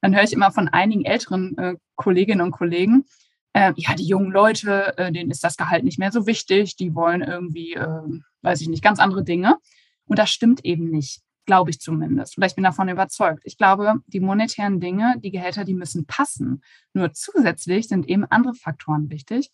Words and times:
dann 0.00 0.14
höre 0.14 0.24
ich 0.24 0.32
immer 0.32 0.50
von 0.50 0.68
einigen 0.68 1.04
älteren 1.04 1.56
äh, 1.58 1.76
Kolleginnen 1.96 2.40
und 2.40 2.52
Kollegen, 2.52 3.04
äh, 3.52 3.72
ja, 3.76 3.94
die 3.94 4.06
jungen 4.06 4.30
Leute, 4.30 4.96
äh, 4.98 5.10
denen 5.10 5.30
ist 5.30 5.42
das 5.42 5.56
Gehalt 5.56 5.84
nicht 5.84 5.98
mehr 5.98 6.12
so 6.12 6.26
wichtig, 6.26 6.76
die 6.76 6.94
wollen 6.94 7.22
irgendwie, 7.22 7.74
äh, 7.74 8.02
weiß 8.42 8.60
ich 8.60 8.68
nicht, 8.68 8.84
ganz 8.84 8.98
andere 9.00 9.24
Dinge. 9.24 9.58
Und 10.06 10.18
das 10.18 10.30
stimmt 10.30 10.64
eben 10.64 10.90
nicht, 10.90 11.22
glaube 11.46 11.70
ich 11.70 11.80
zumindest. 11.80 12.38
Oder 12.38 12.46
ich 12.46 12.54
bin 12.54 12.64
davon 12.64 12.88
überzeugt. 12.88 13.40
Ich 13.44 13.56
glaube, 13.56 13.94
die 14.06 14.20
monetären 14.20 14.80
Dinge, 14.80 15.14
die 15.22 15.30
Gehälter, 15.30 15.64
die 15.64 15.74
müssen 15.74 16.06
passen. 16.06 16.62
Nur 16.92 17.12
zusätzlich 17.12 17.88
sind 17.88 18.08
eben 18.08 18.24
andere 18.26 18.54
Faktoren 18.54 19.10
wichtig. 19.10 19.50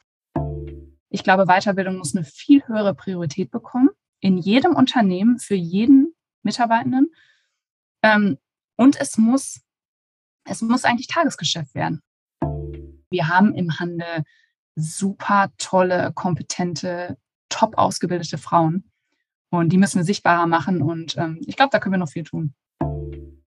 Ich 1.09 1.23
glaube, 1.23 1.47
Weiterbildung 1.47 1.97
muss 1.97 2.15
eine 2.15 2.25
viel 2.25 2.67
höhere 2.67 2.95
Priorität 2.95 3.51
bekommen. 3.51 3.91
In 4.21 4.37
jedem 4.37 4.75
Unternehmen, 4.75 5.39
für 5.39 5.55
jeden 5.55 6.15
Mitarbeitenden. 6.43 7.13
Ähm, 8.03 8.39
und 8.77 9.01
es 9.01 9.17
muss, 9.17 9.61
es 10.45 10.63
muss 10.63 10.85
eigentlich 10.85 11.09
Tagesgeschäft 11.09 11.75
werden. 11.75 12.01
Wir 13.11 13.29
haben 13.29 13.55
im 13.55 13.79
Handel 13.79 14.25
super 14.77 15.51
tolle, 15.59 16.13
kompetente, 16.15 17.17
top 17.49 17.79
ausgebildete 17.79 18.39
Frauen. 18.39 18.91
Und 19.51 19.71
die 19.73 19.79
müssen 19.79 19.99
wir 19.99 20.05
sichtbarer 20.05 20.47
machen. 20.47 20.83
Und 20.83 21.17
ähm, 21.17 21.41
ich 21.47 21.57
glaube, 21.57 21.71
da 21.71 21.79
können 21.79 21.95
wir 21.95 21.99
noch 21.99 22.09
viel 22.09 22.25
tun. 22.25 22.55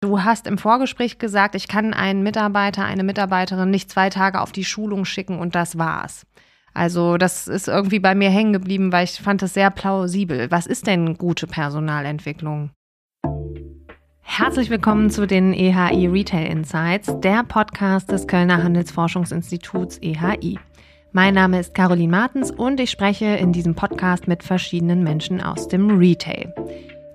Du 0.01 0.23
hast 0.23 0.47
im 0.47 0.57
Vorgespräch 0.57 1.19
gesagt, 1.19 1.53
ich 1.53 1.67
kann 1.67 1.93
einen 1.93 2.23
Mitarbeiter, 2.23 2.83
eine 2.83 3.03
Mitarbeiterin 3.03 3.69
nicht 3.69 3.91
zwei 3.91 4.09
Tage 4.09 4.41
auf 4.41 4.51
die 4.51 4.65
Schulung 4.65 5.05
schicken 5.05 5.37
und 5.37 5.53
das 5.53 5.77
war's. 5.77 6.25
Also 6.73 7.17
das 7.17 7.47
ist 7.47 7.67
irgendwie 7.67 7.99
bei 7.99 8.15
mir 8.15 8.31
hängen 8.31 8.53
geblieben, 8.53 8.91
weil 8.91 9.03
ich 9.03 9.21
fand 9.21 9.43
das 9.43 9.53
sehr 9.53 9.69
plausibel. 9.69 10.49
Was 10.49 10.65
ist 10.65 10.87
denn 10.87 11.17
gute 11.19 11.45
Personalentwicklung? 11.45 12.71
Herzlich 14.33 14.69
willkommen 14.69 15.09
zu 15.09 15.27
den 15.27 15.51
EHI 15.51 16.07
Retail 16.07 16.49
Insights, 16.49 17.13
der 17.19 17.43
Podcast 17.43 18.09
des 18.13 18.27
Kölner 18.27 18.63
Handelsforschungsinstituts 18.63 19.97
EHI. 19.97 20.57
Mein 21.11 21.33
Name 21.33 21.59
ist 21.59 21.75
Caroline 21.75 22.09
Martens 22.09 22.49
und 22.49 22.79
ich 22.79 22.91
spreche 22.91 23.25
in 23.25 23.51
diesem 23.51 23.75
Podcast 23.75 24.29
mit 24.29 24.41
verschiedenen 24.41 25.03
Menschen 25.03 25.41
aus 25.41 25.67
dem 25.67 25.97
Retail. 25.97 26.55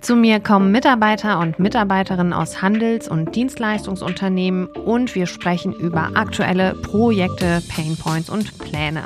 Zu 0.02 0.14
mir 0.14 0.40
kommen 0.40 0.70
Mitarbeiter 0.70 1.40
und 1.40 1.58
Mitarbeiterinnen 1.58 2.34
aus 2.34 2.60
Handels- 2.60 3.08
und 3.08 3.34
Dienstleistungsunternehmen 3.34 4.66
und 4.66 5.14
wir 5.14 5.24
sprechen 5.26 5.72
über 5.72 6.10
aktuelle 6.16 6.74
Projekte, 6.74 7.62
Painpoints 7.74 8.28
und 8.28 8.58
Pläne. 8.58 9.04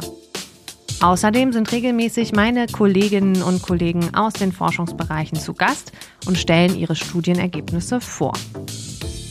Außerdem 1.03 1.53
sind 1.53 1.73
regelmäßig 1.73 2.33
meine 2.33 2.67
Kolleginnen 2.67 3.43
und 3.43 3.63
Kollegen 3.63 4.15
aus 4.15 4.35
den 4.35 4.53
Forschungsbereichen 4.53 5.39
zu 5.39 5.55
Gast 5.55 5.93
und 6.27 6.37
stellen 6.37 6.77
ihre 6.77 6.95
Studienergebnisse 6.95 8.03
vor. 8.03 8.35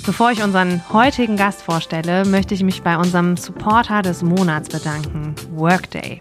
Bevor 0.04 0.32
ich 0.32 0.42
unseren 0.44 0.82
heutigen 0.92 1.38
Gast 1.38 1.62
vorstelle, 1.62 2.26
möchte 2.26 2.56
ich 2.56 2.64
mich 2.64 2.82
bei 2.82 2.98
unserem 2.98 3.38
Supporter 3.38 4.02
des 4.02 4.24
Monats 4.24 4.70
bedanken, 4.70 5.36
Workday. 5.52 6.20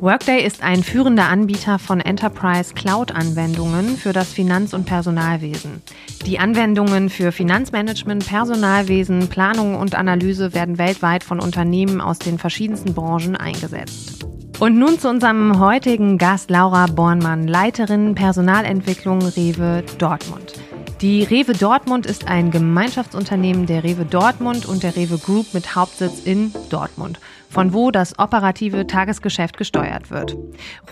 Workday 0.00 0.44
ist 0.44 0.62
ein 0.62 0.84
führender 0.84 1.24
Anbieter 1.24 1.80
von 1.80 2.00
Enterprise 2.00 2.72
Cloud-Anwendungen 2.74 3.96
für 3.96 4.12
das 4.12 4.32
Finanz- 4.32 4.72
und 4.72 4.84
Personalwesen. 4.84 5.82
Die 6.26 6.38
Anwendungen 6.38 7.10
für 7.10 7.32
Finanzmanagement, 7.32 8.24
Personalwesen, 8.24 9.28
Planung 9.28 9.74
und 9.74 9.96
Analyse 9.96 10.54
werden 10.54 10.78
weltweit 10.78 11.24
von 11.24 11.40
Unternehmen 11.40 12.00
aus 12.00 12.20
den 12.20 12.38
verschiedensten 12.38 12.94
Branchen 12.94 13.34
eingesetzt. 13.34 14.26
Und 14.58 14.78
nun 14.78 14.98
zu 14.98 15.10
unserem 15.10 15.60
heutigen 15.60 16.16
Gast 16.16 16.48
Laura 16.48 16.86
Bornmann, 16.86 17.46
Leiterin 17.46 18.14
Personalentwicklung 18.14 19.20
Rewe 19.20 19.84
Dortmund. 19.98 20.54
Die 21.02 21.24
Rewe 21.24 21.52
Dortmund 21.52 22.06
ist 22.06 22.26
ein 22.26 22.50
Gemeinschaftsunternehmen 22.50 23.66
der 23.66 23.84
Rewe 23.84 24.06
Dortmund 24.06 24.64
und 24.64 24.82
der 24.82 24.96
Rewe 24.96 25.18
Group 25.18 25.52
mit 25.52 25.76
Hauptsitz 25.76 26.20
in 26.24 26.54
Dortmund, 26.70 27.20
von 27.56 27.72
wo 27.72 27.90
das 27.90 28.18
operative 28.18 28.86
Tagesgeschäft 28.86 29.56
gesteuert 29.56 30.10
wird. 30.10 30.36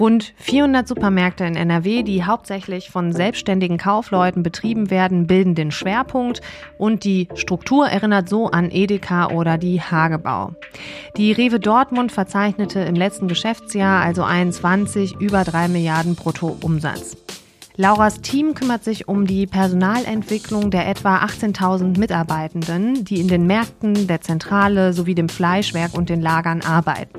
Rund 0.00 0.32
400 0.38 0.88
Supermärkte 0.88 1.44
in 1.44 1.56
NRW, 1.56 2.02
die 2.02 2.24
hauptsächlich 2.24 2.88
von 2.88 3.12
selbstständigen 3.12 3.76
Kaufleuten 3.76 4.42
betrieben 4.42 4.88
werden, 4.88 5.26
bilden 5.26 5.54
den 5.54 5.70
Schwerpunkt 5.70 6.40
und 6.78 7.04
die 7.04 7.28
Struktur 7.34 7.88
erinnert 7.88 8.30
so 8.30 8.46
an 8.46 8.70
Edeka 8.70 9.28
oder 9.28 9.58
die 9.58 9.82
Hagebau. 9.82 10.54
Die 11.18 11.32
Rewe 11.32 11.60
Dortmund 11.60 12.12
verzeichnete 12.12 12.80
im 12.80 12.94
letzten 12.94 13.28
Geschäftsjahr, 13.28 14.00
also 14.00 14.22
21, 14.22 15.20
über 15.20 15.44
3 15.44 15.68
Milliarden 15.68 16.14
Brutto 16.14 16.56
Umsatz. 16.62 17.14
Lauras 17.76 18.20
Team 18.20 18.54
kümmert 18.54 18.84
sich 18.84 19.08
um 19.08 19.26
die 19.26 19.48
Personalentwicklung 19.48 20.70
der 20.70 20.88
etwa 20.88 21.24
18.000 21.24 21.98
Mitarbeitenden, 21.98 23.04
die 23.04 23.20
in 23.20 23.26
den 23.26 23.48
Märkten, 23.48 24.06
der 24.06 24.20
Zentrale 24.20 24.92
sowie 24.92 25.16
dem 25.16 25.28
Fleischwerk 25.28 25.92
und 25.92 26.08
den 26.08 26.20
Lagern 26.20 26.62
arbeiten. 26.62 27.18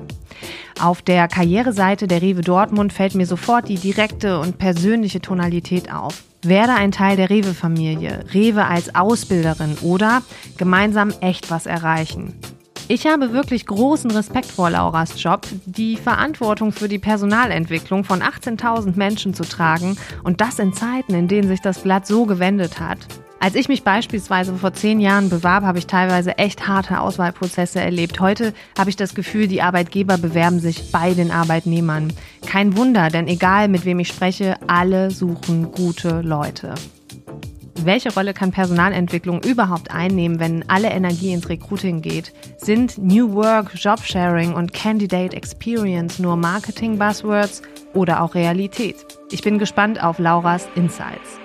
Auf 0.79 1.01
der 1.01 1.27
Karriereseite 1.27 2.07
der 2.07 2.21
Rewe 2.21 2.39
Dortmund 2.39 2.93
fällt 2.93 3.15
mir 3.15 3.25
sofort 3.25 3.67
die 3.67 3.75
direkte 3.75 4.39
und 4.39 4.57
persönliche 4.57 5.19
Tonalität 5.19 5.93
auf. 5.93 6.23
Werde 6.41 6.73
ein 6.73 6.91
Teil 6.91 7.17
der 7.17 7.29
Rewe-Familie, 7.29 8.23
Rewe 8.33 8.65
als 8.65 8.95
Ausbilderin 8.95 9.77
oder 9.81 10.21
gemeinsam 10.57 11.11
echt 11.19 11.51
was 11.51 11.65
erreichen. 11.65 12.33
Ich 12.87 13.07
habe 13.07 13.33
wirklich 13.33 13.65
großen 13.65 14.11
Respekt 14.11 14.45
vor 14.45 14.69
Lauras 14.69 15.21
Job, 15.21 15.47
die 15.65 15.97
Verantwortung 15.97 16.71
für 16.71 16.87
die 16.87 16.99
Personalentwicklung 16.99 18.03
von 18.03 18.21
18.000 18.21 18.95
Menschen 18.95 19.33
zu 19.33 19.43
tragen 19.43 19.97
und 20.23 20.39
das 20.39 20.59
in 20.59 20.71
Zeiten, 20.71 21.15
in 21.15 21.27
denen 21.27 21.47
sich 21.47 21.61
das 21.61 21.79
Blatt 21.79 22.05
so 22.05 22.27
gewendet 22.27 22.79
hat. 22.79 22.99
Als 23.39 23.55
ich 23.55 23.69
mich 23.69 23.83
beispielsweise 23.83 24.53
vor 24.53 24.73
zehn 24.73 24.99
Jahren 24.99 25.29
bewarb, 25.29 25.63
habe 25.63 25.79
ich 25.79 25.87
teilweise 25.87 26.37
echt 26.37 26.67
harte 26.67 26.99
Auswahlprozesse 26.99 27.79
erlebt. 27.79 28.19
Heute 28.19 28.53
habe 28.77 28.91
ich 28.91 28.95
das 28.95 29.15
Gefühl, 29.15 29.47
die 29.47 29.63
Arbeitgeber 29.63 30.19
bewerben 30.19 30.59
sich 30.59 30.91
bei 30.91 31.15
den 31.15 31.31
Arbeitnehmern. 31.31 32.13
Kein 32.45 32.77
Wunder, 32.77 33.09
denn 33.09 33.27
egal 33.27 33.67
mit 33.67 33.85
wem 33.85 33.97
ich 33.97 34.09
spreche, 34.09 34.57
alle 34.67 35.09
suchen 35.09 35.71
gute 35.71 36.21
Leute. 36.21 36.75
Welche 37.83 38.13
Rolle 38.13 38.33
kann 38.33 38.51
Personalentwicklung 38.51 39.43
überhaupt 39.43 39.91
einnehmen, 39.91 40.39
wenn 40.39 40.67
alle 40.69 40.89
Energie 40.91 41.33
ins 41.33 41.49
Recruiting 41.49 42.01
geht? 42.01 42.31
Sind 42.57 42.97
New 42.97 43.33
Work, 43.33 43.75
Jobsharing 43.75 44.53
und 44.53 44.73
Candidate 44.73 45.35
Experience 45.35 46.17
nur 46.17 46.37
Marketing-Buzzwords 46.37 47.61
oder 47.93 48.21
auch 48.21 48.33
Realität? 48.33 48.95
Ich 49.29 49.41
bin 49.41 49.59
gespannt 49.59 50.01
auf 50.01 50.19
Lauras 50.19 50.69
Insights. 50.75 51.37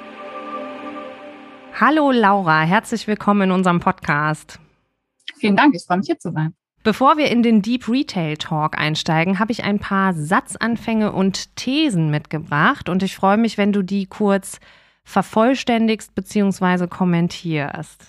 Hallo 1.79 2.13
Laura, 2.13 2.63
herzlich 2.63 3.09
willkommen 3.09 3.43
in 3.43 3.51
unserem 3.51 3.81
Podcast. 3.81 4.61
Vielen 5.37 5.57
Dank, 5.57 5.75
ich 5.75 5.85
freue 5.85 5.99
mich 5.99 6.07
hier 6.07 6.19
zu 6.19 6.31
sein. 6.31 6.55
Bevor 6.85 7.17
wir 7.17 7.29
in 7.29 7.43
den 7.43 7.61
Deep 7.61 7.89
Retail 7.89 8.37
Talk 8.37 8.79
einsteigen, 8.79 9.41
habe 9.41 9.51
ich 9.51 9.65
ein 9.65 9.81
paar 9.81 10.15
Satzanfänge 10.15 11.11
und 11.11 11.57
Thesen 11.57 12.09
mitgebracht 12.09 12.89
und 12.89 13.03
ich 13.03 13.17
freue 13.17 13.37
mich, 13.37 13.59
wenn 13.59 13.73
du 13.73 13.83
die 13.83 14.07
kurz 14.07 14.61
vervollständigst 15.05 16.15
bzw. 16.15 16.87
kommentierst. 16.87 18.05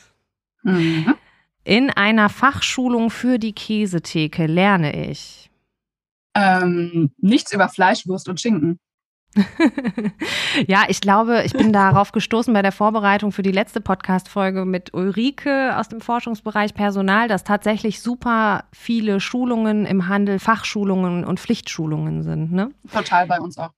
Mhm. 0.63 1.15
In 1.63 1.89
einer 1.91 2.29
Fachschulung 2.29 3.09
für 3.09 3.37
die 3.37 3.53
Käsetheke 3.53 4.47
lerne 4.47 5.09
ich. 5.09 5.51
Ähm, 6.33 7.11
nichts 7.17 7.53
über 7.53 7.69
Fleisch, 7.69 8.07
Wurst 8.07 8.29
und 8.29 8.39
Schinken. 8.39 8.79
ja, 10.67 10.83
ich 10.89 10.99
glaube, 10.99 11.43
ich 11.45 11.53
bin 11.53 11.71
darauf 11.71 12.11
gestoßen 12.11 12.53
bei 12.53 12.61
der 12.61 12.73
Vorbereitung 12.73 13.31
für 13.31 13.43
die 13.43 13.51
letzte 13.51 13.79
Podcast-Folge 13.79 14.65
mit 14.65 14.93
Ulrike 14.93 15.77
aus 15.77 15.87
dem 15.87 16.01
Forschungsbereich 16.01 16.73
Personal, 16.73 17.27
dass 17.27 17.43
tatsächlich 17.43 18.01
super 18.01 18.65
viele 18.73 19.19
Schulungen 19.19 19.85
im 19.85 20.09
Handel, 20.09 20.39
Fachschulungen 20.39 21.23
und 21.23 21.39
Pflichtschulungen 21.39 22.23
sind. 22.23 22.51
Ne? 22.51 22.71
Total 22.91 23.25
bei 23.27 23.39
uns 23.39 23.57
auch. 23.57 23.71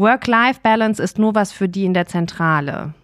Work-Life-Balance 0.00 1.02
ist 1.02 1.18
nur 1.18 1.34
was 1.34 1.52
für 1.52 1.68
die 1.68 1.84
in 1.84 1.92
der 1.92 2.06
Zentrale. 2.06 2.94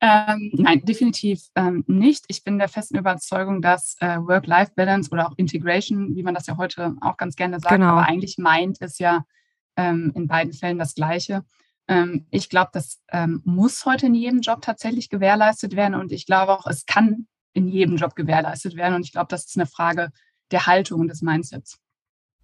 Ähm, 0.00 0.50
nein, 0.54 0.80
definitiv 0.84 1.42
ähm, 1.54 1.84
nicht. 1.86 2.24
Ich 2.28 2.44
bin 2.44 2.58
der 2.58 2.68
festen 2.68 2.96
Überzeugung, 2.96 3.60
dass 3.60 3.96
äh, 4.00 4.16
Work-Life-Balance 4.16 5.10
oder 5.10 5.28
auch 5.28 5.34
Integration, 5.36 6.16
wie 6.16 6.22
man 6.22 6.34
das 6.34 6.46
ja 6.46 6.56
heute 6.56 6.94
auch 7.00 7.16
ganz 7.16 7.36
gerne 7.36 7.60
sagt, 7.60 7.74
genau. 7.74 7.88
aber 7.88 8.06
eigentlich 8.06 8.38
meint, 8.38 8.78
ist 8.78 9.00
ja 9.00 9.24
ähm, 9.76 10.12
in 10.14 10.28
beiden 10.28 10.54
Fällen 10.54 10.78
das 10.78 10.94
Gleiche. 10.94 11.44
Ähm, 11.88 12.26
ich 12.30 12.48
glaube, 12.48 12.70
das 12.72 13.02
ähm, 13.10 13.42
muss 13.44 13.84
heute 13.84 14.06
in 14.06 14.14
jedem 14.14 14.40
Job 14.40 14.62
tatsächlich 14.62 15.10
gewährleistet 15.10 15.76
werden 15.76 15.94
und 15.94 16.10
ich 16.10 16.24
glaube 16.26 16.52
auch, 16.52 16.66
es 16.66 16.86
kann 16.86 17.26
in 17.52 17.68
jedem 17.68 17.96
Job 17.96 18.14
gewährleistet 18.14 18.76
werden 18.76 18.94
und 18.94 19.02
ich 19.04 19.12
glaube, 19.12 19.28
das 19.28 19.44
ist 19.46 19.56
eine 19.56 19.66
Frage 19.66 20.10
der 20.52 20.66
Haltung 20.66 21.00
und 21.00 21.08
des 21.08 21.20
Mindsets. 21.20 21.80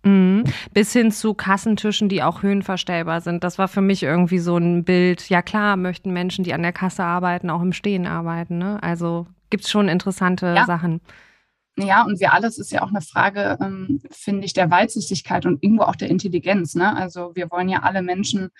Mhm. 0.05 0.45
Bis 0.73 0.93
hin 0.93 1.11
zu 1.11 1.35
Kassentischen, 1.35 2.09
die 2.09 2.23
auch 2.23 2.43
höhenverstellbar 2.43 3.21
sind. 3.21 3.43
Das 3.43 3.59
war 3.59 3.69
für 3.69 3.81
mich 3.81 4.03
irgendwie 4.03 4.39
so 4.39 4.57
ein 4.57 4.85
Bild. 4.85 5.29
Ja 5.29 5.43
klar, 5.43 5.77
möchten 5.77 6.13
Menschen, 6.13 6.45
die 6.45 6.55
an 6.55 6.63
der 6.63 6.73
Kasse 6.73 7.05
arbeiten, 7.05 7.51
auch 7.51 7.63
im 7.63 7.73
Stehen 7.73 8.07
arbeiten. 8.07 8.59
Ne? 8.59 8.83
Also 8.83 9.27
gibt 9.51 9.65
es 9.65 9.71
schon 9.71 9.89
interessante 9.89 10.47
ja. 10.55 10.67
Sachen. 10.67 11.01
Ja, 11.77 12.05
und 12.05 12.21
wir 12.21 12.33
alles 12.33 12.59
ist 12.59 12.71
ja 12.71 12.83
auch 12.83 12.91
eine 12.91 13.01
Frage, 13.01 13.59
ähm, 13.61 14.01
finde 14.11 14.45
ich, 14.45 14.53
der 14.53 14.71
Weitsichtigkeit 14.71 15.45
und 15.45 15.63
irgendwo 15.63 15.83
auch 15.85 15.97
der 15.97 16.09
Intelligenz. 16.09 16.75
Ne? 16.75 16.95
Also 16.95 17.33
wir 17.35 17.51
wollen 17.51 17.69
ja 17.69 17.81
alle 17.83 18.03
Menschen 18.03 18.51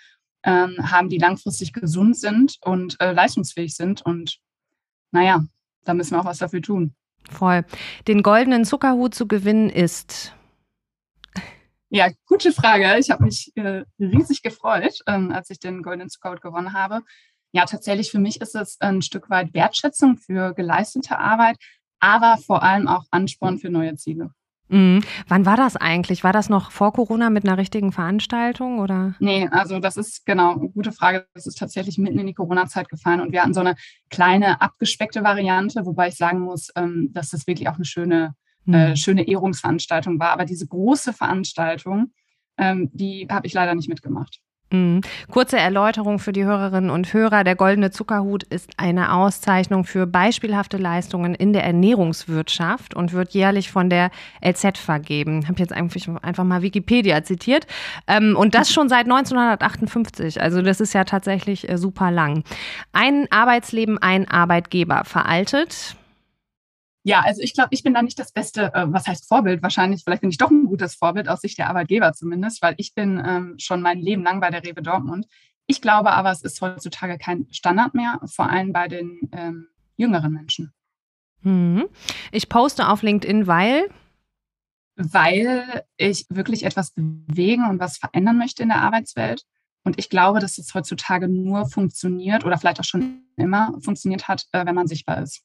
ähm, 0.43 0.75
haben, 0.79 1.09
die 1.09 1.17
langfristig 1.17 1.71
gesund 1.71 2.17
sind 2.17 2.57
und 2.61 2.99
äh, 2.99 3.13
leistungsfähig 3.13 3.75
sind. 3.75 4.01
Und 4.01 4.37
naja, 5.11 5.45
da 5.85 5.93
müssen 5.93 6.15
wir 6.15 6.19
auch 6.19 6.25
was 6.25 6.39
dafür 6.39 6.61
tun. 6.61 6.93
Voll. 7.29 7.65
Den 8.07 8.21
goldenen 8.21 8.65
Zuckerhut 8.65 9.15
zu 9.15 9.27
gewinnen 9.27 9.69
ist. 9.69 10.33
Ja, 11.95 12.09
gute 12.25 12.51
Frage. 12.51 12.97
Ich 12.99 13.09
habe 13.09 13.23
mich 13.23 13.53
äh, 13.55 13.85
riesig 13.97 14.41
gefreut, 14.41 14.99
ähm, 15.07 15.31
als 15.31 15.49
ich 15.49 15.61
den 15.61 15.81
goldenen 15.81 16.09
Zuckerhut 16.09 16.41
gewonnen 16.41 16.73
habe. 16.73 17.03
Ja, 17.53 17.63
tatsächlich 17.63 18.11
für 18.11 18.19
mich 18.19 18.41
ist 18.41 18.53
es 18.53 18.81
ein 18.81 19.01
Stück 19.01 19.29
weit 19.29 19.53
Wertschätzung 19.53 20.17
für 20.17 20.53
geleistete 20.53 21.17
Arbeit, 21.17 21.55
aber 22.01 22.35
vor 22.45 22.63
allem 22.63 22.89
auch 22.89 23.05
Ansporn 23.11 23.59
für 23.59 23.69
neue 23.69 23.95
Ziele. 23.95 24.31
Mhm. 24.67 25.05
Wann 25.29 25.45
war 25.45 25.55
das 25.55 25.77
eigentlich? 25.77 26.25
War 26.25 26.33
das 26.33 26.49
noch 26.49 26.71
vor 26.71 26.91
Corona 26.91 27.29
mit 27.29 27.47
einer 27.47 27.57
richtigen 27.57 27.93
Veranstaltung 27.93 28.79
oder? 28.79 29.15
Nee, 29.19 29.47
also 29.49 29.79
das 29.79 29.95
ist 29.95 30.25
genau 30.25 30.55
eine 30.55 30.67
gute 30.71 30.91
Frage. 30.91 31.27
Das 31.33 31.47
ist 31.47 31.57
tatsächlich 31.57 31.97
mitten 31.97 32.19
in 32.19 32.27
die 32.27 32.33
Corona-Zeit 32.33 32.89
gefallen 32.89 33.21
und 33.21 33.31
wir 33.31 33.41
hatten 33.41 33.53
so 33.53 33.61
eine 33.61 33.77
kleine 34.09 34.59
abgespeckte 34.59 35.23
Variante, 35.23 35.85
wobei 35.85 36.09
ich 36.09 36.17
sagen 36.17 36.41
muss, 36.41 36.73
ähm, 36.75 37.11
dass 37.13 37.29
das 37.29 37.47
wirklich 37.47 37.69
auch 37.69 37.75
eine 37.75 37.85
schöne. 37.85 38.35
Äh, 38.67 38.95
schöne 38.95 39.27
Ehrungsveranstaltung 39.27 40.19
war. 40.19 40.31
Aber 40.31 40.45
diese 40.45 40.67
große 40.67 41.13
Veranstaltung, 41.13 42.11
ähm, 42.57 42.89
die 42.93 43.27
habe 43.29 43.47
ich 43.47 43.53
leider 43.53 43.75
nicht 43.75 43.89
mitgemacht. 43.89 44.41
Mhm. 44.71 45.01
Kurze 45.29 45.57
Erläuterung 45.57 46.19
für 46.19 46.33
die 46.33 46.43
Hörerinnen 46.43 46.89
und 46.89 47.13
Hörer. 47.13 47.43
Der 47.43 47.55
Goldene 47.55 47.91
Zuckerhut 47.91 48.43
ist 48.43 48.71
eine 48.77 49.13
Auszeichnung 49.13 49.85
für 49.85 50.07
beispielhafte 50.07 50.77
Leistungen 50.77 51.35
in 51.35 51.53
der 51.53 51.63
Ernährungswirtschaft 51.63 52.95
und 52.95 53.13
wird 53.13 53.33
jährlich 53.33 53.71
von 53.71 53.89
der 53.89 54.09
LZ 54.43 54.77
vergeben. 54.77 55.41
Ich 55.43 55.47
habe 55.47 55.59
jetzt 55.59 55.73
einfach 55.73 56.43
mal 56.43 56.61
Wikipedia 56.61 57.23
zitiert. 57.23 57.67
Ähm, 58.07 58.35
und 58.35 58.55
das 58.55 58.71
schon 58.71 58.89
seit 58.89 59.05
1958. 59.05 60.41
Also 60.41 60.61
das 60.61 60.81
ist 60.81 60.93
ja 60.93 61.03
tatsächlich 61.03 61.69
äh, 61.69 61.77
super 61.77 62.09
lang. 62.09 62.43
Ein 62.91 63.27
Arbeitsleben, 63.31 63.99
ein 63.99 64.27
Arbeitgeber 64.27 65.03
veraltet. 65.05 65.95
Ja, 67.07 67.21
also 67.21 67.39
ich 67.43 67.53
glaube, 67.53 67.69
ich 67.71 67.83
bin 67.83 67.93
da 67.93 68.01
nicht 68.01 68.17
das 68.17 68.31
beste, 68.31 68.73
äh, 68.73 68.85
was 68.87 69.05
heißt 69.05 69.27
Vorbild 69.27 69.61
wahrscheinlich, 69.61 70.03
vielleicht 70.03 70.21
bin 70.21 70.31
ich 70.31 70.39
doch 70.39 70.49
ein 70.49 70.65
gutes 70.65 70.95
Vorbild 70.95 71.29
aus 71.29 71.41
Sicht 71.41 71.59
der 71.59 71.69
Arbeitgeber 71.69 72.13
zumindest, 72.13 72.63
weil 72.63 72.73
ich 72.77 72.95
bin 72.95 73.21
ähm, 73.23 73.53
schon 73.59 73.83
mein 73.83 73.99
Leben 73.99 74.23
lang 74.23 74.39
bei 74.39 74.49
der 74.49 74.63
Rewe 74.63 74.81
Dortmund. 74.81 75.27
Ich 75.67 75.81
glaube 75.81 76.13
aber, 76.13 76.31
es 76.31 76.41
ist 76.41 76.59
heutzutage 76.61 77.19
kein 77.19 77.45
Standard 77.51 77.93
mehr, 77.93 78.19
vor 78.25 78.49
allem 78.49 78.73
bei 78.73 78.87
den 78.87 79.19
ähm, 79.33 79.67
jüngeren 79.97 80.33
Menschen. 80.33 80.73
Mhm. 81.41 81.85
Ich 82.31 82.49
poste 82.49 82.89
auf 82.89 83.03
LinkedIn, 83.03 83.45
weil 83.45 83.87
weil 84.95 85.83
ich 85.97 86.25
wirklich 86.29 86.63
etwas 86.63 86.91
bewegen 86.91 87.69
und 87.69 87.79
was 87.79 87.97
verändern 87.97 88.37
möchte 88.37 88.63
in 88.63 88.69
der 88.69 88.81
Arbeitswelt. 88.81 89.43
Und 89.83 89.99
ich 89.99 90.09
glaube, 90.09 90.39
dass 90.39 90.57
es 90.57 90.73
heutzutage 90.73 91.27
nur 91.27 91.67
funktioniert 91.67 92.45
oder 92.45 92.57
vielleicht 92.57 92.79
auch 92.79 92.85
schon 92.85 93.25
immer 93.35 93.77
funktioniert 93.81 94.27
hat, 94.27 94.45
äh, 94.53 94.65
wenn 94.65 94.73
man 94.73 94.87
sichtbar 94.87 95.21
ist. 95.21 95.43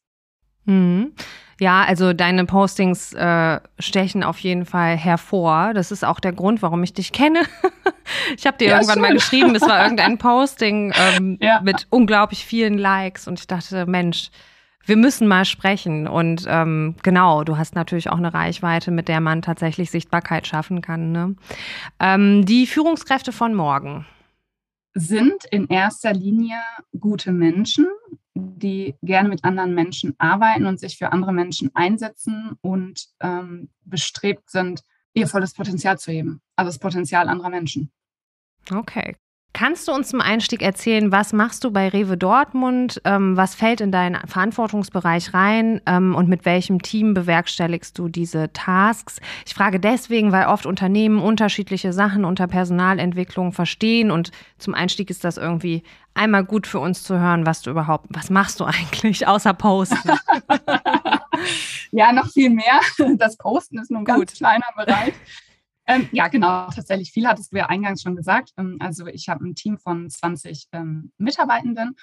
Mhm. 0.70 1.12
Ja, 1.60 1.84
also 1.84 2.14
deine 2.14 2.46
Postings 2.46 3.12
äh, 3.12 3.60
stechen 3.78 4.22
auf 4.22 4.38
jeden 4.38 4.64
Fall 4.64 4.96
hervor. 4.96 5.74
Das 5.74 5.92
ist 5.92 6.06
auch 6.06 6.18
der 6.18 6.32
Grund, 6.32 6.62
warum 6.62 6.82
ich 6.82 6.94
dich 6.94 7.12
kenne. 7.12 7.42
ich 8.36 8.46
habe 8.46 8.56
dir 8.56 8.68
ja, 8.68 8.74
irgendwann 8.76 8.94
schön. 8.94 9.02
mal 9.02 9.12
geschrieben, 9.12 9.52
das 9.52 9.68
war 9.68 9.82
irgendein 9.82 10.16
Posting 10.16 10.94
ähm, 10.96 11.36
ja. 11.42 11.60
mit 11.60 11.86
unglaublich 11.90 12.46
vielen 12.46 12.78
Likes 12.78 13.28
und 13.28 13.40
ich 13.40 13.46
dachte, 13.46 13.84
Mensch, 13.84 14.30
wir 14.86 14.96
müssen 14.96 15.28
mal 15.28 15.44
sprechen. 15.44 16.08
Und 16.08 16.46
ähm, 16.48 16.96
genau, 17.02 17.44
du 17.44 17.58
hast 17.58 17.74
natürlich 17.74 18.08
auch 18.08 18.16
eine 18.16 18.32
Reichweite, 18.32 18.90
mit 18.90 19.08
der 19.08 19.20
man 19.20 19.42
tatsächlich 19.42 19.90
Sichtbarkeit 19.90 20.46
schaffen 20.46 20.80
kann. 20.80 21.12
Ne? 21.12 21.36
Ähm, 21.98 22.46
die 22.46 22.66
Führungskräfte 22.66 23.32
von 23.32 23.54
morgen 23.54 24.06
sind 24.94 25.44
in 25.50 25.68
erster 25.68 26.14
Linie 26.14 26.58
gute 26.98 27.32
Menschen, 27.32 27.86
die 28.40 28.94
gerne 29.02 29.28
mit 29.28 29.44
anderen 29.44 29.74
Menschen 29.74 30.14
arbeiten 30.18 30.66
und 30.66 30.80
sich 30.80 30.98
für 30.98 31.12
andere 31.12 31.32
Menschen 31.32 31.70
einsetzen 31.74 32.56
und 32.60 33.06
ähm, 33.20 33.70
bestrebt 33.84 34.50
sind, 34.50 34.82
ihr 35.14 35.26
volles 35.26 35.54
Potenzial 35.54 35.98
zu 35.98 36.12
heben, 36.12 36.40
also 36.56 36.68
das 36.68 36.78
Potenzial 36.78 37.28
anderer 37.28 37.50
Menschen. 37.50 37.90
Okay. 38.72 39.16
Kannst 39.52 39.88
du 39.88 39.92
uns 39.92 40.08
zum 40.08 40.20
Einstieg 40.20 40.62
erzählen, 40.62 41.10
was 41.10 41.32
machst 41.32 41.64
du 41.64 41.72
bei 41.72 41.88
Rewe 41.88 42.16
Dortmund? 42.16 43.02
Ähm, 43.04 43.36
was 43.36 43.56
fällt 43.56 43.80
in 43.80 43.90
deinen 43.90 44.16
Verantwortungsbereich 44.26 45.34
rein 45.34 45.80
ähm, 45.86 46.14
und 46.14 46.28
mit 46.28 46.44
welchem 46.44 46.80
Team 46.80 47.14
bewerkstelligst 47.14 47.98
du 47.98 48.08
diese 48.08 48.52
Tasks? 48.52 49.18
Ich 49.44 49.54
frage 49.54 49.80
deswegen, 49.80 50.30
weil 50.30 50.46
oft 50.46 50.66
Unternehmen 50.66 51.20
unterschiedliche 51.20 51.92
Sachen 51.92 52.24
unter 52.24 52.46
Personalentwicklung 52.46 53.52
verstehen 53.52 54.12
und 54.12 54.30
zum 54.58 54.74
Einstieg 54.74 55.10
ist 55.10 55.24
das 55.24 55.36
irgendwie 55.36 55.82
einmal 56.14 56.44
gut 56.44 56.66
für 56.66 56.80
uns 56.80 57.02
zu 57.02 57.18
hören, 57.18 57.46
was 57.46 57.62
du 57.62 57.70
überhaupt, 57.70 58.06
was 58.10 58.30
machst 58.30 58.60
du 58.60 58.64
eigentlich 58.64 59.26
außer 59.26 59.54
Posten? 59.54 60.10
ja, 61.92 62.12
noch 62.12 62.30
viel 62.30 62.50
mehr. 62.50 62.80
Das 63.16 63.36
Posten 63.36 63.78
ist 63.78 63.90
nur 63.90 64.00
ein 64.00 64.04
ganz 64.04 64.32
kleiner 64.34 64.66
Bereich. 64.76 65.14
Ähm, 65.86 66.08
ja, 66.12 66.28
genau, 66.28 66.68
tatsächlich 66.70 67.10
viel 67.10 67.26
hattest 67.26 67.52
du 67.52 67.56
ja 67.56 67.66
eingangs 67.66 68.02
schon 68.02 68.14
gesagt. 68.14 68.50
Ähm, 68.56 68.76
also 68.80 69.06
ich 69.06 69.28
habe 69.28 69.44
ein 69.44 69.54
Team 69.54 69.78
von 69.78 70.08
20 70.08 70.68
ähm, 70.72 71.12
Mitarbeitenden 71.18 71.96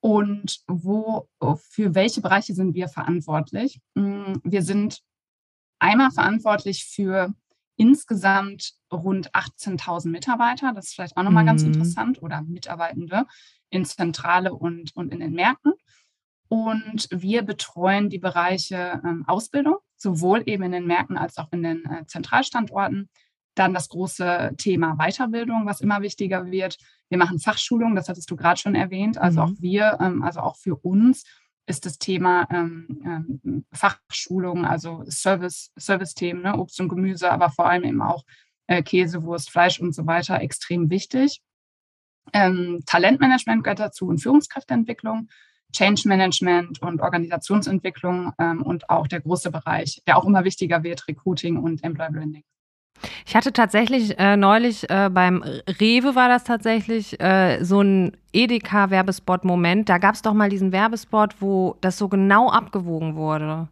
und 0.00 0.58
wo, 0.66 1.28
für 1.70 1.94
welche 1.94 2.20
Bereiche 2.20 2.54
sind 2.54 2.74
wir 2.74 2.88
verantwortlich? 2.88 3.80
Mm, 3.94 4.34
wir 4.42 4.62
sind 4.62 5.00
einmal 5.78 6.10
verantwortlich 6.10 6.84
für 6.84 7.32
insgesamt 7.76 8.74
rund 8.92 9.32
18.000 9.32 10.08
Mitarbeiter. 10.08 10.72
Das 10.74 10.86
ist 10.86 10.94
vielleicht 10.94 11.16
auch 11.16 11.22
nochmal 11.22 11.44
mhm. 11.44 11.48
ganz 11.48 11.62
interessant 11.62 12.22
oder 12.22 12.42
Mitarbeitende 12.42 13.26
in 13.70 13.84
Zentrale 13.84 14.52
und, 14.52 14.94
und 14.94 15.12
in 15.12 15.20
den 15.20 15.32
Märkten. 15.32 15.72
Und 16.48 17.08
wir 17.10 17.42
betreuen 17.42 18.10
die 18.10 18.18
Bereiche 18.18 19.00
ähm, 19.04 19.24
Ausbildung, 19.26 19.76
sowohl 19.96 20.42
eben 20.44 20.64
in 20.64 20.72
den 20.72 20.86
Märkten 20.86 21.16
als 21.16 21.38
auch 21.38 21.50
in 21.50 21.62
den 21.62 21.84
äh, 21.86 22.04
Zentralstandorten. 22.06 23.08
Dann 23.54 23.72
das 23.72 23.88
große 23.88 24.52
Thema 24.58 24.96
Weiterbildung, 24.96 25.64
was 25.64 25.80
immer 25.80 26.02
wichtiger 26.02 26.50
wird. 26.50 26.76
Wir 27.08 27.18
machen 27.18 27.38
Fachschulungen, 27.38 27.96
das 27.96 28.08
hattest 28.08 28.30
du 28.30 28.36
gerade 28.36 28.60
schon 28.60 28.74
erwähnt. 28.74 29.16
Also 29.16 29.40
mhm. 29.40 29.46
auch 29.46 29.56
wir, 29.60 29.98
ähm, 30.00 30.22
also 30.22 30.40
auch 30.40 30.56
für 30.56 30.76
uns 30.76 31.24
ist 31.66 31.86
das 31.86 31.98
Thema 31.98 32.48
ähm, 32.50 33.40
ähm, 33.44 33.64
Fachschulung, 33.72 34.64
also 34.64 35.04
Service, 35.08 35.72
Service-Themen, 35.78 36.42
ne? 36.42 36.58
Obst 36.58 36.80
und 36.80 36.88
Gemüse, 36.88 37.30
aber 37.30 37.50
vor 37.50 37.66
allem 37.66 37.84
eben 37.84 38.02
auch 38.02 38.24
äh, 38.66 38.82
Käse, 38.82 39.22
Wurst, 39.22 39.50
Fleisch 39.50 39.80
und 39.80 39.94
so 39.94 40.06
weiter 40.06 40.40
extrem 40.40 40.90
wichtig. 40.90 41.40
Ähm, 42.32 42.82
Talentmanagement 42.86 43.64
gehört 43.64 43.80
dazu 43.80 44.06
und 44.06 44.18
Führungskräfteentwicklung. 44.18 45.28
Change 45.72 46.06
Management 46.06 46.82
und 46.82 47.00
Organisationsentwicklung 47.00 48.32
ähm, 48.38 48.62
und 48.62 48.90
auch 48.90 49.06
der 49.06 49.20
große 49.20 49.50
Bereich, 49.50 50.02
der 50.06 50.18
auch 50.18 50.26
immer 50.26 50.44
wichtiger 50.44 50.82
wird, 50.82 51.08
Recruiting 51.08 51.56
und 51.56 51.82
Employer 51.82 52.10
Branding. 52.10 52.44
Ich 53.26 53.36
hatte 53.36 53.52
tatsächlich 53.52 54.18
äh, 54.18 54.36
neulich 54.36 54.88
äh, 54.90 55.10
beim 55.12 55.42
Rewe 55.80 56.14
war 56.14 56.28
das 56.28 56.44
tatsächlich 56.44 57.20
äh, 57.20 57.62
so 57.62 57.80
ein 57.80 58.16
Edeka-Werbespot-Moment. 58.32 59.88
Da 59.88 59.98
gab 59.98 60.14
es 60.14 60.22
doch 60.22 60.34
mal 60.34 60.48
diesen 60.48 60.72
Werbespot, 60.72 61.36
wo 61.40 61.76
das 61.80 61.98
so 61.98 62.08
genau 62.08 62.50
abgewogen 62.50 63.16
wurde. 63.16 63.68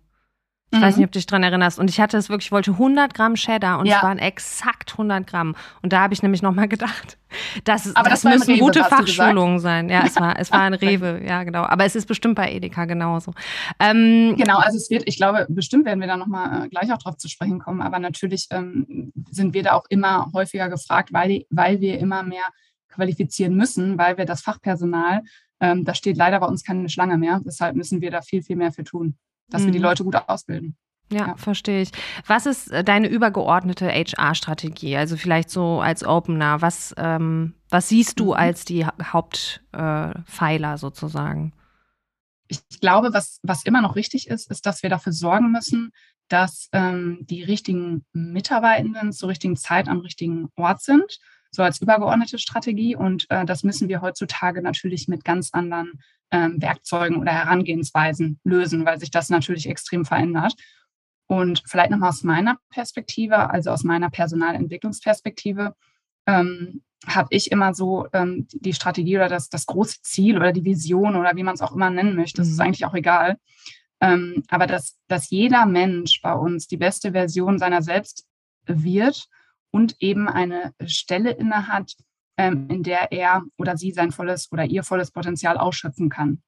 Ich 0.72 0.78
mhm. 0.78 0.82
weiß 0.82 0.96
nicht, 0.96 1.06
ob 1.06 1.12
du 1.12 1.18
dich 1.18 1.26
dran 1.26 1.42
erinnerst. 1.42 1.78
Und 1.78 1.90
ich 1.90 2.00
hatte 2.00 2.16
es 2.16 2.28
wirklich, 2.28 2.46
ich 2.46 2.52
wollte 2.52 2.72
100 2.72 3.14
Gramm 3.14 3.34
Cheddar 3.34 3.78
und 3.78 3.87
ja. 3.87 3.96
es 3.96 4.02
waren 4.02 4.18
exakt 4.18 4.92
100 4.92 5.26
Gramm. 5.26 5.56
Und 5.82 5.92
da 5.92 6.00
habe 6.00 6.14
ich 6.14 6.22
nämlich 6.22 6.42
nochmal 6.42 6.68
gedacht, 6.68 7.18
das, 7.64 7.95
Aber 7.95 8.11
das, 8.11 8.23
das 8.23 8.47
müssen 8.47 8.59
gute 8.59 8.85
Fachschulungen 8.85 9.59
sein. 9.59 9.88
Ja, 9.88 10.04
es 10.07 10.16
war, 10.16 10.38
es 10.38 10.50
war 10.50 10.61
ein 10.61 10.75
Rewe, 10.80 11.23
ja, 11.25 11.45
genau. 11.45 11.62
Aber 11.62 11.85
es 11.85 11.95
ist 11.95 12.07
bestimmt 12.07 12.35
bei 12.35 12.52
Edeka 12.52 12.85
genauso. 12.85 13.33
Ähm, 13.78 14.35
genau, 14.37 14.59
also 14.59 14.76
es 14.76 14.90
wird, 14.90 15.04
ich 15.07 15.16
glaube, 15.16 15.47
bestimmt 15.49 15.85
werden 15.85 16.00
wir 16.00 16.09
da 16.09 16.16
nochmal 16.16 16.66
äh, 16.66 16.69
gleich 16.69 16.92
auch 16.92 16.99
drauf 16.99 17.16
zu 17.16 17.28
sprechen 17.28 17.59
kommen. 17.59 17.83
Aber 17.83 17.99
natürlich 17.99 18.47
ähm, 18.50 19.12
sind 19.30 19.54
wir 19.54 19.62
da 19.62 19.73
auch 19.73 19.85
immer 19.88 20.30
häufiger 20.35 20.69
gefragt, 20.69 21.12
weil, 21.12 21.45
weil 21.50 21.80
wir 21.80 21.99
immer 21.99 22.23
mehr 22.23 22.45
qualifizieren 22.88 23.54
müssen, 23.54 23.99
weil 23.99 24.19
wir 24.19 24.25
das 24.25 24.42
Fachpersonal, 24.42 25.23
ähm, 25.61 25.85
da 25.85 25.95
steht 25.95 26.16
leider 26.16 26.40
bei 26.40 26.47
uns 26.47 26.64
keine 26.64 26.88
Schlange 26.88 27.19
mehr. 27.19 27.40
Deshalb 27.45 27.76
müssen 27.76 28.00
wir 28.00 28.11
da 28.11 28.23
viel, 28.23 28.42
viel 28.42 28.57
mehr 28.57 28.73
für 28.73 28.85
tun 28.85 29.16
dass 29.50 29.62
mhm. 29.62 29.66
wir 29.66 29.73
die 29.73 29.78
mhm. 29.78 29.85
Leute 29.85 30.04
gut 30.04 30.16
ausbilden. 30.16 30.76
Ja, 31.12 31.29
ja, 31.29 31.37
verstehe 31.37 31.83
ich. 31.83 31.90
Was 32.26 32.47
ist 32.47 32.71
äh, 32.71 32.85
deine 32.85 33.09
übergeordnete 33.09 33.88
HR-Strategie? 33.88 34.97
Also 34.97 35.17
vielleicht 35.17 35.50
so 35.50 35.81
als 35.81 36.05
Opener. 36.05 36.62
Was, 36.62 36.95
ähm, 36.97 37.55
was 37.69 37.88
siehst 37.88 38.21
du 38.21 38.26
mhm. 38.26 38.33
als 38.33 38.64
die 38.64 38.87
Hauptpfeiler 38.87 40.75
äh, 40.75 40.79
sozusagen? 40.79 41.52
Ich 42.47 42.81
glaube, 42.81 43.12
was, 43.12 43.38
was 43.43 43.64
immer 43.64 43.81
noch 43.83 43.97
richtig 43.97 44.29
ist, 44.29 44.50
ist, 44.50 44.67
dass 44.67 44.83
wir 44.83 44.90
dafür 44.90 45.12
sorgen 45.12 45.52
müssen, 45.52 45.93
dass 46.29 46.69
ähm, 46.73 47.19
die 47.23 47.43
richtigen 47.43 48.05
Mitarbeitenden 48.12 49.12
zur 49.12 49.29
richtigen 49.29 49.57
Zeit 49.57 49.88
am 49.88 50.00
richtigen 50.00 50.49
Ort 50.57 50.81
sind, 50.81 51.19
so 51.50 51.62
als 51.62 51.81
übergeordnete 51.81 52.38
Strategie. 52.38 52.95
Und 52.95 53.26
äh, 53.31 53.45
das 53.45 53.64
müssen 53.64 53.88
wir 53.88 54.00
heutzutage 54.00 54.62
natürlich 54.62 55.09
mit 55.09 55.25
ganz 55.25 55.50
anderen 55.52 56.00
ähm, 56.31 56.62
Werkzeugen 56.62 57.17
oder 57.17 57.33
Herangehensweisen 57.33 58.38
lösen, 58.45 58.85
weil 58.85 59.00
sich 59.00 59.11
das 59.11 59.29
natürlich 59.29 59.69
extrem 59.69 60.05
verändert. 60.05 60.55
Und 61.30 61.62
vielleicht 61.64 61.92
nochmal 61.92 62.08
aus 62.08 62.25
meiner 62.25 62.58
Perspektive, 62.70 63.50
also 63.50 63.70
aus 63.70 63.84
meiner 63.84 64.10
Personalentwicklungsperspektive, 64.10 65.76
ähm, 66.26 66.82
habe 67.06 67.28
ich 67.30 67.52
immer 67.52 67.72
so 67.72 68.08
ähm, 68.12 68.49
die 68.50 68.72
Strategie 68.72 69.14
oder 69.14 69.28
das, 69.28 69.49
das 69.49 69.64
große 69.66 70.02
Ziel 70.02 70.38
oder 70.38 70.50
die 70.50 70.64
Vision 70.64 71.14
oder 71.14 71.37
wie 71.37 71.44
man 71.44 71.54
es 71.54 71.62
auch 71.62 71.70
immer 71.70 71.88
nennen 71.88 72.16
möchte, 72.16 72.38
das 72.38 72.49
ist 72.49 72.56
mhm. 72.56 72.62
eigentlich 72.62 72.84
auch 72.84 72.94
egal, 72.94 73.38
Ähm, 74.00 74.42
aber 74.49 74.66
dass, 74.66 74.99
dass 75.06 75.30
jeder 75.30 75.66
Mensch 75.66 76.20
bei 76.20 76.32
uns 76.32 76.66
die 76.66 76.78
beste 76.78 77.12
Version 77.12 77.60
seiner 77.60 77.82
selbst 77.82 78.26
wird 78.66 79.28
und 79.70 79.94
eben 80.00 80.26
eine 80.26 80.75
Stelle 80.84 81.30
innehat, 81.30 81.94
ähm, 82.38 82.66
in 82.68 82.82
der 82.82 83.12
er 83.12 83.44
oder 83.56 83.76
sie 83.76 83.92
sein 83.92 84.10
volles 84.10 84.50
oder 84.50 84.64
ihr 84.64 84.82
volles 84.82 85.12
Potenzial 85.12 85.58
ausschöpfen 85.58 86.08
kann. 86.08 86.42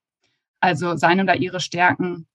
Also 0.58 0.96
seine 0.96 1.22
oder 1.22 1.36
ihre 1.36 1.60
Stärken 1.60 2.26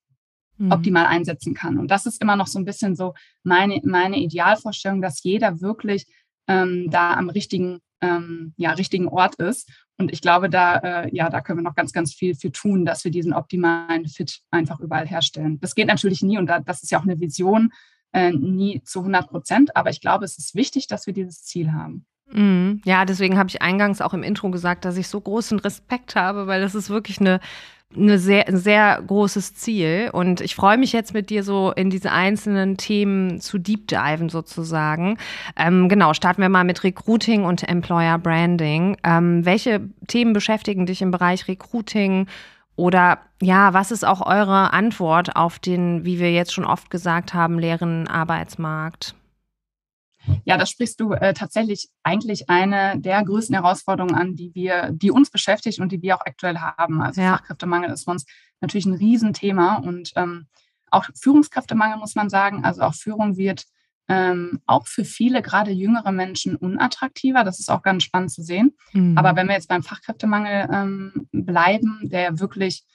mhm. 0.58 0.72
optimal 0.72 1.06
einsetzen 1.06 1.54
kann. 1.54 1.78
Und 1.78 1.92
das 1.92 2.06
ist 2.06 2.22
immer 2.22 2.36
noch 2.36 2.48
so 2.48 2.60
ein 2.60 2.66
bisschen 2.66 2.96
so 2.96 3.14
meine, 3.44 3.82
meine 3.84 4.18
Idealvorstellung, 4.18 5.02
dass 5.02 5.24
jeder 5.24 5.62
wirklich 5.62 6.06
ähm, 6.48 6.90
da 6.90 7.14
am 7.14 7.30
richtigen, 7.30 7.80
ähm, 8.02 8.54
ja, 8.58 8.72
richtigen 8.72 9.08
Ort 9.08 9.36
ist. 9.36 9.70
Und 9.98 10.12
ich 10.12 10.22
glaube, 10.22 10.50
da, 10.50 10.78
äh, 10.78 11.16
ja, 11.16 11.30
da 11.30 11.42
können 11.42 11.60
wir 11.60 11.64
noch 11.64 11.76
ganz, 11.76 11.92
ganz 11.92 12.14
viel 12.14 12.36
für 12.36 12.52
tun, 12.52 12.86
dass 12.86 13.04
wir 13.04 13.12
diesen 13.12 13.34
optimalen 13.34 14.08
Fit 14.08 14.42
einfach 14.52 14.80
überall 14.80 15.08
herstellen. 15.08 15.60
Das 15.60 15.76
geht 15.76 15.88
natürlich 15.88 16.22
nie 16.22 16.38
und 16.38 16.48
da, 16.48 16.60
das 16.60 16.84
ist 16.84 16.92
ja 16.92 17.00
auch 17.00 17.04
eine 17.04 17.20
Vision, 17.20 17.72
äh, 18.14 18.32
nie 18.32 18.82
zu 18.84 19.00
100 19.00 19.28
Prozent. 19.28 19.76
Aber 19.76 19.90
ich 19.90 20.02
glaube, 20.02 20.26
es 20.26 20.38
ist 20.38 20.56
wichtig, 20.56 20.88
dass 20.88 21.08
wir 21.08 21.14
dieses 21.14 21.44
Ziel 21.44 21.72
haben. 21.72 22.06
Mhm. 22.32 22.82
Ja, 22.86 23.06
deswegen 23.06 23.38
habe 23.38 23.50
ich 23.50 23.62
eingangs 23.62 24.02
auch 24.02 24.14
im 24.14 24.24
Intro 24.24 24.52
gesagt, 24.52 24.86
dass 24.86 24.98
ich 24.98 25.08
so 25.08 25.20
großen 25.20 25.60
Respekt 25.60 26.16
habe, 26.16 26.46
weil 26.46 26.62
das 26.62 26.76
ist 26.76 26.90
wirklich 26.90 27.20
eine 27.20 27.40
eine 27.96 28.20
sehr, 28.20 28.48
ein 28.48 28.58
sehr 28.58 29.02
großes 29.06 29.56
Ziel. 29.56 30.10
Und 30.12 30.42
ich 30.42 30.56
freue 30.56 30.78
mich 30.78 30.94
jetzt 30.94 31.14
mit 31.14 31.30
dir 31.30 31.44
so 31.44 31.72
in 31.72 31.90
diese 31.90 32.12
einzelnen 32.12 32.78
Themen 32.78 33.40
zu 33.40 33.58
deep 33.58 33.88
diven 33.88 34.30
sozusagen. 34.30 35.18
Ähm, 35.56 35.90
genau, 35.90 36.14
starten 36.14 36.42
wir 36.42 36.50
mal 36.50 36.64
mit 36.64 36.84
Recruiting 36.84 37.46
und 37.46 37.68
Employer 37.68 38.18
Branding. 38.18 38.98
Ähm, 39.04 39.46
welche 39.46 39.90
Themen 40.08 40.34
beschäftigen 40.34 40.86
dich 40.86 41.02
im 41.02 41.12
Bereich 41.12 41.48
Recruiting? 41.48 42.28
Oder 42.76 43.20
ja, 43.42 43.74
was 43.74 43.92
ist 43.92 44.06
auch 44.06 44.26
eure 44.26 44.74
Antwort 44.74 45.36
auf 45.36 45.58
den, 45.58 46.06
wie 46.06 46.20
wir 46.20 46.32
jetzt 46.32 46.54
schon 46.54 46.66
oft 46.66 46.90
gesagt 46.90 47.34
haben, 47.34 47.58
leeren 47.58 48.08
Arbeitsmarkt? 48.08 49.16
Ja, 50.46 50.58
das 50.58 50.70
sprichst 50.70 51.00
du 51.00 51.14
äh, 51.14 51.34
tatsächlich 51.34 51.90
eigentlich 52.04 52.50
eine 52.50 53.00
der 53.00 53.24
größten 53.24 53.56
Herausforderungen 53.56 54.16
an, 54.16 54.36
die 54.36 54.54
wir, 54.54 54.92
die 54.92 55.12
uns 55.12 55.30
beschäftigt 55.30 55.80
und 55.80 55.92
die 55.92 56.02
wir 56.02 56.16
auch 56.16 56.26
aktuell 56.26 56.58
haben. 56.60 57.02
Also 57.02 57.22
ja. 57.22 57.38
Fachkräftemangel 57.38 57.92
ist 57.92 58.06
für 58.06 58.12
uns 58.12 58.26
natürlich 58.62 58.86
ein 58.86 58.96
Riesenthema 58.96 59.76
und 59.78 60.12
ähm, 60.16 60.48
auch 60.90 61.06
Führungskräftemangel 61.20 61.98
muss 61.98 62.16
man 62.16 62.30
sagen. 62.30 62.64
Also 62.64 62.82
auch 62.82 62.94
Führung 62.94 63.38
wird 63.38 63.66
ähm, 64.10 64.62
auch 64.66 64.88
für 64.88 65.04
viele, 65.04 65.42
gerade 65.42 65.72
jüngere 65.72 66.12
Menschen, 66.12 66.56
unattraktiver. 66.56 67.44
Das 67.44 67.60
ist 67.60 67.70
auch 67.70 67.82
ganz 67.82 68.04
spannend 68.04 68.32
zu 68.32 68.42
sehen. 68.42 68.76
Mhm. 68.94 69.18
Aber 69.18 69.36
wenn 69.36 69.48
wir 69.48 69.56
jetzt 69.56 69.68
beim 69.68 69.84
Fachkräftemangel 69.84 70.70
ähm, 70.72 71.28
bleiben, 71.32 72.00
der 72.04 72.40
wirklich 72.40 72.86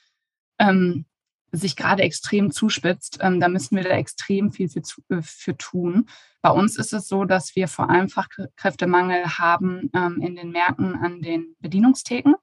ähm, 0.58 1.04
sich 1.52 1.76
gerade 1.76 2.02
extrem 2.02 2.50
zuspitzt, 2.50 3.18
ähm, 3.20 3.38
da 3.38 3.48
müssen 3.48 3.76
wir 3.76 3.84
da 3.84 3.90
extrem 3.90 4.50
viel 4.52 4.68
für, 4.68 4.82
äh, 5.10 5.22
für 5.22 5.56
tun. 5.56 6.08
Bei 6.40 6.50
uns 6.50 6.76
ist 6.76 6.92
es 6.92 7.06
so, 7.06 7.24
dass 7.24 7.54
wir 7.54 7.68
vor 7.68 7.90
allem 7.90 8.08
Fachkräftemangel 8.08 9.38
haben 9.38 9.90
ähm, 9.94 10.20
in 10.22 10.34
den 10.34 10.50
Märkten 10.50 10.96
an 10.96 11.20
den 11.20 11.54
Bedienungstheken, 11.60 12.34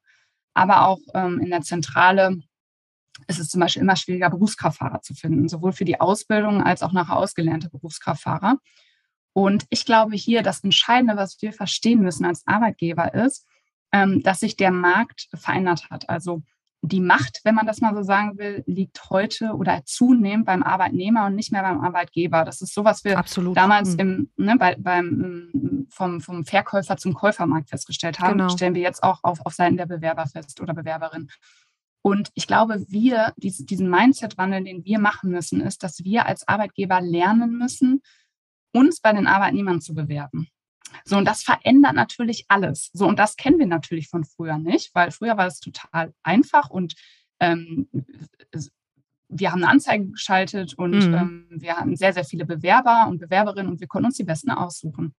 aber 0.54 0.86
auch 0.86 1.00
ähm, 1.14 1.40
in 1.40 1.50
der 1.50 1.62
Zentrale 1.62 2.38
ist 3.26 3.40
es 3.40 3.48
zum 3.48 3.60
Beispiel 3.60 3.82
immer 3.82 3.96
schwieriger, 3.96 4.30
Berufskraftfahrer 4.30 5.02
zu 5.02 5.14
finden, 5.14 5.48
sowohl 5.48 5.72
für 5.72 5.84
die 5.84 6.00
Ausbildung 6.00 6.62
als 6.62 6.82
auch 6.82 6.92
nachher 6.92 7.16
ausgelernte 7.16 7.68
Berufskraftfahrer. 7.68 8.58
Und 9.32 9.66
ich 9.70 9.84
glaube 9.84 10.16
hier, 10.16 10.42
das 10.42 10.64
Entscheidende, 10.64 11.16
was 11.16 11.40
wir 11.42 11.52
verstehen 11.52 12.00
müssen 12.00 12.24
als 12.24 12.46
Arbeitgeber, 12.46 13.12
ist, 13.14 13.46
ähm, 13.92 14.22
dass 14.22 14.40
sich 14.40 14.56
der 14.56 14.70
Markt 14.70 15.28
verändert 15.34 15.90
hat. 15.90 16.08
Also 16.08 16.42
die 16.82 17.00
Macht, 17.00 17.40
wenn 17.44 17.54
man 17.54 17.66
das 17.66 17.80
mal 17.80 17.94
so 17.94 18.02
sagen 18.02 18.38
will, 18.38 18.62
liegt 18.66 19.10
heute 19.10 19.52
oder 19.54 19.82
zunehmend 19.84 20.46
beim 20.46 20.62
Arbeitnehmer 20.62 21.26
und 21.26 21.34
nicht 21.34 21.52
mehr 21.52 21.62
beim 21.62 21.80
Arbeitgeber. 21.80 22.44
Das 22.44 22.62
ist 22.62 22.72
so, 22.72 22.84
was 22.84 23.04
wir 23.04 23.18
Absolut. 23.18 23.56
damals 23.56 23.94
mhm. 23.94 23.98
im, 23.98 24.30
ne, 24.36 24.56
bei, 24.56 24.76
beim, 24.78 25.86
vom, 25.90 26.20
vom 26.20 26.44
Verkäufer 26.44 26.96
zum 26.96 27.12
Käufermarkt 27.12 27.68
festgestellt 27.68 28.20
haben. 28.20 28.38
Genau. 28.38 28.48
Stellen 28.48 28.74
wir 28.74 28.82
jetzt 28.82 29.02
auch 29.02 29.20
auf, 29.22 29.44
auf 29.44 29.52
Seiten 29.52 29.76
der 29.76 29.86
Bewerber 29.86 30.26
fest 30.26 30.60
oder 30.60 30.72
Bewerberin. 30.72 31.28
Und 32.02 32.30
ich 32.34 32.46
glaube, 32.46 32.82
wir, 32.88 33.34
diesen 33.36 33.90
Mindset-Wandel, 33.90 34.64
den 34.64 34.84
wir 34.84 34.98
machen 34.98 35.30
müssen, 35.30 35.60
ist, 35.60 35.82
dass 35.82 36.02
wir 36.02 36.24
als 36.24 36.48
Arbeitgeber 36.48 37.02
lernen 37.02 37.58
müssen, 37.58 38.00
uns 38.72 39.00
bei 39.00 39.12
den 39.12 39.26
Arbeitnehmern 39.26 39.82
zu 39.82 39.94
bewerben. 39.94 40.48
So, 41.04 41.16
und 41.16 41.24
das 41.24 41.42
verändert 41.42 41.94
natürlich 41.94 42.46
alles. 42.48 42.90
So, 42.92 43.06
und 43.06 43.18
das 43.18 43.36
kennen 43.36 43.58
wir 43.58 43.66
natürlich 43.66 44.08
von 44.08 44.24
früher 44.24 44.58
nicht, 44.58 44.94
weil 44.94 45.10
früher 45.10 45.36
war 45.36 45.46
es 45.46 45.60
total 45.60 46.12
einfach 46.22 46.70
und 46.70 46.94
ähm, 47.40 47.88
wir 49.28 49.52
haben 49.52 49.62
eine 49.62 49.70
Anzeige 49.70 50.08
geschaltet 50.08 50.74
und 50.74 51.08
mhm. 51.08 51.14
ähm, 51.14 51.46
wir 51.50 51.76
hatten 51.76 51.96
sehr, 51.96 52.12
sehr 52.12 52.24
viele 52.24 52.44
Bewerber 52.44 53.06
und 53.08 53.18
Bewerberinnen 53.18 53.70
und 53.70 53.80
wir 53.80 53.86
konnten 53.86 54.06
uns 54.06 54.16
die 54.16 54.24
besten 54.24 54.50
aussuchen. 54.50 55.14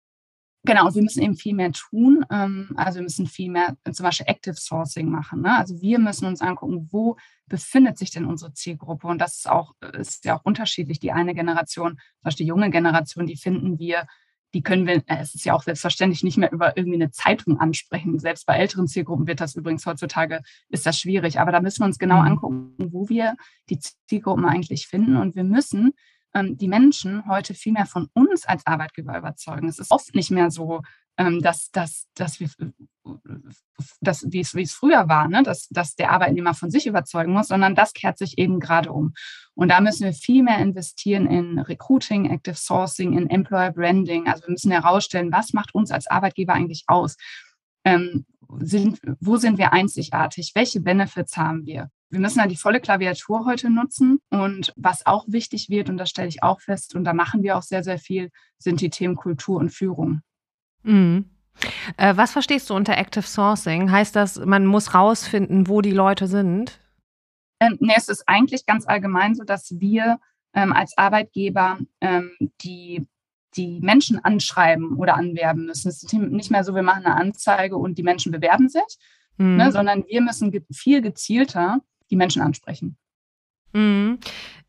Genau, 0.63 0.85
und 0.85 0.93
wir 0.93 1.01
müssen 1.01 1.23
eben 1.23 1.35
viel 1.35 1.55
mehr 1.55 1.71
tun. 1.71 2.23
Ähm, 2.29 2.69
also 2.75 2.99
wir 2.99 3.03
müssen 3.03 3.25
viel 3.25 3.49
mehr 3.49 3.75
zum 3.91 4.03
Beispiel 4.03 4.27
Active 4.27 4.55
Sourcing 4.55 5.09
machen. 5.09 5.41
Ne? 5.41 5.57
Also 5.57 5.81
wir 5.81 5.97
müssen 5.97 6.25
uns 6.25 6.41
angucken, 6.41 6.87
wo 6.91 7.17
befindet 7.47 7.97
sich 7.97 8.11
denn 8.11 8.25
unsere 8.25 8.53
Zielgruppe? 8.53 9.07
Und 9.07 9.19
das 9.19 9.37
ist 9.37 9.49
auch, 9.49 9.73
ist 9.93 10.23
ja 10.25 10.37
auch 10.37 10.45
unterschiedlich. 10.45 10.99
Die 10.99 11.11
eine 11.11 11.33
Generation, 11.33 11.93
zum 11.93 12.23
Beispiel 12.23 12.45
die 12.45 12.49
junge 12.49 12.69
Generation, 12.69 13.25
die 13.25 13.37
finden 13.37 13.79
wir 13.79 14.05
die 14.53 14.63
können 14.63 14.85
wir, 14.85 14.97
äh, 15.07 15.21
es 15.21 15.35
ist 15.35 15.45
ja 15.45 15.53
auch 15.53 15.63
selbstverständlich 15.63 16.23
nicht 16.23 16.37
mehr 16.37 16.51
über 16.51 16.77
irgendwie 16.77 17.01
eine 17.01 17.11
Zeitung 17.11 17.59
ansprechen. 17.59 18.19
Selbst 18.19 18.45
bei 18.45 18.57
älteren 18.57 18.87
Zielgruppen 18.87 19.27
wird 19.27 19.41
das 19.41 19.55
übrigens 19.55 19.85
heutzutage, 19.85 20.41
ist 20.69 20.85
das 20.85 20.99
schwierig. 20.99 21.39
Aber 21.39 21.51
da 21.51 21.61
müssen 21.61 21.81
wir 21.81 21.85
uns 21.85 21.99
genau 21.99 22.21
mhm. 22.21 22.27
angucken, 22.27 22.75
wo 22.77 23.09
wir 23.09 23.35
die 23.69 23.79
Zielgruppen 24.07 24.45
eigentlich 24.45 24.87
finden. 24.87 25.17
Und 25.17 25.35
wir 25.35 25.43
müssen 25.43 25.93
ähm, 26.33 26.57
die 26.57 26.67
Menschen 26.67 27.25
heute 27.27 27.53
viel 27.53 27.73
mehr 27.73 27.85
von 27.85 28.07
uns 28.13 28.45
als 28.45 28.65
Arbeitgeber 28.65 29.17
überzeugen. 29.17 29.67
Es 29.67 29.79
ist 29.79 29.91
oft 29.91 30.15
nicht 30.15 30.31
mehr 30.31 30.51
so, 30.51 30.81
ähm, 31.17 31.41
dass, 31.41 31.71
dass, 31.71 32.07
dass 32.15 32.39
wir, 32.39 32.49
dass, 33.99 34.25
wie, 34.31 34.39
es, 34.39 34.55
wie 34.55 34.63
es 34.63 34.73
früher 34.73 35.07
war, 35.07 35.27
ne? 35.27 35.43
dass, 35.43 35.67
dass 35.69 35.95
der 35.95 36.11
Arbeitnehmer 36.11 36.53
von 36.53 36.71
sich 36.71 36.87
überzeugen 36.87 37.33
muss, 37.33 37.47
sondern 37.47 37.75
das 37.75 37.93
kehrt 37.93 38.17
sich 38.17 38.37
eben 38.37 38.59
gerade 38.59 38.91
um. 38.91 39.13
Und 39.53 39.69
da 39.69 39.81
müssen 39.81 40.05
wir 40.05 40.13
viel 40.13 40.43
mehr 40.43 40.59
investieren 40.59 41.27
in 41.27 41.59
Recruiting, 41.59 42.29
Active 42.29 42.55
Sourcing, 42.55 43.17
in 43.17 43.29
Employer 43.29 43.71
Branding. 43.71 44.27
Also 44.27 44.43
wir 44.47 44.51
müssen 44.51 44.71
herausstellen, 44.71 45.31
was 45.31 45.53
macht 45.53 45.75
uns 45.75 45.91
als 45.91 46.07
Arbeitgeber 46.07 46.53
eigentlich 46.53 46.83
aus? 46.87 47.17
Ähm, 47.83 48.25
sind, 48.59 48.99
wo 49.19 49.37
sind 49.37 49.57
wir 49.57 49.73
einzigartig? 49.73 50.51
Welche 50.55 50.81
Benefits 50.81 51.37
haben 51.37 51.65
wir? 51.65 51.89
Wir 52.09 52.19
müssen 52.19 52.39
ja 52.39 52.47
die 52.47 52.57
volle 52.57 52.81
Klaviatur 52.81 53.45
heute 53.45 53.69
nutzen. 53.69 54.19
Und 54.29 54.73
was 54.75 55.05
auch 55.05 55.25
wichtig 55.27 55.69
wird, 55.69 55.89
und 55.89 55.97
das 55.97 56.09
stelle 56.09 56.27
ich 56.27 56.43
auch 56.43 56.59
fest, 56.59 56.95
und 56.95 57.05
da 57.05 57.13
machen 57.13 57.43
wir 57.43 57.57
auch 57.57 57.63
sehr, 57.63 57.83
sehr 57.83 57.97
viel, 57.97 58.29
sind 58.57 58.81
die 58.81 58.89
Themen 58.89 59.15
Kultur 59.15 59.59
und 59.59 59.69
Führung. 59.69 60.21
Mhm. 60.83 61.25
Äh, 61.97 62.15
was 62.17 62.31
verstehst 62.31 62.69
du 62.69 62.73
unter 62.73 62.97
Active 62.97 63.23
Sourcing? 63.23 63.91
Heißt 63.91 64.15
das, 64.15 64.39
man 64.39 64.65
muss 64.65 64.93
rausfinden, 64.93 65.67
wo 65.67 65.81
die 65.81 65.91
Leute 65.91 66.27
sind? 66.27 66.79
Ähm, 67.59 67.77
nee, 67.79 67.93
es 67.95 68.09
ist 68.09 68.27
eigentlich 68.27 68.65
ganz 68.65 68.87
allgemein 68.87 69.35
so, 69.35 69.43
dass 69.43 69.79
wir 69.79 70.19
ähm, 70.53 70.73
als 70.73 70.97
Arbeitgeber 70.97 71.79
ähm, 72.01 72.31
die, 72.63 73.07
die 73.55 73.79
Menschen 73.81 74.23
anschreiben 74.23 74.97
oder 74.97 75.15
anwerben 75.15 75.65
müssen. 75.65 75.89
Es 75.89 76.03
ist 76.03 76.13
nicht 76.13 76.51
mehr 76.51 76.63
so, 76.63 76.73
wir 76.73 76.81
machen 76.81 77.05
eine 77.05 77.15
Anzeige 77.15 77.77
und 77.77 77.97
die 77.97 78.03
Menschen 78.03 78.31
bewerben 78.31 78.67
sich, 78.67 78.97
mhm. 79.37 79.57
ne, 79.57 79.71
sondern 79.71 80.05
wir 80.07 80.21
müssen 80.21 80.51
ge 80.51 80.63
viel 80.71 81.01
gezielter 81.01 81.81
die 82.09 82.15
Menschen 82.15 82.41
ansprechen. 82.41 82.97
Mhm. 83.73 84.19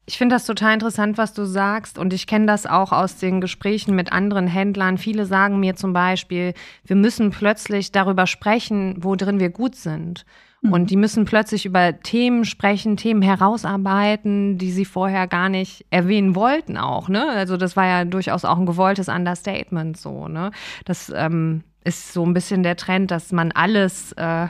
Ich 0.05 0.19
finde 0.19 0.35
das 0.35 0.47
total 0.47 0.75
interessant, 0.75 1.17
was 1.17 1.33
du 1.33 1.45
sagst. 1.45 1.99
Und 1.99 2.13
ich 2.13 2.27
kenne 2.27 2.47
das 2.47 2.67
auch 2.67 2.93
aus 2.93 3.19
den 3.19 3.41
Gesprächen 3.41 3.95
mit 3.95 4.13
anderen 4.13 4.49
Händlern. 4.49 4.99
Viele 4.99 5.27
sagen 5.27 5.61
mir 5.61 5.77
zum 5.77 5.93
Beispiel, 5.93 6.55
wir 6.85 6.97
müssen 6.97 7.31
plötzlich 7.31 7.93
darüber 7.93 8.27
sprechen, 8.27 8.97
wo 8.99 9.15
drin 9.15 9.39
wir 9.39 9.51
gut 9.51 9.77
sind. 9.77 10.25
Mhm. 10.63 10.73
Und 10.73 10.91
die 10.91 10.97
müssen 10.97 11.25
plötzlich 11.25 11.67
über 11.67 12.01
Themen 12.01 12.45
sprechen, 12.45 12.97
Themen 12.97 13.23
herausarbeiten, 13.23 14.59
die 14.59 14.73
sie 14.73 14.85
vorher 14.85 15.29
gar 15.29 15.49
nicht 15.49 15.87
erwähnen 15.91 16.35
wollten 16.35 16.77
auch. 16.77 17.09
Ne? 17.09 17.29
Also 17.29 17.57
das 17.57 17.77
war 17.77 17.87
ja 17.87 18.05
durchaus 18.05 18.45
auch 18.45 18.59
ein 18.59 18.67
gewolltes 18.67 19.09
Understatement 19.09 19.97
so. 19.97 20.27
Ne? 20.27 20.51
Das 20.85 21.13
ähm, 21.15 21.63
ist 21.85 22.13
so 22.13 22.25
ein 22.25 22.35
bisschen 22.35 22.63
der 22.63 22.77
Trend, 22.77 23.11
dass 23.11 23.31
man 23.31 23.53
alles 23.53 24.13
äh, 24.13 24.49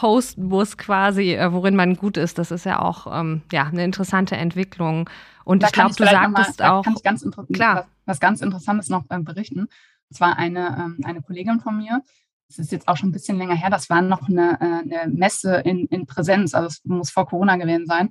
hosten 0.00 0.44
muss 0.44 0.76
quasi, 0.76 1.34
äh, 1.34 1.52
worin 1.52 1.76
man 1.76 1.96
gut 1.96 2.16
ist. 2.16 2.38
Das 2.38 2.50
ist 2.50 2.64
ja 2.64 2.80
auch 2.80 3.06
ähm, 3.12 3.42
ja, 3.52 3.64
eine 3.64 3.84
interessante 3.84 4.36
Entwicklung. 4.36 5.08
Und 5.44 5.62
da 5.62 5.68
ich 5.68 5.72
glaube, 5.72 5.94
du 5.94 6.04
sagtest 6.04 6.60
mal, 6.60 6.68
auch. 6.70 6.84
Kann 6.84 6.94
ich 6.96 7.02
ganz 7.02 7.26
klar. 7.52 7.76
Was, 7.76 7.86
was, 8.06 8.20
ganz 8.20 8.40
Interessantes 8.40 8.88
noch 8.88 9.04
äh, 9.08 9.18
berichten. 9.18 9.68
Es 10.10 10.20
war 10.20 10.36
eine, 10.36 10.76
ähm, 10.78 10.98
eine 11.04 11.22
Kollegin 11.22 11.60
von 11.60 11.76
mir, 11.76 12.02
das 12.50 12.58
ist 12.58 12.72
jetzt 12.72 12.88
auch 12.88 12.96
schon 12.96 13.10
ein 13.10 13.12
bisschen 13.12 13.38
länger 13.38 13.54
her, 13.54 13.70
das 13.70 13.88
war 13.90 14.02
noch 14.02 14.28
eine, 14.28 14.58
äh, 14.60 14.94
eine 14.94 15.12
Messe 15.12 15.62
in, 15.64 15.86
in 15.86 16.06
Präsenz, 16.06 16.52
also 16.52 16.66
es 16.66 16.84
muss 16.84 17.10
vor 17.10 17.26
Corona 17.26 17.56
gewesen 17.56 17.86
sein. 17.86 18.10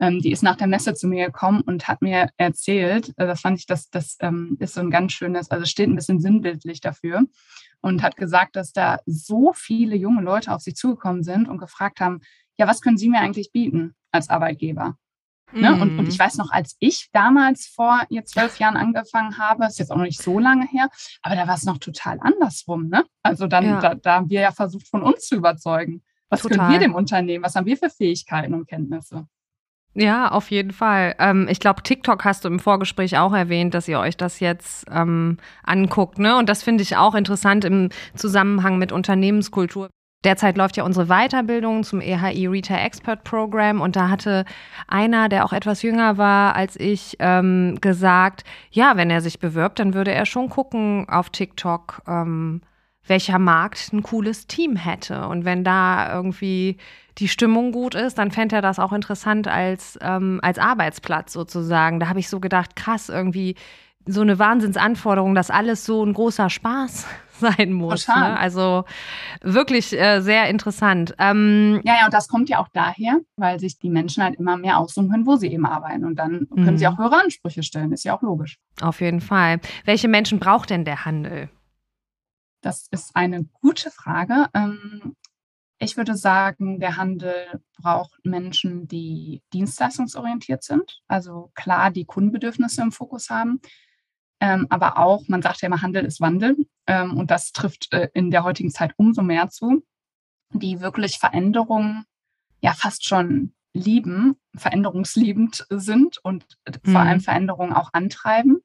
Ähm, 0.00 0.20
die 0.20 0.32
ist 0.32 0.42
nach 0.42 0.56
der 0.56 0.66
Messe 0.66 0.94
zu 0.94 1.06
mir 1.06 1.26
gekommen 1.26 1.62
und 1.62 1.88
hat 1.88 2.02
mir 2.02 2.28
erzählt, 2.36 3.12
äh, 3.16 3.26
das 3.26 3.40
fand 3.40 3.58
ich, 3.58 3.66
das, 3.66 3.90
das 3.90 4.16
ähm, 4.20 4.56
ist 4.60 4.74
so 4.74 4.80
ein 4.80 4.90
ganz 4.90 5.12
schönes, 5.12 5.50
also 5.50 5.66
steht 5.66 5.88
ein 5.88 5.96
bisschen 5.96 6.20
sinnbildlich 6.20 6.80
dafür 6.80 7.22
und 7.86 8.02
hat 8.02 8.16
gesagt, 8.16 8.56
dass 8.56 8.72
da 8.72 8.98
so 9.06 9.52
viele 9.52 9.94
junge 9.94 10.20
Leute 10.20 10.52
auf 10.52 10.60
sie 10.60 10.74
zugekommen 10.74 11.22
sind 11.22 11.48
und 11.48 11.58
gefragt 11.58 12.00
haben, 12.00 12.20
ja, 12.58 12.66
was 12.66 12.80
können 12.80 12.98
Sie 12.98 13.08
mir 13.08 13.20
eigentlich 13.20 13.52
bieten 13.52 13.94
als 14.10 14.28
Arbeitgeber? 14.28 14.96
Ne? 15.52 15.70
Mhm. 15.70 15.82
Und, 15.82 15.98
und 16.00 16.08
ich 16.08 16.18
weiß 16.18 16.36
noch, 16.38 16.50
als 16.50 16.74
ich 16.80 17.10
damals 17.12 17.68
vor 17.68 18.02
jetzt 18.08 18.32
zwölf 18.32 18.58
Jahren 18.58 18.76
angefangen 18.76 19.38
habe, 19.38 19.66
ist 19.66 19.78
jetzt 19.78 19.92
auch 19.92 19.96
noch 19.96 20.02
nicht 20.02 20.20
so 20.20 20.40
lange 20.40 20.66
her, 20.66 20.88
aber 21.22 21.36
da 21.36 21.46
war 21.46 21.54
es 21.54 21.62
noch 21.62 21.78
total 21.78 22.18
andersrum. 22.20 22.88
Ne? 22.88 23.04
Also 23.22 23.46
dann, 23.46 23.64
ja. 23.64 23.80
da, 23.80 23.94
da 23.94 24.14
haben 24.16 24.30
wir 24.30 24.40
ja 24.40 24.50
versucht, 24.50 24.88
von 24.88 25.04
uns 25.04 25.28
zu 25.28 25.36
überzeugen. 25.36 26.02
Was 26.28 26.42
total. 26.42 26.58
können 26.58 26.72
wir 26.72 26.78
dem 26.80 26.94
Unternehmen? 26.96 27.44
Was 27.44 27.54
haben 27.54 27.66
wir 27.66 27.76
für 27.76 27.88
Fähigkeiten 27.88 28.52
und 28.54 28.66
Kenntnisse? 28.66 29.28
Ja, 29.98 30.30
auf 30.30 30.50
jeden 30.50 30.72
Fall. 30.72 31.14
Ähm, 31.18 31.48
ich 31.50 31.58
glaube, 31.58 31.82
TikTok 31.82 32.22
hast 32.26 32.44
du 32.44 32.48
im 32.48 32.60
Vorgespräch 32.60 33.16
auch 33.16 33.32
erwähnt, 33.32 33.72
dass 33.72 33.88
ihr 33.88 33.98
euch 33.98 34.14
das 34.18 34.40
jetzt 34.40 34.84
ähm, 34.90 35.38
anguckt. 35.62 36.18
Ne? 36.18 36.36
Und 36.36 36.50
das 36.50 36.62
finde 36.62 36.82
ich 36.82 36.98
auch 36.98 37.14
interessant 37.14 37.64
im 37.64 37.88
Zusammenhang 38.14 38.76
mit 38.76 38.92
Unternehmenskultur. 38.92 39.88
Derzeit 40.22 40.58
läuft 40.58 40.76
ja 40.76 40.84
unsere 40.84 41.06
Weiterbildung 41.06 41.82
zum 41.82 42.02
EHI 42.02 42.46
Retail 42.46 42.84
Expert 42.84 43.24
Program 43.24 43.80
und 43.80 43.96
da 43.96 44.10
hatte 44.10 44.44
einer, 44.86 45.30
der 45.30 45.46
auch 45.46 45.52
etwas 45.54 45.80
jünger 45.80 46.18
war 46.18 46.54
als 46.56 46.78
ich, 46.78 47.16
ähm, 47.20 47.78
gesagt, 47.80 48.44
ja, 48.70 48.96
wenn 48.96 49.08
er 49.08 49.22
sich 49.22 49.38
bewirbt, 49.38 49.78
dann 49.78 49.94
würde 49.94 50.12
er 50.12 50.26
schon 50.26 50.50
gucken 50.50 51.08
auf 51.08 51.30
TikTok, 51.30 52.02
ähm, 52.06 52.60
welcher 53.06 53.38
Markt 53.38 53.92
ein 53.92 54.02
cooles 54.02 54.46
Team 54.46 54.76
hätte. 54.76 55.26
Und 55.28 55.44
wenn 55.44 55.64
da 55.64 56.12
irgendwie 56.12 56.76
die 57.18 57.28
Stimmung 57.28 57.72
gut 57.72 57.94
ist, 57.94 58.18
dann 58.18 58.30
fände 58.30 58.56
er 58.56 58.62
das 58.62 58.78
auch 58.78 58.92
interessant 58.92 59.48
als, 59.48 59.98
ähm, 60.02 60.40
als 60.42 60.58
Arbeitsplatz 60.58 61.32
sozusagen. 61.32 62.00
Da 62.00 62.08
habe 62.08 62.18
ich 62.18 62.28
so 62.28 62.40
gedacht, 62.40 62.76
krass, 62.76 63.08
irgendwie 63.08 63.56
so 64.06 64.20
eine 64.20 64.38
Wahnsinnsanforderung, 64.38 65.34
dass 65.34 65.50
alles 65.50 65.84
so 65.84 66.04
ein 66.04 66.12
großer 66.12 66.48
Spaß 66.48 67.06
sein 67.40 67.72
muss. 67.72 68.06
Ne? 68.08 68.38
Also 68.38 68.84
wirklich 69.42 69.98
äh, 69.98 70.20
sehr 70.20 70.48
interessant. 70.48 71.14
Ähm, 71.18 71.80
ja, 71.84 71.96
ja, 72.00 72.04
und 72.04 72.14
das 72.14 72.28
kommt 72.28 72.48
ja 72.48 72.58
auch 72.58 72.68
daher, 72.72 73.20
weil 73.36 73.58
sich 73.58 73.78
die 73.78 73.90
Menschen 73.90 74.22
halt 74.22 74.36
immer 74.36 74.56
mehr 74.56 74.78
aussuchen 74.78 75.10
können, 75.10 75.26
wo 75.26 75.36
sie 75.36 75.48
eben 75.48 75.66
arbeiten. 75.66 76.04
Und 76.04 76.16
dann 76.16 76.46
können 76.54 76.72
mhm. 76.72 76.78
sie 76.78 76.86
auch 76.86 76.98
höhere 76.98 77.20
Ansprüche 77.22 77.62
stellen. 77.62 77.92
Ist 77.92 78.04
ja 78.04 78.16
auch 78.16 78.22
logisch. 78.22 78.58
Auf 78.80 79.00
jeden 79.00 79.20
Fall. 79.20 79.60
Welche 79.84 80.08
Menschen 80.08 80.38
braucht 80.38 80.70
denn 80.70 80.84
der 80.84 81.04
Handel? 81.04 81.48
Das 82.62 82.88
ist 82.90 83.14
eine 83.14 83.44
gute 83.60 83.90
Frage. 83.90 84.46
Ähm, 84.54 85.14
ich 85.78 85.96
würde 85.96 86.16
sagen, 86.16 86.80
der 86.80 86.96
Handel 86.96 87.60
braucht 87.80 88.24
Menschen, 88.24 88.88
die 88.88 89.42
dienstleistungsorientiert 89.52 90.62
sind, 90.62 91.02
also 91.06 91.50
klar 91.54 91.90
die 91.90 92.04
Kundenbedürfnisse 92.04 92.82
im 92.82 92.92
Fokus 92.92 93.30
haben, 93.30 93.60
ähm, 94.40 94.66
aber 94.70 94.98
auch, 94.98 95.28
man 95.28 95.42
sagt 95.42 95.62
ja 95.62 95.66
immer, 95.66 95.82
Handel 95.82 96.04
ist 96.04 96.20
Wandel 96.20 96.56
ähm, 96.86 97.16
und 97.16 97.30
das 97.30 97.52
trifft 97.52 97.92
äh, 97.92 98.10
in 98.12 98.30
der 98.30 98.44
heutigen 98.44 98.70
Zeit 98.70 98.92
umso 98.96 99.22
mehr 99.22 99.48
zu, 99.48 99.82
die 100.50 100.80
wirklich 100.80 101.18
Veränderungen 101.18 102.04
ja 102.60 102.72
fast 102.72 103.06
schon 103.06 103.54
lieben, 103.72 104.36
veränderungsliebend 104.54 105.66
sind 105.70 106.18
und 106.22 106.44
mhm. 106.66 106.90
vor 106.90 107.00
allem 107.00 107.20
Veränderungen 107.20 107.72
auch 107.72 107.90
antreiben, 107.92 108.58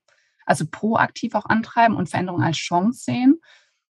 also 0.46 0.65
proaktiv 0.70 1.36
auch 1.36 1.46
antreiben 1.46 1.96
und 1.96 2.10
Veränderungen 2.10 2.44
als 2.44 2.58
Chance 2.58 3.03
sehen. 3.03 3.39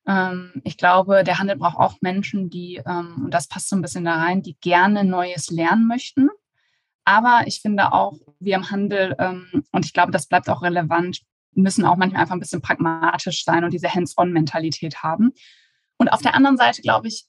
Ähm, 0.08 0.62
ich 0.64 0.78
glaube, 0.78 1.24
der 1.24 1.40
Handel 1.40 1.58
braucht 1.58 1.78
auch 1.78 1.98
Menschen, 2.02 2.50
die, 2.50 2.82
ähm, 2.86 3.24
und 3.26 3.34
das 3.34 3.48
passt 3.48 3.70
so 3.70 3.76
ein 3.76 3.82
bisschen 3.82 4.06
da 4.06 4.16
rein, 4.16 4.42
die 4.42 4.58
gerne 4.60 5.04
Neues 5.04 5.50
lernen 5.50 5.88
möchten. 5.88 6.30
Aber 7.06 7.44
ich 7.46 7.62
finde 7.62 7.92
auch, 7.94 8.18
wir 8.40 8.56
im 8.56 8.70
Handel, 8.70 9.16
ähm, 9.20 9.66
und 9.72 9.86
ich 9.86 9.94
glaube, 9.94 10.12
das 10.12 10.28
bleibt 10.28 10.50
auch 10.50 10.62
relevant, 10.62 11.22
müssen 11.54 11.86
auch 11.86 11.98
manchmal 11.98 12.22
einfach 12.22 12.36
ein 12.36 12.40
bisschen 12.40 12.62
pragmatisch 12.62 13.44
sein 13.44 13.64
und 13.64 13.74
diese 13.74 13.94
Hands-on-Mentalität 13.94 15.04
haben. 15.04 15.32
Und 15.98 16.10
auf 16.10 16.22
der 16.22 16.34
anderen 16.34 16.58
Seite 16.58 16.82
glaube 16.82 17.08
ich, 17.08 17.28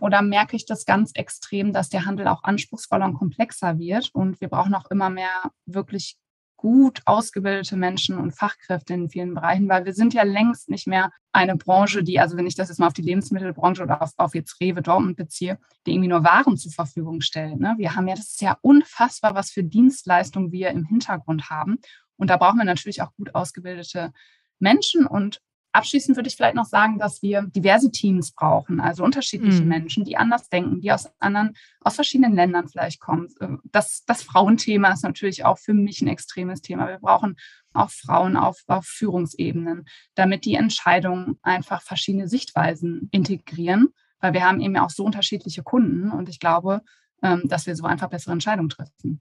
oder 0.00 0.20
merke 0.20 0.56
ich 0.56 0.66
das 0.66 0.84
ganz 0.84 1.12
extrem, 1.14 1.72
dass 1.72 1.88
der 1.88 2.04
Handel 2.04 2.26
auch 2.26 2.42
anspruchsvoller 2.42 3.04
und 3.06 3.14
komplexer 3.14 3.78
wird. 3.78 4.10
Und 4.12 4.40
wir 4.40 4.48
brauchen 4.48 4.74
auch 4.74 4.90
immer 4.90 5.08
mehr 5.08 5.52
wirklich 5.64 6.18
gut 6.60 7.00
ausgebildete 7.06 7.74
Menschen 7.74 8.18
und 8.18 8.32
Fachkräfte 8.32 8.92
in 8.92 9.08
vielen 9.08 9.32
Bereichen, 9.32 9.66
weil 9.70 9.86
wir 9.86 9.94
sind 9.94 10.12
ja 10.12 10.24
längst 10.24 10.68
nicht 10.68 10.86
mehr 10.86 11.10
eine 11.32 11.56
Branche, 11.56 12.04
die, 12.04 12.20
also 12.20 12.36
wenn 12.36 12.46
ich 12.46 12.54
das 12.54 12.68
jetzt 12.68 12.78
mal 12.78 12.88
auf 12.88 12.92
die 12.92 13.00
Lebensmittelbranche 13.00 13.82
oder 13.82 14.02
auf, 14.02 14.12
auf 14.18 14.34
jetzt 14.34 14.60
Rewe 14.60 14.82
Dortmund 14.82 15.16
beziehe, 15.16 15.58
die 15.86 15.92
irgendwie 15.92 16.10
nur 16.10 16.22
Waren 16.22 16.58
zur 16.58 16.70
Verfügung 16.70 17.22
stellt. 17.22 17.58
Ne? 17.58 17.76
Wir 17.78 17.96
haben 17.96 18.06
ja, 18.08 18.14
das 18.14 18.32
ist 18.32 18.42
ja 18.42 18.58
unfassbar, 18.60 19.34
was 19.34 19.50
für 19.50 19.64
Dienstleistungen 19.64 20.52
wir 20.52 20.68
im 20.68 20.84
Hintergrund 20.84 21.48
haben. 21.48 21.78
Und 22.18 22.28
da 22.28 22.36
brauchen 22.36 22.58
wir 22.58 22.66
natürlich 22.66 23.00
auch 23.00 23.14
gut 23.16 23.34
ausgebildete 23.34 24.12
Menschen. 24.58 25.06
Und 25.06 25.40
abschließend 25.72 26.16
würde 26.16 26.28
ich 26.28 26.36
vielleicht 26.36 26.56
noch 26.56 26.64
sagen, 26.64 26.98
dass 26.98 27.22
wir 27.22 27.42
diverse 27.42 27.90
Teams 27.90 28.32
brauchen, 28.32 28.80
also 28.80 29.04
unterschiedliche 29.04 29.62
mhm. 29.62 29.68
Menschen, 29.68 30.04
die 30.04 30.16
anders 30.16 30.48
denken, 30.48 30.80
die 30.80 30.92
aus 30.92 31.08
anderen, 31.18 31.54
aus 31.80 31.94
verschiedenen 31.94 32.34
Ländern 32.34 32.68
vielleicht 32.68 33.00
kommen. 33.00 33.28
Das, 33.64 34.04
das 34.06 34.22
Frauenthema 34.22 34.92
ist 34.92 35.04
natürlich 35.04 35.44
auch 35.44 35.58
für 35.58 35.74
mich 35.74 36.00
ein 36.00 36.08
extremes 36.08 36.60
Thema. 36.60 36.88
Wir 36.88 36.98
brauchen 36.98 37.36
auch 37.72 37.90
Frauen 37.90 38.36
auf, 38.36 38.62
auf 38.66 38.84
Führungsebenen, 38.84 39.86
damit 40.14 40.44
die 40.44 40.54
Entscheidungen 40.54 41.38
einfach 41.42 41.82
verschiedene 41.82 42.28
Sichtweisen 42.28 43.08
integrieren, 43.12 43.88
weil 44.20 44.32
wir 44.32 44.44
haben 44.44 44.60
eben 44.60 44.76
auch 44.76 44.90
so 44.90 45.04
unterschiedliche 45.04 45.62
Kunden 45.62 46.10
und 46.10 46.28
ich 46.28 46.40
glaube, 46.40 46.82
ähm, 47.22 47.42
dass 47.44 47.66
wir 47.66 47.76
so 47.76 47.84
einfach 47.84 48.08
bessere 48.08 48.32
Entscheidungen 48.32 48.70
treffen. 48.70 49.20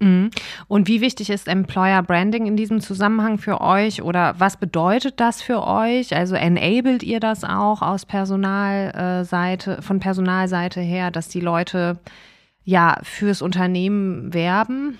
Mhm. 0.00 0.30
Und 0.68 0.88
wie 0.88 1.00
wichtig 1.00 1.30
ist 1.30 1.48
Employer 1.48 2.02
Branding 2.02 2.46
in 2.46 2.56
diesem 2.56 2.80
Zusammenhang 2.80 3.38
für 3.38 3.60
euch 3.60 4.02
oder 4.02 4.38
was 4.38 4.56
bedeutet 4.56 5.20
das 5.20 5.42
für 5.42 5.66
euch? 5.66 6.14
Also 6.14 6.34
enabled 6.34 7.02
ihr 7.02 7.20
das 7.20 7.44
auch 7.44 7.82
aus 7.82 8.06
Personalseite, 8.06 9.82
von 9.82 10.00
Personalseite 10.00 10.80
her, 10.80 11.10
dass 11.10 11.28
die 11.28 11.40
Leute 11.40 11.98
ja 12.64 12.98
fürs 13.02 13.42
Unternehmen 13.42 14.32
werben? 14.32 14.98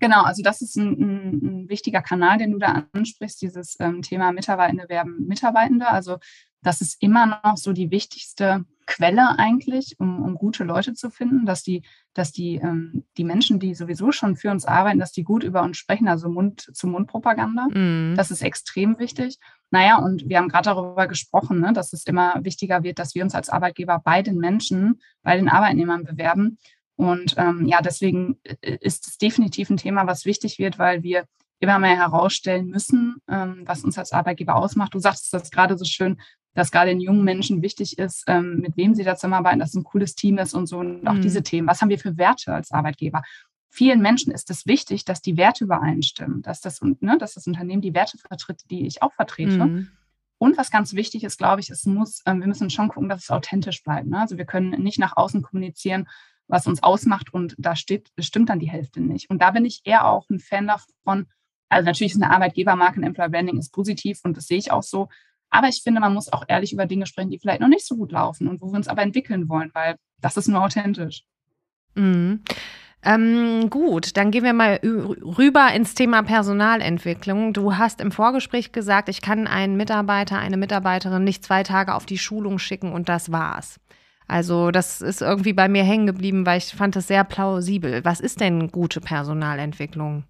Genau, 0.00 0.22
also 0.22 0.42
das 0.42 0.60
ist 0.60 0.76
ein, 0.76 0.92
ein, 0.92 1.40
ein 1.42 1.68
wichtiger 1.68 2.02
Kanal, 2.02 2.38
den 2.38 2.52
du 2.52 2.58
da 2.58 2.84
ansprichst, 2.92 3.40
dieses 3.42 3.76
ähm, 3.80 4.02
Thema 4.02 4.32
Mitarbeitende 4.32 4.88
werben 4.88 5.26
Mitarbeitende. 5.26 5.88
Also 5.88 6.18
das 6.62 6.80
ist 6.80 7.02
immer 7.02 7.40
noch 7.42 7.56
so 7.56 7.72
die 7.72 7.90
wichtigste 7.90 8.64
Quelle 8.86 9.38
eigentlich, 9.38 9.96
um, 9.98 10.22
um 10.22 10.34
gute 10.34 10.64
Leute 10.64 10.94
zu 10.94 11.10
finden, 11.10 11.46
dass 11.46 11.62
die, 11.62 11.82
dass 12.12 12.32
die, 12.32 12.56
ähm, 12.56 13.04
die 13.16 13.24
Menschen, 13.24 13.58
die 13.58 13.74
sowieso 13.74 14.12
schon 14.12 14.36
für 14.36 14.50
uns 14.50 14.64
arbeiten, 14.64 14.98
dass 14.98 15.12
die 15.12 15.24
gut 15.24 15.42
über 15.44 15.62
uns 15.62 15.76
sprechen, 15.76 16.08
also 16.08 16.28
Mund-zu-Mund-Propaganda. 16.28 17.68
Mm. 17.68 18.14
Das 18.16 18.30
ist 18.30 18.42
extrem 18.42 18.98
wichtig. 18.98 19.38
Naja, 19.70 19.96
und 19.96 20.28
wir 20.28 20.38
haben 20.38 20.48
gerade 20.48 20.70
darüber 20.70 21.06
gesprochen, 21.06 21.60
ne, 21.60 21.72
dass 21.72 21.92
es 21.92 22.06
immer 22.06 22.44
wichtiger 22.44 22.82
wird, 22.82 22.98
dass 22.98 23.14
wir 23.14 23.24
uns 23.24 23.34
als 23.34 23.48
Arbeitgeber 23.48 24.00
bei 24.04 24.22
den 24.22 24.38
Menschen, 24.38 25.00
bei 25.22 25.36
den 25.36 25.48
Arbeitnehmern 25.48 26.04
bewerben. 26.04 26.58
Und 26.96 27.34
ähm, 27.38 27.66
ja, 27.66 27.80
deswegen 27.82 28.38
äh, 28.44 28.78
ist 28.80 29.08
es 29.08 29.18
definitiv 29.18 29.70
ein 29.70 29.76
Thema, 29.76 30.06
was 30.06 30.24
wichtig 30.24 30.58
wird, 30.58 30.78
weil 30.78 31.02
wir 31.02 31.24
immer 31.60 31.78
mehr 31.78 31.96
herausstellen 31.96 32.66
müssen, 32.66 33.16
ähm, 33.28 33.62
was 33.64 33.84
uns 33.84 33.98
als 33.98 34.12
Arbeitgeber 34.12 34.56
ausmacht. 34.56 34.94
Du 34.94 34.98
sagst 34.98 35.32
das 35.32 35.50
gerade 35.50 35.78
so 35.78 35.84
schön, 35.84 36.20
dass 36.54 36.70
gerade 36.70 36.90
den 36.90 37.00
jungen 37.00 37.24
Menschen 37.24 37.62
wichtig 37.62 37.98
ist, 37.98 38.24
ähm, 38.26 38.60
mit 38.60 38.76
wem 38.76 38.94
sie 38.94 39.04
da 39.04 39.16
zusammenarbeiten, 39.16 39.58
dass 39.58 39.70
es 39.70 39.76
ein 39.76 39.84
cooles 39.84 40.14
Team 40.14 40.38
ist 40.38 40.54
und 40.54 40.66
so. 40.66 40.78
Und 40.78 41.06
auch 41.06 41.14
mhm. 41.14 41.22
diese 41.22 41.42
Themen. 41.42 41.68
Was 41.68 41.80
haben 41.80 41.88
wir 41.88 41.98
für 41.98 42.16
Werte 42.16 42.54
als 42.54 42.70
Arbeitgeber? 42.70 43.22
Vielen 43.70 44.00
Menschen 44.00 44.32
ist 44.32 44.50
es 44.50 44.66
wichtig, 44.66 45.04
dass 45.04 45.20
die 45.20 45.36
Werte 45.36 45.64
übereinstimmen, 45.64 46.42
dass 46.42 46.60
das, 46.60 46.80
ne, 46.80 47.18
dass 47.18 47.34
das 47.34 47.46
Unternehmen 47.46 47.82
die 47.82 47.94
Werte 47.94 48.18
vertritt, 48.18 48.62
die 48.70 48.86
ich 48.86 49.02
auch 49.02 49.12
vertrete. 49.12 49.64
Mhm. 49.64 49.88
Und 50.38 50.56
was 50.58 50.70
ganz 50.70 50.94
wichtig 50.94 51.24
ist, 51.24 51.38
glaube 51.38 51.60
ich, 51.60 51.70
es 51.70 51.84
muss, 51.86 52.20
ähm, 52.26 52.40
wir 52.40 52.46
müssen 52.46 52.70
schon 52.70 52.88
gucken, 52.88 53.08
dass 53.08 53.24
es 53.24 53.30
authentisch 53.30 53.82
bleibt. 53.82 54.06
Ne? 54.06 54.20
Also 54.20 54.38
wir 54.38 54.44
können 54.44 54.82
nicht 54.82 54.98
nach 54.98 55.16
außen 55.16 55.42
kommunizieren, 55.42 56.06
was 56.46 56.66
uns 56.66 56.82
ausmacht 56.82 57.32
und 57.32 57.54
da 57.58 57.74
steht, 57.74 58.10
stimmt 58.18 58.50
dann 58.50 58.58
die 58.58 58.70
Hälfte 58.70 59.00
nicht. 59.00 59.30
Und 59.30 59.40
da 59.40 59.50
bin 59.50 59.64
ich 59.64 59.80
eher 59.84 60.06
auch 60.06 60.28
ein 60.28 60.40
Fan 60.40 60.66
davon. 60.66 61.26
Also 61.74 61.86
natürlich 61.86 62.12
ist 62.14 62.22
eine 62.22 62.32
Arbeitgebermarke, 62.32 63.00
ein 63.00 63.04
Employer 63.04 63.28
Branding 63.28 63.58
ist 63.58 63.72
positiv 63.72 64.20
und 64.22 64.36
das 64.36 64.46
sehe 64.46 64.58
ich 64.58 64.70
auch 64.70 64.82
so. 64.82 65.08
Aber 65.50 65.68
ich 65.68 65.82
finde, 65.82 66.00
man 66.00 66.14
muss 66.14 66.32
auch 66.32 66.44
ehrlich 66.48 66.72
über 66.72 66.86
Dinge 66.86 67.06
sprechen, 67.06 67.30
die 67.30 67.38
vielleicht 67.38 67.60
noch 67.60 67.68
nicht 67.68 67.86
so 67.86 67.96
gut 67.96 68.12
laufen 68.12 68.48
und 68.48 68.60
wo 68.60 68.66
wir 68.66 68.76
uns 68.76 68.88
aber 68.88 69.02
entwickeln 69.02 69.48
wollen, 69.48 69.70
weil 69.74 69.96
das 70.20 70.36
ist 70.36 70.48
nur 70.48 70.62
authentisch. 70.62 71.24
Mhm. 71.94 72.42
Ähm, 73.04 73.68
gut, 73.68 74.16
dann 74.16 74.30
gehen 74.30 74.44
wir 74.44 74.54
mal 74.54 74.80
rüber 74.82 75.70
ins 75.74 75.94
Thema 75.94 76.22
Personalentwicklung. 76.22 77.52
Du 77.52 77.76
hast 77.76 78.00
im 78.00 78.12
Vorgespräch 78.12 78.72
gesagt, 78.72 79.08
ich 79.08 79.20
kann 79.20 79.46
einen 79.46 79.76
Mitarbeiter, 79.76 80.38
eine 80.38 80.56
Mitarbeiterin 80.56 81.22
nicht 81.22 81.44
zwei 81.44 81.62
Tage 81.62 81.94
auf 81.94 82.06
die 82.06 82.18
Schulung 82.18 82.58
schicken 82.58 82.92
und 82.92 83.08
das 83.08 83.30
war's. 83.30 83.78
Also 84.26 84.70
das 84.70 85.02
ist 85.02 85.20
irgendwie 85.20 85.52
bei 85.52 85.68
mir 85.68 85.84
hängen 85.84 86.06
geblieben, 86.06 86.46
weil 86.46 86.58
ich 86.58 86.72
fand 86.74 86.96
das 86.96 87.08
sehr 87.08 87.24
plausibel. 87.24 88.04
Was 88.04 88.20
ist 88.20 88.40
denn 88.40 88.70
gute 88.70 89.00
Personalentwicklung? 89.00 90.24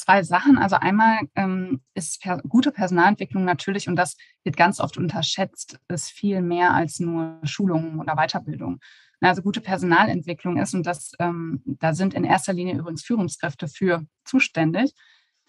Zwei 0.00 0.22
Sachen. 0.22 0.58
Also 0.58 0.76
einmal 0.76 1.20
ähm, 1.34 1.82
ist 1.94 2.20
per 2.22 2.38
gute 2.38 2.72
Personalentwicklung 2.72 3.44
natürlich, 3.44 3.88
und 3.88 3.96
das 3.96 4.16
wird 4.44 4.56
ganz 4.56 4.80
oft 4.80 4.96
unterschätzt, 4.96 5.78
ist 5.88 6.10
viel 6.10 6.42
mehr 6.42 6.74
als 6.74 7.00
nur 7.00 7.40
Schulungen 7.44 8.00
oder 8.00 8.16
Weiterbildung. 8.16 8.80
Also 9.20 9.42
gute 9.42 9.60
Personalentwicklung 9.60 10.58
ist, 10.58 10.74
und 10.74 10.84
das, 10.84 11.12
ähm, 11.20 11.62
da 11.64 11.94
sind 11.94 12.14
in 12.14 12.24
erster 12.24 12.52
Linie 12.52 12.78
übrigens 12.78 13.04
Führungskräfte 13.04 13.68
für 13.68 14.04
zuständig, 14.24 14.94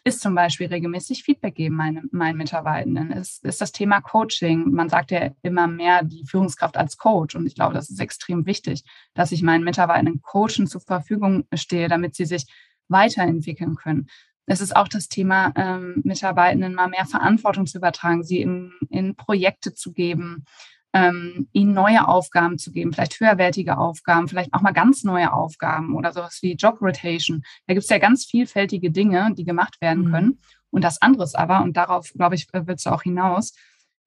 ist 0.06 0.22
zum 0.22 0.36
Beispiel 0.36 0.68
regelmäßig 0.68 1.24
Feedback 1.24 1.56
geben 1.56 1.76
meine, 1.76 2.04
meinen 2.12 2.38
Mitarbeitenden, 2.38 3.12
ist, 3.12 3.44
ist 3.46 3.62
das 3.62 3.72
Thema 3.72 4.02
Coaching. 4.02 4.72
Man 4.72 4.90
sagt 4.90 5.12
ja 5.12 5.32
immer 5.42 5.68
mehr 5.68 6.04
die 6.04 6.26
Führungskraft 6.26 6.78
als 6.78 6.98
Coach 6.98 7.36
und 7.36 7.46
ich 7.46 7.56
glaube, 7.56 7.74
das 7.74 7.90
ist 7.90 8.00
extrem 8.00 8.46
wichtig, 8.46 8.84
dass 9.14 9.32
ich 9.32 9.42
meinen 9.42 9.64
Mitarbeitenden 9.64 10.22
Coachen 10.22 10.68
zur 10.68 10.82
Verfügung 10.82 11.46
stehe, 11.54 11.88
damit 11.88 12.16
sie 12.16 12.26
sich 12.26 12.46
weiterentwickeln 12.90 13.76
können. 13.76 14.08
Es 14.46 14.62
ist 14.62 14.76
auch 14.76 14.88
das 14.88 15.08
Thema, 15.08 15.54
ähm, 15.56 16.02
Mitarbeitenden 16.04 16.74
mal 16.74 16.90
mehr 16.90 17.06
Verantwortung 17.06 17.66
zu 17.66 17.78
übertragen, 17.78 18.24
sie 18.24 18.42
in, 18.42 18.74
in 18.90 19.16
Projekte 19.16 19.74
zu 19.74 19.94
geben, 19.94 20.46
ähm, 20.94 21.48
ihnen 21.54 21.74
neue 21.74 22.08
Aufgaben 22.08 22.58
zu 22.58 22.72
geben, 22.72 22.94
vielleicht 22.94 23.20
höherwertige 23.20 23.78
Aufgaben, 23.78 24.28
vielleicht 24.28 24.54
auch 24.54 24.62
mal 24.62 24.74
ganz 24.74 25.04
neue 25.04 25.34
Aufgaben 25.34 25.96
oder 25.96 26.12
sowas 26.12 26.40
wie 26.42 26.54
Job 26.54 26.82
Rotation. 26.82 27.44
Da 27.68 27.74
gibt 27.74 27.84
es 27.84 27.90
ja 27.90 27.98
ganz 27.98 28.26
vielfältige 28.26 28.92
Dinge, 28.92 29.34
die 29.36 29.44
gemacht 29.44 29.82
werden 29.82 30.06
mhm. 30.06 30.12
können. 30.12 30.40
Und 30.70 30.84
das 30.84 31.02
andere 31.02 31.24
ist 31.24 31.38
aber, 31.38 31.64
und 31.64 31.78
darauf, 31.78 32.12
glaube 32.14 32.36
ich, 32.36 32.48
willst 32.52 32.86
du 32.86 32.92
auch 32.92 33.04
hinaus, 33.04 33.54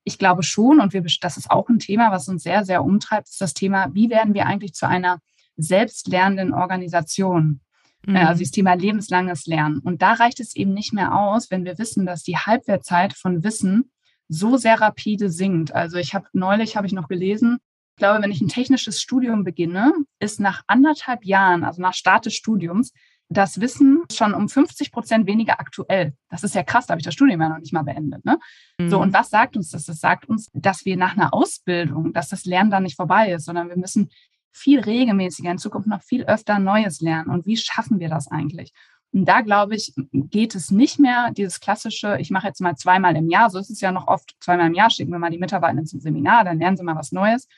ich 0.04 0.18
glaube 0.18 0.44
schon, 0.44 0.80
und 0.80 0.92
wir, 0.92 1.04
das 1.20 1.36
ist 1.36 1.50
auch 1.50 1.68
ein 1.68 1.80
Thema, 1.80 2.12
was 2.12 2.28
uns 2.28 2.44
sehr, 2.44 2.64
sehr 2.64 2.84
umtreibt, 2.84 3.28
ist 3.28 3.40
das 3.40 3.54
Thema, 3.54 3.92
wie 3.92 4.08
werden 4.08 4.34
wir 4.34 4.46
eigentlich 4.46 4.72
zu 4.72 4.86
einer 4.86 5.18
selbstlernenden 5.56 6.54
Organisation? 6.54 7.60
Äh, 8.06 8.10
mhm. 8.10 8.16
Also 8.16 8.42
das 8.42 8.50
Thema 8.50 8.74
lebenslanges 8.74 9.46
Lernen. 9.46 9.80
Und 9.80 10.02
da 10.02 10.12
reicht 10.12 10.40
es 10.40 10.54
eben 10.54 10.72
nicht 10.72 10.92
mehr 10.92 11.14
aus, 11.14 11.50
wenn 11.50 11.64
wir 11.64 11.78
wissen, 11.78 12.06
dass 12.06 12.22
die 12.22 12.36
Halbwertzeit 12.36 13.12
von 13.12 13.44
Wissen 13.44 13.90
so 14.28 14.56
sehr 14.56 14.80
rapide 14.80 15.30
sinkt. 15.30 15.74
Also 15.74 15.98
ich 15.98 16.14
habe 16.14 16.26
neulich, 16.32 16.76
habe 16.76 16.86
ich 16.86 16.92
noch 16.92 17.08
gelesen, 17.08 17.58
ich 17.96 18.00
glaube, 18.00 18.22
wenn 18.22 18.30
ich 18.30 18.42
ein 18.42 18.48
technisches 18.48 19.00
Studium 19.00 19.42
beginne, 19.42 19.94
ist 20.18 20.38
nach 20.38 20.62
anderthalb 20.66 21.24
Jahren, 21.24 21.64
also 21.64 21.80
nach 21.80 21.94
Start 21.94 22.26
des 22.26 22.34
Studiums, 22.34 22.92
das 23.30 23.60
Wissen 23.60 24.02
schon 24.12 24.34
um 24.34 24.48
50 24.48 24.92
Prozent 24.92 25.26
weniger 25.26 25.58
aktuell. 25.58 26.14
Das 26.28 26.44
ist 26.44 26.54
ja 26.54 26.62
krass, 26.62 26.86
da 26.86 26.92
habe 26.92 27.00
ich 27.00 27.06
das 27.06 27.14
Studium 27.14 27.40
ja 27.40 27.48
noch 27.48 27.58
nicht 27.58 27.72
mal 27.72 27.82
beendet. 27.82 28.22
Ne? 28.24 28.38
Mhm. 28.78 28.90
So, 28.90 29.00
und 29.00 29.14
was 29.14 29.30
sagt 29.30 29.56
uns 29.56 29.70
das? 29.70 29.86
Das 29.86 29.98
sagt 29.98 30.28
uns, 30.28 30.50
dass 30.52 30.84
wir 30.84 30.96
nach 30.98 31.16
einer 31.16 31.32
Ausbildung, 31.32 32.12
dass 32.12 32.28
das 32.28 32.44
Lernen 32.44 32.70
dann 32.70 32.82
nicht 32.82 32.96
vorbei 32.96 33.32
ist, 33.32 33.46
sondern 33.46 33.70
wir 33.70 33.78
müssen 33.78 34.10
viel 34.56 34.80
regelmäßiger 34.80 35.50
in 35.50 35.58
Zukunft 35.58 35.88
noch 35.88 36.02
viel 36.02 36.24
öfter 36.24 36.58
Neues 36.58 37.00
lernen. 37.00 37.30
Und 37.30 37.46
wie 37.46 37.56
schaffen 37.56 38.00
wir 38.00 38.08
das 38.08 38.28
eigentlich? 38.30 38.72
Und 39.12 39.24
da 39.26 39.40
glaube 39.40 39.76
ich, 39.76 39.94
geht 40.12 40.54
es 40.54 40.70
nicht 40.70 40.98
mehr 40.98 41.30
dieses 41.30 41.60
klassische, 41.60 42.18
ich 42.18 42.30
mache 42.30 42.48
jetzt 42.48 42.60
mal 42.60 42.76
zweimal 42.76 43.16
im 43.16 43.28
Jahr, 43.30 43.50
so 43.50 43.58
ist 43.58 43.70
es 43.70 43.80
ja 43.80 43.92
noch 43.92 44.08
oft, 44.08 44.36
zweimal 44.40 44.66
im 44.66 44.74
Jahr 44.74 44.90
schicken 44.90 45.12
wir 45.12 45.18
mal 45.18 45.30
die 45.30 45.38
Mitarbeiter 45.38 45.84
zum 45.84 46.00
Seminar, 46.00 46.44
dann 46.44 46.58
lernen 46.58 46.76
sie 46.76 46.82
mal 46.82 46.96
was 46.96 47.12
Neues. 47.12 47.48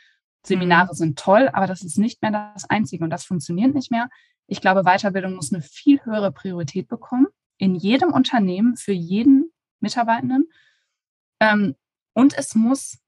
Seminare 0.44 0.92
mhm. 0.92 0.96
sind 0.96 1.18
toll, 1.18 1.48
aber 1.52 1.66
das 1.66 1.82
ist 1.82 1.98
nicht 1.98 2.22
mehr 2.22 2.52
das 2.54 2.68
Einzige 2.68 3.02
und 3.02 3.10
das 3.10 3.24
funktioniert 3.24 3.74
nicht 3.74 3.90
mehr. 3.90 4.08
Ich 4.46 4.60
glaube, 4.60 4.84
Weiterbildung 4.84 5.34
muss 5.34 5.52
eine 5.52 5.62
viel 5.62 6.00
höhere 6.04 6.32
Priorität 6.32 6.88
bekommen, 6.88 7.26
in 7.58 7.74
jedem 7.74 8.12
Unternehmen, 8.12 8.76
für 8.76 8.92
jeden 8.92 9.50
Mitarbeitenden. 9.80 10.48
Ähm, 11.40 11.74
und 12.14 12.36
es 12.36 12.54
muss, 12.54 12.98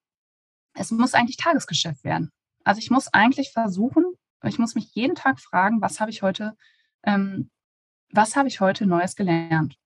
es 0.74 0.90
muss 0.90 1.14
eigentlich 1.14 1.36
Tagesgeschäft 1.36 2.04
werden. 2.04 2.30
Also 2.64 2.78
ich 2.78 2.90
muss 2.90 3.12
eigentlich 3.12 3.52
versuchen, 3.52 4.04
ich 4.44 4.58
muss 4.58 4.74
mich 4.74 4.94
jeden 4.94 5.14
Tag 5.14 5.40
fragen, 5.40 5.80
was 5.80 6.00
habe 6.00 6.10
ich 6.10 6.22
heute 6.22 6.56
ähm, 7.04 7.50
was 8.12 8.36
habe 8.36 8.48
ich 8.48 8.60
heute 8.60 8.86
Neues 8.86 9.16
gelernt? 9.16 9.76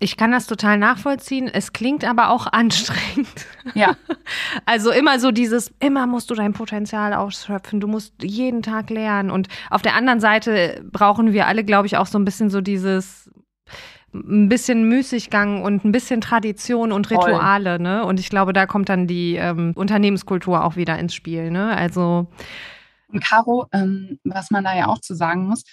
Ich 0.00 0.16
kann 0.16 0.32
das 0.32 0.46
total 0.46 0.76
nachvollziehen. 0.76 1.48
Es 1.48 1.72
klingt 1.72 2.04
aber 2.04 2.30
auch 2.30 2.46
anstrengend. 2.52 3.46
Ja. 3.74 3.96
Also 4.66 4.90
immer 4.90 5.20
so 5.20 5.32
dieses, 5.32 5.74
immer 5.80 6.06
musst 6.06 6.30
du 6.30 6.34
dein 6.34 6.54
Potenzial 6.54 7.12
ausschöpfen. 7.12 7.80
Du 7.80 7.86
musst 7.86 8.14
jeden 8.22 8.62
Tag 8.62 8.88
lernen. 8.88 9.30
Und 9.30 9.48
auf 9.68 9.82
der 9.82 9.94
anderen 9.94 10.20
Seite 10.20 10.82
brauchen 10.90 11.34
wir 11.34 11.46
alle, 11.46 11.62
glaube 11.62 11.86
ich, 11.86 11.98
auch 11.98 12.06
so 12.06 12.18
ein 12.18 12.24
bisschen 12.24 12.48
so 12.48 12.62
dieses, 12.62 13.30
ein 14.14 14.48
bisschen 14.48 14.88
Müßiggang 14.88 15.62
und 15.62 15.84
ein 15.84 15.92
bisschen 15.92 16.20
Tradition 16.20 16.92
und 16.92 17.10
Rituale. 17.10 17.80
Ne? 17.80 18.04
Und 18.04 18.20
ich 18.20 18.30
glaube, 18.30 18.52
da 18.52 18.66
kommt 18.66 18.88
dann 18.88 19.06
die 19.06 19.34
ähm, 19.34 19.72
Unternehmenskultur 19.74 20.64
auch 20.64 20.76
wieder 20.76 20.98
ins 20.98 21.14
Spiel. 21.14 21.50
Ne? 21.50 21.76
Also 21.76 22.28
und 23.08 23.22
Caro, 23.22 23.66
ähm, 23.72 24.18
was 24.24 24.50
man 24.50 24.64
da 24.64 24.76
ja 24.76 24.88
auch 24.88 25.00
zu 25.00 25.14
sagen 25.14 25.46
muss, 25.46 25.64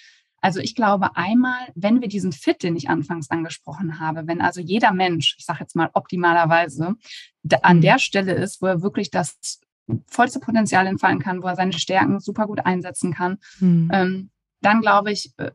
also 0.41 0.59
ich 0.59 0.75
glaube 0.75 1.15
einmal, 1.15 1.67
wenn 1.75 2.01
wir 2.01 2.07
diesen 2.07 2.31
Fit, 2.31 2.63
den 2.63 2.75
ich 2.75 2.89
anfangs 2.89 3.29
angesprochen 3.29 3.99
habe, 3.99 4.27
wenn 4.27 4.41
also 4.41 4.59
jeder 4.59 4.91
Mensch, 4.91 5.35
ich 5.37 5.45
sage 5.45 5.59
jetzt 5.61 5.75
mal 5.75 5.89
optimalerweise, 5.93 6.95
an 7.61 7.77
mhm. 7.77 7.81
der 7.81 7.99
Stelle 7.99 8.33
ist, 8.33 8.61
wo 8.61 8.65
er 8.65 8.81
wirklich 8.81 9.11
das 9.11 9.59
vollste 10.07 10.39
Potenzial 10.39 10.87
entfallen 10.87 11.19
kann, 11.19 11.43
wo 11.43 11.47
er 11.47 11.55
seine 11.55 11.73
Stärken 11.73 12.19
super 12.19 12.47
gut 12.47 12.65
einsetzen 12.65 13.13
kann, 13.13 13.37
mhm. 13.59 13.89
ähm, 13.93 14.29
dann 14.61 14.81
glaube 14.81 15.11
ich, 15.11 15.33
äh, 15.37 15.51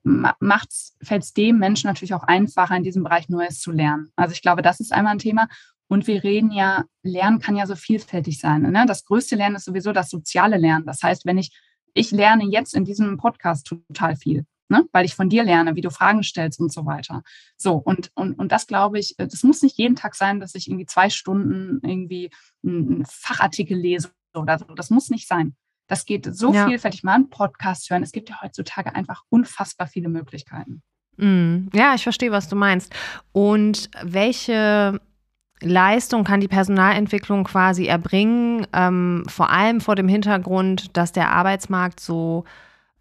fällt 1.03 1.23
es 1.23 1.33
dem 1.33 1.59
Menschen 1.59 1.89
natürlich 1.89 2.15
auch 2.15 2.25
einfacher, 2.25 2.77
in 2.77 2.83
diesem 2.83 3.05
Bereich 3.05 3.29
Neues 3.29 3.61
zu 3.61 3.71
lernen. 3.71 4.13
Also 4.17 4.33
ich 4.33 4.43
glaube, 4.43 4.63
das 4.63 4.81
ist 4.81 4.93
einmal 4.93 5.13
ein 5.13 5.19
Thema. 5.19 5.49
Und 5.89 6.09
wir 6.09 6.25
reden 6.25 6.51
ja, 6.51 6.85
Lernen 7.03 7.39
kann 7.39 7.57
ja 7.57 7.67
so 7.67 7.77
vielfältig 7.77 8.41
sein. 8.41 8.63
Ne? 8.63 8.85
Das 8.89 9.05
größte 9.05 9.37
Lernen 9.37 9.57
ist 9.57 9.67
sowieso 9.67 9.93
das 9.93 10.11
soziale 10.11 10.57
Lernen. 10.57 10.85
Das 10.85 11.03
heißt, 11.03 11.25
wenn 11.25 11.39
ich 11.39 11.57
ich 11.97 12.11
lerne 12.11 12.45
jetzt 12.45 12.75
in 12.75 12.85
diesem 12.85 13.17
Podcast 13.17 13.67
total 13.67 14.17
viel. 14.17 14.45
Ne? 14.69 14.85
weil 14.91 15.05
ich 15.05 15.15
von 15.15 15.29
dir 15.29 15.45
lerne, 15.45 15.77
wie 15.77 15.81
du 15.81 15.91
Fragen 15.91 16.25
stellst 16.25 16.59
und 16.59 16.73
so 16.73 16.87
weiter. 16.87 17.23
So, 17.57 17.75
und, 17.75 18.11
und, 18.17 18.37
und 18.37 18.51
das 18.51 18.67
glaube 18.67 18.99
ich, 18.99 19.15
das 19.17 19.45
muss 19.45 19.63
nicht 19.63 19.79
jeden 19.79 19.95
Tag 19.95 20.17
sein, 20.17 20.41
dass 20.41 20.57
ich 20.57 20.69
irgendwie 20.69 20.87
zwei 20.87 21.09
Stunden 21.09 21.79
irgendwie 21.89 22.31
einen 22.65 23.07
Fachartikel 23.07 23.79
lese 23.79 24.11
oder 24.35 24.59
so. 24.59 24.65
Das 24.75 24.91
muss 24.91 25.09
nicht 25.09 25.29
sein. 25.29 25.55
Das 25.87 26.05
geht 26.05 26.27
so 26.35 26.53
ja. 26.53 26.67
vielfältig 26.67 27.05
mal 27.05 27.15
einen 27.15 27.31
Podcast 27.31 27.91
hören. 27.91 28.03
Es 28.03 28.13
gibt 28.13 28.29
ja 28.29 28.41
heutzutage 28.43 28.95
einfach 28.95 29.23
unfassbar 29.29 29.87
viele 29.87 30.09
Möglichkeiten. 30.09 30.83
Mm, 31.17 31.69
ja, 31.73 31.95
ich 31.95 32.03
verstehe, 32.03 32.33
was 32.33 32.49
du 32.49 32.57
meinst. 32.57 32.95
Und 33.33 33.91
welche 34.03 35.01
Leistung 35.61 36.25
kann 36.25 36.41
die 36.41 36.49
Personalentwicklung 36.49 37.45
quasi 37.45 37.87
erbringen, 37.87 38.67
ähm, 38.73 39.25
vor 39.29 39.51
allem 39.51 39.81
vor 39.81 39.95
dem 39.95 40.09
Hintergrund, 40.09 40.97
dass 40.97 41.13
der 41.13 41.31
Arbeitsmarkt 41.31 42.01
so, 42.01 42.45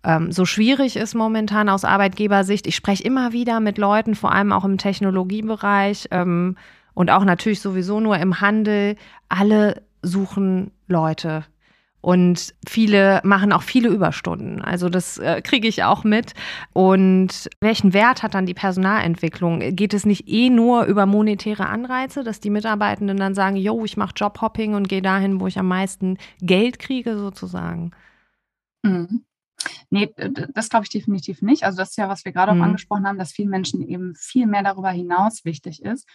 ähm, 0.04 0.32
so 0.32 0.46
schwierig 0.46 0.96
ist 0.96 1.16
momentan 1.16 1.68
aus 1.68 1.84
Arbeitgebersicht. 1.84 2.68
Ich 2.68 2.76
spreche 2.76 3.04
immer 3.04 3.34
wieder 3.34 3.60
mit 3.60 3.78
Leuten, 3.78 4.16
vor 4.16 4.32
allem 4.32 4.54
auch 4.54 4.64
im 4.64 4.78
Technologiebereich 4.78 6.08
ähm, 6.12 6.56
und 6.94 7.10
auch 7.10 7.26
natürlich 7.26 7.60
sowieso 7.60 8.00
nur 8.00 8.18
im 8.18 8.40
Handel. 8.40 8.96
Alle 9.28 9.82
suchen 10.02 10.72
Leute 10.88 11.44
und 12.06 12.54
viele 12.68 13.20
machen 13.24 13.52
auch 13.52 13.64
viele 13.64 13.90
Überstunden. 13.90 14.62
Also 14.62 14.90
das 14.90 15.18
äh, 15.18 15.42
kriege 15.42 15.68
ich 15.68 15.84
auch 15.84 16.04
mit. 16.04 16.36
Und 16.72 17.50
welchen 17.62 17.96
Wert 17.96 18.22
hat 18.22 18.36
dann 18.36 18.46
die 18.46 18.54
Personalentwicklung? 18.54 19.76
Geht 19.76 19.96
es 19.96 20.06
nicht 20.06 20.30
eh 20.30 20.52
nur 20.52 20.84
über 20.84 21.08
monetäre 21.08 21.66
Anreize, 21.66 22.24
dass 22.24 22.40
die 22.40 22.52
Mitarbeitenden 22.52 23.18
dann 23.18 23.34
sagen, 23.34 23.56
yo, 23.56 23.86
ich 23.86 23.98
mache 23.98 24.14
Jobhopping 24.16 24.76
und 24.76 24.88
gehe 24.88 25.02
dahin, 25.02 25.40
wo 25.40 25.48
ich 25.48 25.58
am 25.58 25.68
meisten 25.68 26.20
Geld 26.42 26.78
kriege, 26.78 27.18
sozusagen? 27.18 27.90
Mhm. 28.84 29.26
Nee, 29.90 30.14
das 30.54 30.70
glaube 30.70 30.84
ich 30.84 30.92
definitiv 30.92 31.42
nicht. 31.42 31.64
Also 31.64 31.78
das 31.78 31.90
ist 31.90 31.98
ja, 31.98 32.08
was 32.08 32.24
wir 32.24 32.34
gerade 32.34 32.54
mhm. 32.54 32.62
auch 32.62 32.66
angesprochen 32.66 33.08
haben, 33.08 33.18
dass 33.18 33.32
vielen 33.32 33.50
Menschen 33.50 33.82
eben 33.82 34.14
viel 34.14 34.46
mehr 34.46 34.62
darüber 34.62 34.92
hinaus 34.92 35.44
wichtig 35.44 35.82
ist. 35.82 36.08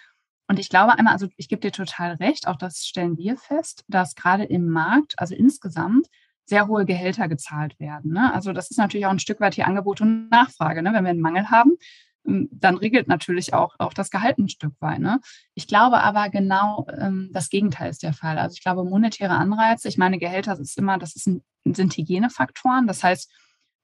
Und 0.50 0.58
ich 0.58 0.68
glaube 0.68 0.98
einmal, 0.98 1.12
also 1.12 1.28
ich 1.36 1.48
gebe 1.48 1.60
dir 1.60 1.70
total 1.70 2.14
recht, 2.14 2.48
auch 2.48 2.56
das 2.56 2.84
stellen 2.84 3.16
wir 3.16 3.36
fest, 3.36 3.84
dass 3.86 4.16
gerade 4.16 4.42
im 4.42 4.68
Markt, 4.68 5.16
also 5.16 5.32
insgesamt, 5.32 6.08
sehr 6.44 6.66
hohe 6.66 6.84
Gehälter 6.86 7.28
gezahlt 7.28 7.78
werden. 7.78 8.14
Ne? 8.14 8.34
Also 8.34 8.52
das 8.52 8.68
ist 8.68 8.76
natürlich 8.76 9.06
auch 9.06 9.12
ein 9.12 9.20
Stück 9.20 9.38
weit 9.38 9.54
hier 9.54 9.68
Angebot 9.68 10.00
und 10.00 10.28
Nachfrage. 10.28 10.82
Ne? 10.82 10.92
Wenn 10.92 11.04
wir 11.04 11.10
einen 11.10 11.20
Mangel 11.20 11.50
haben, 11.50 11.76
ähm, 12.26 12.48
dann 12.50 12.78
regelt 12.78 13.06
natürlich 13.06 13.54
auch, 13.54 13.76
auch 13.78 13.94
das 13.94 14.10
Gehalt 14.10 14.38
ein 14.38 14.48
Stück 14.48 14.72
weit. 14.80 14.98
Ne? 14.98 15.20
Ich 15.54 15.68
glaube 15.68 16.02
aber 16.02 16.30
genau 16.30 16.84
ähm, 16.98 17.30
das 17.32 17.48
Gegenteil 17.48 17.88
ist 17.88 18.02
der 18.02 18.12
Fall. 18.12 18.36
Also 18.36 18.54
ich 18.54 18.60
glaube, 18.60 18.82
monetäre 18.82 19.34
Anreize, 19.34 19.86
ich 19.86 19.98
meine, 19.98 20.18
Gehälter 20.18 20.58
ist 20.58 20.76
immer, 20.76 20.98
das 20.98 21.14
ist 21.14 21.28
ein, 21.28 21.44
sind 21.64 21.96
Hygienefaktoren. 21.96 22.88
Das 22.88 23.04
heißt, 23.04 23.30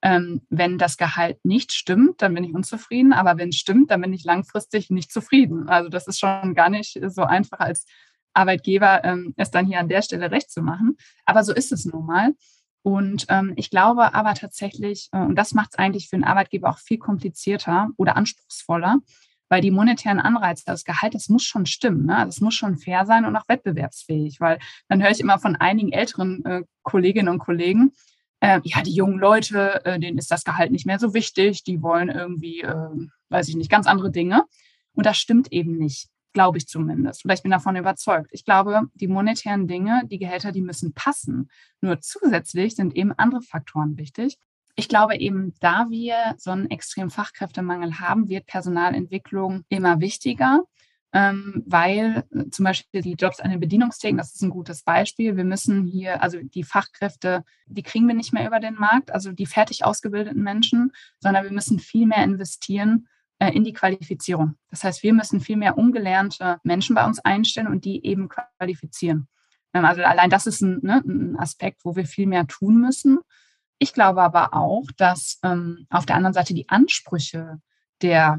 ähm, 0.07 0.43
wenn 0.51 0.79
das 0.79 0.97
Gehalt 0.97 1.45
nicht 1.45 1.73
stimmt, 1.73 2.23
dann 2.23 2.33
bin 2.33 2.45
ich 2.45 2.55
unzufrieden. 2.55 3.13
Aber 3.13 3.39
wenn 3.39 3.49
es 3.49 3.57
stimmt, 3.57 3.91
dann 3.91 4.03
bin 4.03 4.13
ich 4.13 4.23
langfristig 4.23 4.89
nicht 4.89 5.11
zufrieden. 5.11 5.69
Also 5.69 5.89
das 5.89 6.07
ist 6.07 6.21
schon 6.21 6.55
gar 6.55 6.71
nicht 6.71 6.97
so 7.09 7.23
einfach 7.23 7.59
als 7.59 7.87
Arbeitgeber, 8.33 9.03
ähm, 9.03 9.35
es 9.37 9.51
dann 9.51 9.67
hier 9.67 9.81
an 9.81 9.89
der 9.89 10.03
Stelle 10.03 10.31
recht 10.31 10.49
zu 10.49 10.63
machen. 10.63 10.97
Aber 11.25 11.43
so 11.43 11.53
ist 11.53 11.73
es 11.73 11.87
nun 11.87 12.07
mal. 12.07 12.35
Und 12.83 13.27
ähm, 13.31 13.55
ich 13.57 13.69
glaube 13.69 14.15
aber 14.15 14.35
tatsächlich, 14.35 15.09
äh, 15.11 15.19
und 15.19 15.35
das 15.35 15.55
macht 15.55 15.71
es 15.73 15.79
eigentlich 15.79 16.09
für 16.09 16.15
einen 16.15 16.25
Arbeitgeber 16.25 16.71
auch 16.71 16.79
viel 16.79 16.99
komplizierter 16.99 17.89
oder 17.97 18.17
anspruchsvoller, 18.17 18.99
weil 19.49 19.61
die 19.61 19.73
monetären 19.73 20.21
Anreize, 20.21 20.63
das 20.67 20.85
Gehalt, 20.85 21.15
das 21.15 21.29
muss 21.29 21.43
schon 21.43 21.67
stimmen. 21.67 22.07
Ne? 22.07 22.23
Das 22.25 22.41
muss 22.41 22.55
schon 22.55 22.79
fair 22.79 23.07
sein 23.07 23.25
und 23.25 23.35
auch 23.35 23.49
wettbewerbsfähig, 23.49 24.39
weil 24.39 24.61
dann 24.89 25.03
höre 25.03 25.11
ich 25.11 25.19
immer 25.19 25.41
von 25.41 25.57
einigen 25.57 25.91
älteren 25.91 26.45
äh, 26.45 26.63
Kolleginnen 26.85 27.29
und 27.29 27.41
Kollegen, 27.41 27.91
äh, 28.41 28.61
ja, 28.65 28.83
die 28.83 28.95
jungen 28.95 29.19
Leute, 29.19 29.85
äh, 29.85 29.99
denen 29.99 30.19
ist 30.19 30.31
das 30.31 30.45
Gehalt 30.45 30.73
nicht 30.73 30.87
mehr 30.87 30.99
so 30.99 31.15
wichtig, 31.15 31.65
die 31.65 31.83
wollen 31.83 32.09
irgendwie, 32.09 32.61
äh, 32.61 32.91
weiß 33.29 33.49
ich 33.49 33.57
nicht, 33.57 33.71
ganz 33.71 33.87
andere 33.87 34.11
Dinge. 34.11 34.45
Und 34.93 35.07
das 35.07 35.19
stimmt 35.19 35.53
eben 35.53 35.77
nicht, 35.77 36.09
glaube 36.33 36.59
ich 36.59 36.67
zumindest. 36.67 37.25
Oder 37.25 37.35
ich 37.35 37.43
bin 37.43 37.51
davon 37.51 37.77
überzeugt. 37.77 38.29
Ich 38.33 38.45
glaube, 38.45 38.83
die 38.95 39.09
monetären 39.09 39.67
Dinge, 39.67 40.03
die 40.11 40.19
Gehälter, 40.19 40.53
die 40.53 40.63
müssen 40.63 40.93
passen. 40.93 41.51
Nur 41.81 42.01
zusätzlich 42.01 42.77
sind 42.77 42.95
eben 42.95 43.13
andere 43.13 43.43
Faktoren 43.43 43.97
wichtig. 43.97 44.39
Ich 44.75 44.89
glaube 44.89 45.17
eben, 45.17 45.55
da 45.61 45.87
wir 45.89 46.35
so 46.37 46.51
einen 46.51 46.71
extremen 46.71 47.11
Fachkräftemangel 47.11 47.99
haben, 47.99 48.29
wird 48.29 48.47
Personalentwicklung 48.47 49.65
immer 49.71 50.01
wichtiger 50.01 50.65
ähm, 51.17 51.63
weil 51.67 52.25
äh, 52.31 52.51
zum 52.51 52.67
Beispiel 52.67 53.01
die 53.01 53.15
Jobs 53.15 53.41
an 53.41 53.51
den 53.51 53.59
Bedienungstheken, 53.59 54.19
das 54.19 54.35
ist 54.35 54.43
ein 54.43 54.51
gutes 54.51 54.83
Beispiel. 54.83 55.39
Wir 55.39 55.45
müssen 55.45 55.87
hier, 55.87 56.23
also 56.23 56.39
die 56.43 56.63
Fachkräfte, 56.63 57.43
die 57.65 57.83
kriegen 57.83 58.07
wir 58.07 58.15
nicht 58.15 58.35
mehr 58.35 58.47
über 58.47 58.61
den 58.61 58.75
Markt, 58.75 59.11
also 59.11 59.33
die 59.33 59.47
fertig 59.47 59.83
ausgebildeten 59.83 60.43
Menschen, 60.43 60.93
sondern 61.19 61.45
wir 61.45 61.53
müssen 61.53 61.79
viel 61.79 62.05
mehr 62.05 62.23
investieren 62.23 63.09
äh, 63.39 63.51
in 63.51 63.65
die 63.65 63.73
Qualifizierung. 63.73 64.57
Das 64.69 64.85
heißt, 64.85 65.03
wir 65.03 65.15
müssen 65.15 65.41
viel 65.41 65.57
mehr 65.57 65.79
ungelernte 65.79 66.59
Menschen 66.65 66.95
bei 66.95 67.07
uns 67.07 67.19
einstellen 67.21 67.69
und 67.69 67.87
die 67.87 68.05
eben 68.05 68.29
qualifizieren. 68.29 69.27
Ähm, 69.73 69.87
also 69.87 70.03
allein 70.03 70.29
das 70.29 70.47
ist 70.47 70.61
ein, 70.61 70.81
ne, 70.83 71.03
ein, 71.03 71.39
Aspekt, 71.39 71.87
wo 71.87 71.97
wir 71.97 72.05
viel 72.05 72.27
mehr 72.27 72.47
tun 72.47 72.79
müssen. 72.79 73.21
Ich 73.79 73.95
glaube 73.95 74.21
aber 74.21 74.53
auch, 74.53 74.85
dass 74.99 75.39
ähm, 75.43 75.87
auf 75.89 76.05
der 76.05 76.17
anderen 76.17 76.35
Seite 76.35 76.53
die 76.53 76.69
Ansprüche 76.69 77.59
der 78.03 78.39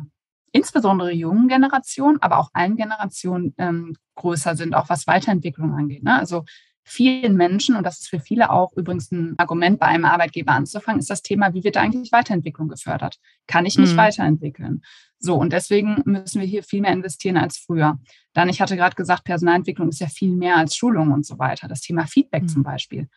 insbesondere 0.51 1.11
jungen 1.11 1.47
Generationen, 1.47 2.21
aber 2.21 2.39
auch 2.39 2.49
allen 2.53 2.75
Generationen 2.75 3.53
ähm, 3.57 3.95
größer 4.15 4.55
sind, 4.55 4.75
auch 4.75 4.89
was 4.89 5.07
Weiterentwicklung 5.07 5.73
angeht. 5.73 6.03
Ne? 6.03 6.17
Also 6.17 6.45
vielen 6.83 7.35
Menschen, 7.35 7.75
und 7.75 7.83
das 7.83 7.99
ist 7.99 8.09
für 8.09 8.19
viele 8.19 8.49
auch 8.49 8.71
übrigens 8.77 9.11
ein 9.11 9.35
Argument, 9.37 9.79
bei 9.79 9.87
einem 9.87 10.05
Arbeitgeber 10.05 10.53
anzufangen, 10.53 10.99
ist 10.99 11.09
das 11.09 11.21
Thema, 11.21 11.53
wie 11.53 11.63
wird 11.63 11.75
da 11.75 11.81
eigentlich 11.81 12.13
Weiterentwicklung 12.13 12.69
gefördert? 12.69 13.17
Kann 13.45 13.65
ich 13.65 13.77
mich 13.77 13.91
mhm. 13.91 13.97
weiterentwickeln? 13.97 14.81
So, 15.19 15.35
und 15.35 15.51
deswegen 15.51 16.01
müssen 16.05 16.39
wir 16.39 16.47
hier 16.47 16.63
viel 16.63 16.81
mehr 16.81 16.93
investieren 16.93 17.37
als 17.37 17.57
früher. 17.57 17.99
Dann, 18.33 18.47
ich 18.49 18.61
hatte 18.61 18.77
gerade 18.77 18.95
gesagt, 18.95 19.25
Personalentwicklung 19.25 19.89
ist 19.89 19.99
ja 19.99 20.07
viel 20.07 20.33
mehr 20.33 20.57
als 20.57 20.75
Schulung 20.75 21.11
und 21.11 21.25
so 21.25 21.37
weiter. 21.39 21.67
Das 21.67 21.81
Thema 21.81 22.07
Feedback 22.07 22.43
mhm. 22.43 22.47
zum 22.47 22.63
Beispiel. 22.63 23.09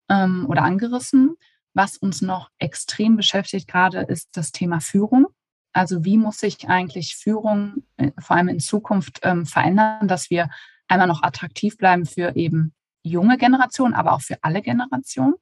ähm, 0.09 0.47
oder 0.49 0.63
angerissen. 0.63 1.37
Was 1.75 1.97
uns 1.97 2.23
noch 2.23 2.51
extrem 2.59 3.17
beschäftigt 3.17 3.69
gerade 3.69 4.01
ist 4.01 4.37
das 4.37 4.53
Thema 4.53 4.81
Führung. 4.81 5.27
Also 5.73 6.05
wie 6.05 6.17
muss 6.17 6.39
sich 6.39 6.69
eigentlich 6.69 7.17
Führung 7.17 7.85
äh, 7.97 8.11
vor 8.19 8.37
allem 8.37 8.49
in 8.49 8.61
Zukunft 8.61 9.21
ähm, 9.23 9.47
verändern, 9.47 10.07
dass 10.07 10.31
wir 10.31 10.51
einmal 10.91 11.09
noch 11.09 11.23
attraktiv 11.23 11.77
bleiben 11.77 12.07
für 12.07 12.37
eben 12.37 12.75
junge 13.03 13.39
Generationen, 13.39 13.95
aber 13.95 14.13
auch 14.13 14.23
für 14.23 14.37
alle 14.43 14.63
Generationen. 14.63 15.35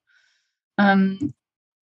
Ähm, 0.79 1.35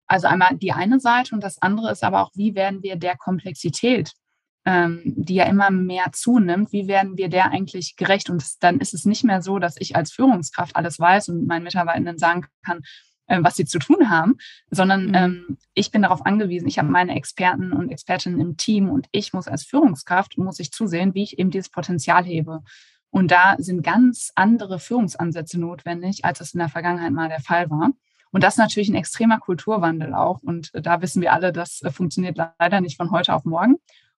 also 0.07 0.27
einmal 0.27 0.57
die 0.57 0.73
eine 0.73 0.99
Seite 0.99 1.35
und 1.35 1.43
das 1.43 1.61
andere 1.61 1.91
ist 1.91 2.03
aber 2.03 2.21
auch, 2.21 2.31
wie 2.33 2.55
werden 2.55 2.83
wir 2.83 2.95
der 2.95 3.15
Komplexität, 3.17 4.11
ähm, 4.65 5.01
die 5.05 5.35
ja 5.35 5.45
immer 5.45 5.71
mehr 5.71 6.07
zunimmt, 6.11 6.71
wie 6.71 6.87
werden 6.87 7.17
wir 7.17 7.29
der 7.29 7.51
eigentlich 7.51 7.95
gerecht? 7.95 8.29
Und 8.29 8.43
dann 8.61 8.79
ist 8.79 8.93
es 8.93 9.05
nicht 9.05 9.23
mehr 9.23 9.41
so, 9.41 9.59
dass 9.59 9.75
ich 9.79 9.95
als 9.95 10.11
Führungskraft 10.11 10.75
alles 10.75 10.99
weiß 10.99 11.29
und 11.29 11.47
meinen 11.47 11.63
Mitarbeitenden 11.63 12.17
sagen 12.17 12.45
kann, 12.65 12.81
äh, 13.27 13.39
was 13.41 13.55
sie 13.55 13.65
zu 13.65 13.79
tun 13.79 14.09
haben, 14.09 14.37
sondern 14.69 15.07
mhm. 15.07 15.15
ähm, 15.15 15.57
ich 15.73 15.91
bin 15.91 16.01
darauf 16.01 16.25
angewiesen, 16.25 16.67
ich 16.67 16.77
habe 16.77 16.89
meine 16.89 17.15
Experten 17.15 17.71
und 17.71 17.89
Expertinnen 17.89 18.41
im 18.41 18.57
Team 18.57 18.89
und 18.89 19.07
ich 19.11 19.31
muss 19.31 19.47
als 19.47 19.63
Führungskraft, 19.63 20.37
muss 20.37 20.59
ich 20.59 20.71
zusehen, 20.71 21.13
wie 21.13 21.23
ich 21.23 21.39
eben 21.39 21.51
dieses 21.51 21.69
Potenzial 21.69 22.25
hebe. 22.25 22.63
Und 23.11 23.29
da 23.29 23.55
sind 23.59 23.83
ganz 23.83 24.31
andere 24.35 24.79
Führungsansätze 24.79 25.59
notwendig, 25.59 26.25
als 26.25 26.39
es 26.41 26.53
in 26.53 26.59
der 26.59 26.69
Vergangenheit 26.69 27.11
mal 27.11 27.29
der 27.29 27.41
Fall 27.41 27.69
war. 27.69 27.91
Und 28.31 28.43
das 28.43 28.53
ist 28.53 28.59
natürlich 28.59 28.89
ein 28.89 28.95
extremer 28.95 29.37
Kulturwandel 29.39 30.13
auch. 30.13 30.41
Und 30.41 30.71
da 30.73 31.01
wissen 31.01 31.21
wir 31.21 31.33
alle, 31.33 31.51
das 31.51 31.81
äh, 31.81 31.91
funktioniert 31.91 32.37
leider 32.57 32.81
nicht 32.81 32.97
von 32.97 33.11
heute 33.11 33.33
auf 33.35 33.43
morgen. 33.43 33.75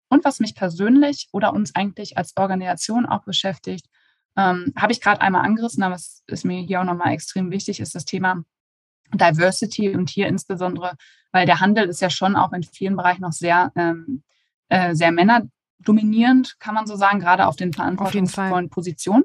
Und 0.08 0.24
was 0.24 0.38
mich 0.38 0.54
persönlich 0.54 1.28
oder 1.32 1.52
uns 1.52 1.74
eigentlich 1.74 2.16
als 2.16 2.36
Organisation 2.36 3.06
auch 3.06 3.24
beschäftigt, 3.24 3.86
ähm, 4.36 4.72
habe 4.76 4.92
ich 4.92 5.00
gerade 5.00 5.20
einmal 5.20 5.44
angerissen, 5.44 5.82
aber 5.82 5.96
es 5.96 6.22
ist 6.26 6.44
mir 6.44 6.60
hier 6.60 6.80
auch 6.80 6.84
nochmal 6.84 7.12
extrem 7.12 7.50
wichtig, 7.50 7.80
ist 7.80 7.94
das 7.94 8.04
Thema 8.04 8.44
Diversity 9.12 9.94
und 9.94 10.10
hier 10.10 10.28
insbesondere, 10.28 10.96
weil 11.32 11.46
der 11.46 11.60
Handel 11.60 11.88
ist 11.88 12.00
ja 12.00 12.10
schon 12.10 12.36
auch 12.36 12.52
in 12.52 12.62
vielen 12.62 12.96
Bereichen 12.96 13.22
noch 13.22 13.32
sehr, 13.32 13.72
ähm, 13.76 14.22
äh, 14.68 14.94
sehr 14.94 15.12
Männer 15.12 15.42
dominierend, 15.84 16.58
kann 16.58 16.74
man 16.74 16.86
so 16.86 16.96
sagen, 16.96 17.20
gerade 17.20 17.46
auf 17.46 17.56
den 17.56 17.72
verantwortungsvollen 17.72 18.70
Positionen. 18.70 19.24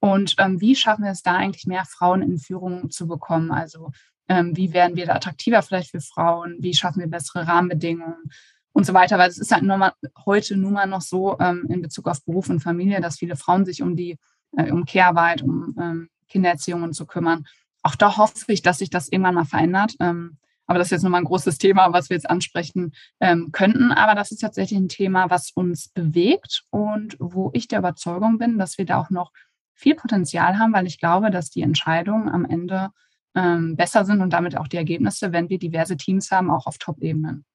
Und 0.00 0.36
ähm, 0.38 0.60
wie 0.60 0.76
schaffen 0.76 1.04
wir 1.04 1.10
es 1.10 1.22
da 1.22 1.34
eigentlich 1.34 1.66
mehr 1.66 1.84
Frauen 1.84 2.22
in 2.22 2.38
Führung 2.38 2.90
zu 2.90 3.08
bekommen? 3.08 3.50
Also 3.50 3.90
ähm, 4.28 4.56
wie 4.56 4.72
werden 4.72 4.96
wir 4.96 5.06
da 5.06 5.14
attraktiver 5.14 5.62
vielleicht 5.62 5.90
für 5.90 6.00
Frauen? 6.00 6.56
Wie 6.60 6.74
schaffen 6.74 7.00
wir 7.00 7.08
bessere 7.08 7.46
Rahmenbedingungen 7.46 8.30
und 8.72 8.86
so 8.86 8.94
weiter? 8.94 9.18
Weil 9.18 9.30
es 9.30 9.38
ist 9.38 9.52
halt 9.52 9.64
nur 9.64 9.76
mal, 9.76 9.92
heute 10.24 10.56
nun 10.56 10.74
mal 10.74 10.86
noch 10.86 11.00
so 11.00 11.38
ähm, 11.40 11.66
in 11.68 11.82
Bezug 11.82 12.06
auf 12.06 12.24
Beruf 12.24 12.48
und 12.48 12.60
Familie, 12.60 13.00
dass 13.00 13.18
viele 13.18 13.36
Frauen 13.36 13.64
sich 13.64 13.82
um 13.82 13.96
die 13.96 14.18
äh, 14.56 14.70
um 14.70 14.84
Care-Arbeit, 14.84 15.42
um 15.42 15.74
ähm, 15.80 16.08
Kindererziehungen 16.28 16.92
zu 16.92 17.06
kümmern. 17.06 17.44
Auch 17.82 17.94
da 17.94 18.16
hoffe 18.16 18.52
ich, 18.52 18.62
dass 18.62 18.78
sich 18.78 18.90
das 18.90 19.08
irgendwann 19.08 19.34
mal 19.34 19.44
verändert. 19.44 19.94
Ähm, 20.00 20.38
aber 20.68 20.78
das 20.78 20.88
ist 20.88 20.92
jetzt 20.92 21.02
nochmal 21.02 21.22
ein 21.22 21.26
großes 21.26 21.56
Thema, 21.56 21.92
was 21.94 22.10
wir 22.10 22.16
jetzt 22.16 22.28
ansprechen 22.28 22.92
ähm, 23.20 23.50
könnten. 23.52 23.90
Aber 23.90 24.14
das 24.14 24.30
ist 24.30 24.40
tatsächlich 24.40 24.78
ein 24.78 24.88
Thema, 24.88 25.30
was 25.30 25.50
uns 25.50 25.88
bewegt 25.88 26.64
und 26.70 27.16
wo 27.18 27.50
ich 27.54 27.68
der 27.68 27.78
Überzeugung 27.78 28.36
bin, 28.38 28.58
dass 28.58 28.76
wir 28.76 28.84
da 28.84 29.00
auch 29.00 29.08
noch 29.08 29.32
viel 29.74 29.94
Potenzial 29.94 30.58
haben, 30.58 30.74
weil 30.74 30.86
ich 30.86 31.00
glaube, 31.00 31.30
dass 31.30 31.48
die 31.48 31.62
Entscheidungen 31.62 32.28
am 32.28 32.44
Ende 32.44 32.90
ähm, 33.34 33.76
besser 33.76 34.04
sind 34.04 34.20
und 34.20 34.32
damit 34.32 34.58
auch 34.58 34.68
die 34.68 34.76
Ergebnisse, 34.76 35.32
wenn 35.32 35.48
wir 35.48 35.58
diverse 35.58 35.96
Teams 35.96 36.30
haben, 36.30 36.50
auch 36.50 36.66
auf 36.66 36.76
Top-Ebenen. 36.76 37.46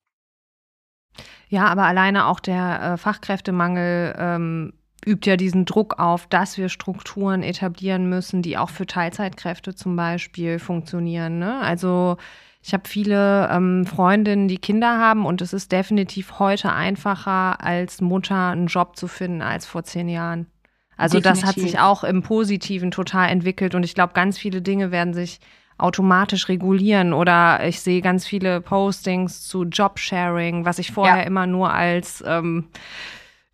Ja, 1.49 1.67
aber 1.67 1.84
alleine 1.84 2.26
auch 2.26 2.39
der 2.39 2.82
äh, 2.82 2.97
Fachkräftemangel 2.97 4.15
ähm, 4.17 4.73
übt 5.06 5.30
ja 5.30 5.38
diesen 5.38 5.65
Druck 5.65 5.99
auf, 5.99 6.26
dass 6.26 6.58
wir 6.58 6.69
Strukturen 6.69 7.43
etablieren 7.43 8.10
müssen, 8.10 8.41
die 8.41 8.58
auch 8.58 8.71
für 8.71 8.88
Teilzeitkräfte 8.88 9.76
zum 9.76 9.95
Beispiel 9.95 10.58
funktionieren. 10.58 11.38
Ne? 11.38 11.60
Also 11.60 12.17
ich 12.65 12.73
habe 12.73 12.88
viele 12.88 13.49
ähm, 13.52 13.86
Freundinnen, 13.86 14.47
die 14.47 14.58
Kinder 14.58 14.97
haben 14.97 15.26
und 15.26 15.41
es 15.41 15.52
ist 15.52 15.73
definitiv 15.73 16.39
heute 16.39 16.71
einfacher, 16.71 17.62
als 17.62 17.99
Mutter 17.99 18.52
einen 18.52 18.67
Job 18.67 18.95
zu 18.95 19.10
finden 19.10 19.41
als 19.41 19.65
vor 19.65 19.84
zehn 19.84 20.08
Jahren. 20.08 20.47
Also 20.95 21.19
Definitiv. 21.19 21.41
das 21.41 21.49
hat 21.49 21.62
sich 21.62 21.80
auch 21.80 22.06
im 22.06 22.23
Positiven 22.23 22.89
total 22.89 23.30
entwickelt 23.30 23.76
und 23.76 23.84
ich 23.84 23.95
glaube, 23.95 24.13
ganz 24.13 24.38
viele 24.38 24.62
Dinge 24.62 24.91
werden 24.91 25.13
sich 25.13 25.41
automatisch 25.78 26.47
regulieren 26.47 27.12
oder 27.12 27.67
ich 27.67 27.82
sehe 27.82 28.02
ganz 28.02 28.26
viele 28.26 28.62
Postings 28.62 29.45
zu 29.45 29.65
Jobsharing, 29.65 30.63
was 30.63 30.80
ich 30.80 30.93
vorher 30.93 31.17
ja. 31.17 31.23
immer 31.23 31.47
nur 31.47 31.73
als 31.73 32.23
ähm, 32.26 32.69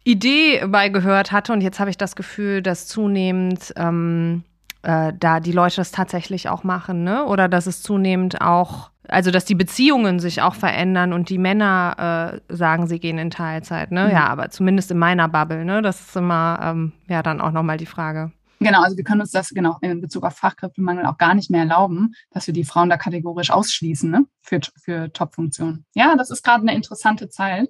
Idee 0.04 0.64
beigehört 0.68 1.32
hatte 1.32 1.52
und 1.52 1.62
jetzt 1.62 1.80
habe 1.80 1.90
ich 1.90 1.98
das 1.98 2.16
Gefühl, 2.16 2.62
dass 2.62 2.86
zunehmend 2.86 3.74
ähm, 3.76 4.44
äh, 4.84 5.14
da 5.18 5.40
die 5.40 5.52
Leute 5.52 5.78
das 5.78 5.92
tatsächlich 5.92 6.48
auch 6.48 6.64
machen, 6.64 7.04
ne? 7.04 7.26
Oder 7.26 7.50
dass 7.50 7.66
es 7.66 7.82
zunehmend 7.82 8.42
auch 8.42 8.92
also 9.10 9.32
dass 9.32 9.46
die 9.46 9.56
Beziehungen 9.56 10.20
sich 10.20 10.42
auch 10.42 10.56
verändern 10.56 11.14
und 11.14 11.30
die 11.30 11.38
Männer 11.38 12.42
äh, 12.50 12.54
sagen, 12.54 12.88
sie 12.88 13.00
gehen 13.00 13.18
in 13.18 13.30
Teilzeit, 13.30 13.92
ne? 13.92 14.06
Mhm. 14.06 14.12
Ja, 14.12 14.28
aber 14.28 14.50
zumindest 14.50 14.92
in 14.92 14.98
meiner 14.98 15.28
Bubble, 15.28 15.66
ne? 15.66 15.82
Das 15.82 16.00
ist 16.00 16.16
immer 16.16 16.60
ähm, 16.62 16.94
ja 17.08 17.24
dann 17.24 17.42
auch 17.42 17.52
nochmal 17.52 17.78
die 17.78 17.86
Frage. 17.86 18.32
Genau, 18.62 18.82
also 18.82 18.98
wir 18.98 19.06
können 19.06 19.22
uns 19.22 19.32
das 19.32 19.50
genau 19.50 19.78
in 19.82 20.02
Bezug 20.02 20.26
auf 20.26 20.36
Fachkräftemangel 20.36 21.06
auch 21.06 21.18
gar 21.18 21.34
nicht 21.34 21.50
mehr 21.50 21.62
erlauben, 21.62 22.14
dass 22.32 22.46
wir 22.46 22.54
die 22.54 22.66
Frauen 22.66 22.90
da 22.90 22.98
kategorisch 22.98 23.52
ausschließen 23.52 24.12
ne? 24.12 24.26
für, 24.42 24.60
für 24.84 25.14
Top-Funktionen. 25.14 25.86
Ja, 25.96 26.16
das 26.18 26.30
ist 26.30 26.44
gerade 26.44 26.62
eine 26.64 26.76
interessante 26.76 27.30
Zeit. 27.30 27.70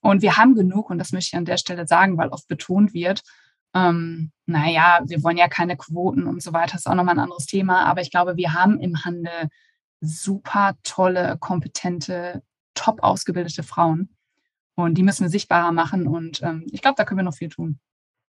Und 0.00 0.22
wir 0.22 0.36
haben 0.36 0.56
genug, 0.56 0.90
und 0.90 0.98
das 0.98 1.12
möchte 1.12 1.28
ich 1.28 1.38
an 1.38 1.44
der 1.44 1.56
Stelle 1.56 1.86
sagen, 1.86 2.18
weil 2.18 2.28
oft 2.28 2.48
betont 2.48 2.92
wird, 2.92 3.22
ähm, 3.74 4.32
naja, 4.46 5.00
wir 5.06 5.22
wollen 5.22 5.36
ja 5.36 5.48
keine 5.48 5.76
Quoten 5.76 6.26
und 6.26 6.42
so 6.42 6.52
weiter, 6.52 6.72
das 6.72 6.82
ist 6.82 6.86
auch 6.86 6.94
nochmal 6.94 7.14
ein 7.14 7.22
anderes 7.22 7.46
Thema. 7.46 7.84
Aber 7.84 8.00
ich 8.00 8.10
glaube, 8.10 8.36
wir 8.36 8.54
haben 8.54 8.80
im 8.80 9.04
Handel 9.04 9.48
super 10.04 10.76
tolle, 10.82 11.36
kompetente, 11.40 12.42
top 12.74 13.02
ausgebildete 13.02 13.62
Frauen. 13.62 14.08
Und 14.76 14.98
die 14.98 15.02
müssen 15.02 15.24
wir 15.24 15.30
sichtbarer 15.30 15.72
machen. 15.72 16.06
Und 16.06 16.42
ähm, 16.42 16.66
ich 16.70 16.82
glaube, 16.82 16.96
da 16.96 17.04
können 17.04 17.18
wir 17.18 17.24
noch 17.24 17.34
viel 17.34 17.48
tun. 17.48 17.78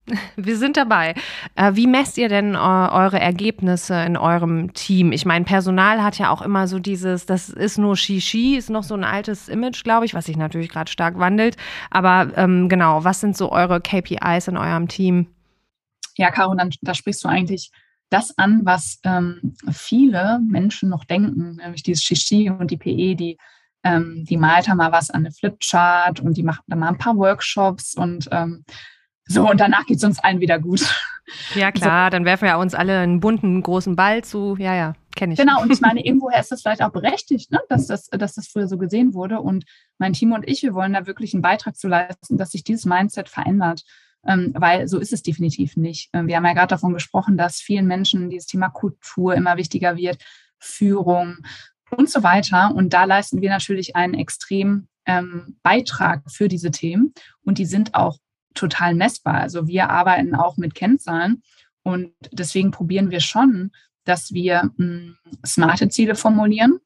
Wir 0.36 0.58
sind 0.58 0.78
dabei. 0.78 1.14
Äh, 1.56 1.76
wie 1.76 1.88
messt 1.88 2.18
ihr 2.18 2.30
denn 2.30 2.56
äh, 2.56 2.58
eure 2.58 3.20
Ergebnisse 3.20 4.02
in 4.04 4.18
eurem 4.18 4.74
Team? 4.74 5.12
Ich 5.12 5.26
meine, 5.26 5.46
Personal 5.46 6.04
hat 6.04 6.18
ja 6.18 6.32
auch 6.32 6.42
immer 6.42 6.68
so 6.68 6.80
dieses, 6.80 7.26
das 7.26 7.50
ist 7.50 7.78
nur 7.78 7.96
Shishi, 7.96 8.56
ist 8.56 8.70
noch 8.70 8.84
so 8.84 8.96
ein 8.96 9.04
altes 9.04 9.50
Image, 9.50 9.84
glaube 9.84 10.06
ich, 10.06 10.14
was 10.14 10.26
sich 10.26 10.38
natürlich 10.38 10.70
gerade 10.70 10.92
stark 10.92 11.20
wandelt. 11.20 11.58
Aber 11.92 12.32
ähm, 12.38 12.70
genau, 12.70 13.04
was 13.04 13.20
sind 13.20 13.38
so 13.38 13.52
eure 13.52 13.82
KPIs 13.82 14.48
in 14.48 14.58
eurem 14.58 14.88
Team? 14.88 15.28
Ja, 16.18 16.32
Caro, 16.32 16.56
dann, 16.56 16.72
da 16.82 16.94
sprichst 16.94 17.24
du 17.24 17.28
eigentlich 17.28 17.72
das 18.10 18.38
an, 18.38 18.62
was 18.64 19.00
ähm, 19.04 19.56
viele 19.72 20.40
Menschen 20.48 20.90
noch 20.90 21.06
denken, 21.06 21.58
nämlich 21.58 21.84
dieses 21.84 22.04
Shishi 22.04 22.50
und 22.50 22.72
die 22.72 22.78
PE, 22.78 23.16
die, 23.16 23.38
ähm, 23.84 24.26
die 24.28 24.38
malt 24.38 24.68
da 24.68 24.76
mal 24.76 24.92
was 24.92 25.10
an 25.10 25.26
eine 25.26 25.32
Flipchart 25.32 26.20
und 26.20 26.36
die 26.36 26.44
macht 26.44 26.64
dann 26.68 26.80
mal 26.80 26.90
ein 26.90 26.98
paar 26.98 27.18
Workshops 27.18 27.96
und 27.96 28.28
ähm, 28.32 28.66
so, 29.32 29.48
und 29.48 29.60
danach 29.60 29.86
geht 29.86 29.98
es 29.98 30.04
uns 30.04 30.18
allen 30.18 30.40
wieder 30.40 30.58
gut. 30.58 30.82
Ja, 31.54 31.72
klar, 31.72 32.08
so. 32.08 32.10
dann 32.10 32.26
werfen 32.26 32.48
wir 32.48 32.58
uns 32.58 32.74
alle 32.74 32.98
einen 32.98 33.20
bunten, 33.20 33.62
großen 33.62 33.96
Ball 33.96 34.24
zu. 34.24 34.56
Ja, 34.58 34.74
ja, 34.74 34.94
kenne 35.16 35.34
ich. 35.34 35.40
Genau, 35.40 35.62
und 35.62 35.72
ich 35.72 35.80
meine, 35.82 36.04
irgendwoher 36.04 36.40
ist 36.40 36.52
das 36.52 36.64
vielleicht 36.64 36.82
auch 36.82 36.92
berechtigt, 36.92 37.52
ne? 37.52 37.60
dass, 37.70 37.86
das, 37.86 38.08
dass 38.08 38.34
das 38.34 38.48
früher 38.48 38.68
so 38.68 38.80
gesehen 38.80 39.14
wurde. 39.14 39.40
Und 39.40 39.66
mein 40.00 40.14
Team 40.14 40.32
und 40.32 40.48
ich, 40.48 40.64
wir 40.64 40.74
wollen 40.74 40.94
da 40.94 41.06
wirklich 41.06 41.36
einen 41.36 41.44
Beitrag 41.44 41.76
zu 41.76 41.88
leisten, 41.88 42.38
dass 42.38 42.50
sich 42.50 42.64
dieses 42.64 42.86
Mindset 42.86 43.30
verändert 43.30 43.84
weil 44.24 44.88
so 44.88 45.00
ist 45.00 45.14
es 45.14 45.24
definitiv 45.24 45.78
nicht. 45.78 46.10
Ähm, 46.14 46.28
wir 46.28 46.36
haben 46.36 46.46
ja 46.46 46.54
gerade 46.54 46.68
davon 46.68 46.94
gesprochen, 46.94 47.38
dass 47.38 47.58
vielen 47.58 47.88
Menschen 47.88 48.30
dieses 48.30 48.48
Thema 48.48 48.70
Kultur 48.70 49.36
immer 49.36 49.58
wichtiger 49.58 49.96
wird, 49.96 50.22
Führung 50.58 51.38
und 51.92 52.10
so 52.10 52.24
weiter. 52.24 52.74
Und 52.76 52.94
da 52.94 53.06
leisten 53.06 53.42
wir 53.42 53.50
natürlich 53.50 53.96
einen 53.96 54.14
extremen 54.14 54.88
ähm, 55.06 55.58
Beitrag 55.64 56.24
für 56.30 56.48
diese 56.48 56.72
Themen 56.72 57.14
und 57.44 57.58
die 57.58 57.66
sind 57.66 57.96
auch 57.96 58.18
total 58.54 58.94
messbar. 58.94 59.36
Also 59.36 59.68
wir 59.68 59.90
arbeiten 59.90 60.36
auch 60.36 60.58
mit 60.58 60.76
Kennzahlen 60.76 61.42
und 61.84 62.14
deswegen 62.32 62.72
probieren 62.72 63.10
wir 63.10 63.22
schon, 63.22 63.72
dass 64.04 64.34
wir 64.34 64.72
mh, 64.78 64.86
hm, 64.86 65.18
smarte 65.46 65.90
Ziele 65.90 66.16
formulieren 66.16 66.80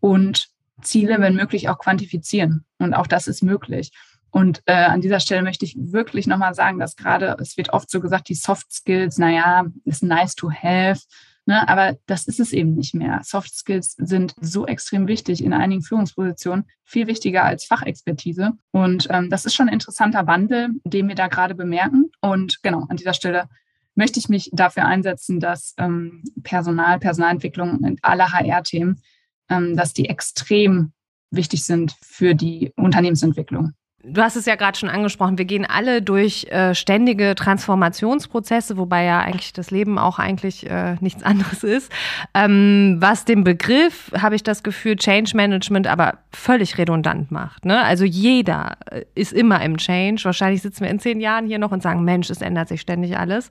und 0.00 0.48
Ziele, 0.82 1.20
wenn 1.20 1.36
möglich, 1.36 1.68
auch 1.68 1.78
quantifizieren. 1.78 2.64
Und 2.78 2.94
auch 2.94 3.06
das 3.06 3.28
ist 3.28 3.42
möglich. 3.42 3.92
Und 4.30 4.62
äh, 4.66 4.74
an 4.74 5.00
dieser 5.00 5.20
Stelle 5.20 5.42
möchte 5.42 5.64
ich 5.64 5.76
wirklich 5.78 6.26
nochmal 6.26 6.54
sagen, 6.54 6.78
dass 6.78 6.96
gerade, 6.96 7.36
es 7.40 7.56
wird 7.56 7.72
oft 7.72 7.90
so 7.90 8.00
gesagt, 8.00 8.28
die 8.28 8.34
Soft 8.34 8.72
Skills, 8.72 9.18
naja, 9.18 9.66
ist 9.84 10.02
nice 10.02 10.34
to 10.34 10.50
have. 10.50 11.00
Ne, 11.48 11.68
aber 11.68 11.96
das 12.06 12.26
ist 12.26 12.40
es 12.40 12.52
eben 12.52 12.74
nicht 12.74 12.92
mehr. 12.92 13.20
Soft 13.22 13.54
Skills 13.54 13.94
sind 13.98 14.34
so 14.40 14.66
extrem 14.66 15.06
wichtig 15.06 15.44
in 15.44 15.52
einigen 15.52 15.80
Führungspositionen, 15.80 16.66
viel 16.82 17.06
wichtiger 17.06 17.44
als 17.44 17.66
Fachexpertise. 17.66 18.50
Und 18.72 19.06
ähm, 19.10 19.30
das 19.30 19.44
ist 19.44 19.54
schon 19.54 19.68
ein 19.68 19.74
interessanter 19.74 20.26
Wandel, 20.26 20.70
den 20.84 21.06
wir 21.06 21.14
da 21.14 21.28
gerade 21.28 21.54
bemerken. 21.54 22.10
Und 22.20 22.64
genau, 22.64 22.86
an 22.88 22.96
dieser 22.96 23.14
Stelle 23.14 23.48
möchte 23.94 24.18
ich 24.18 24.28
mich 24.28 24.50
dafür 24.52 24.86
einsetzen, 24.86 25.38
dass 25.38 25.74
ähm, 25.78 26.24
Personal, 26.42 26.98
Personalentwicklung 26.98 27.78
und 27.78 28.00
alle 28.02 28.32
HR-Themen, 28.32 29.00
ähm, 29.48 29.76
dass 29.76 29.92
die 29.92 30.08
extrem 30.08 30.92
wichtig 31.30 31.64
sind 31.64 31.94
für 32.02 32.34
die 32.34 32.72
Unternehmensentwicklung. 32.76 33.72
Du 34.02 34.22
hast 34.22 34.36
es 34.36 34.46
ja 34.46 34.54
gerade 34.54 34.78
schon 34.78 34.88
angesprochen, 34.88 35.36
wir 35.36 35.46
gehen 35.46 35.64
alle 35.64 36.00
durch 36.00 36.44
äh, 36.50 36.74
ständige 36.74 37.34
Transformationsprozesse, 37.34 38.76
wobei 38.76 39.04
ja 39.04 39.20
eigentlich 39.20 39.52
das 39.52 39.72
Leben 39.72 39.98
auch 39.98 40.18
eigentlich 40.18 40.68
äh, 40.70 40.94
nichts 41.00 41.22
anderes 41.24 41.64
ist. 41.64 41.90
Ähm, 42.32 42.98
was 43.00 43.24
den 43.24 43.42
Begriff, 43.42 44.12
habe 44.16 44.36
ich 44.36 44.44
das 44.44 44.62
Gefühl, 44.62 44.96
Change 44.96 45.32
Management 45.34 45.88
aber 45.88 46.18
völlig 46.30 46.78
redundant 46.78 47.32
macht. 47.32 47.64
Ne? 47.64 47.82
Also 47.82 48.04
jeder 48.04 48.76
äh, 48.90 49.04
ist 49.14 49.32
immer 49.32 49.60
im 49.62 49.76
Change. 49.78 50.24
Wahrscheinlich 50.24 50.62
sitzen 50.62 50.84
wir 50.84 50.90
in 50.90 51.00
zehn 51.00 51.18
Jahren 51.18 51.46
hier 51.46 51.58
noch 51.58 51.72
und 51.72 51.82
sagen, 51.82 52.04
Mensch, 52.04 52.30
es 52.30 52.42
ändert 52.42 52.68
sich 52.68 52.82
ständig 52.82 53.18
alles. 53.18 53.50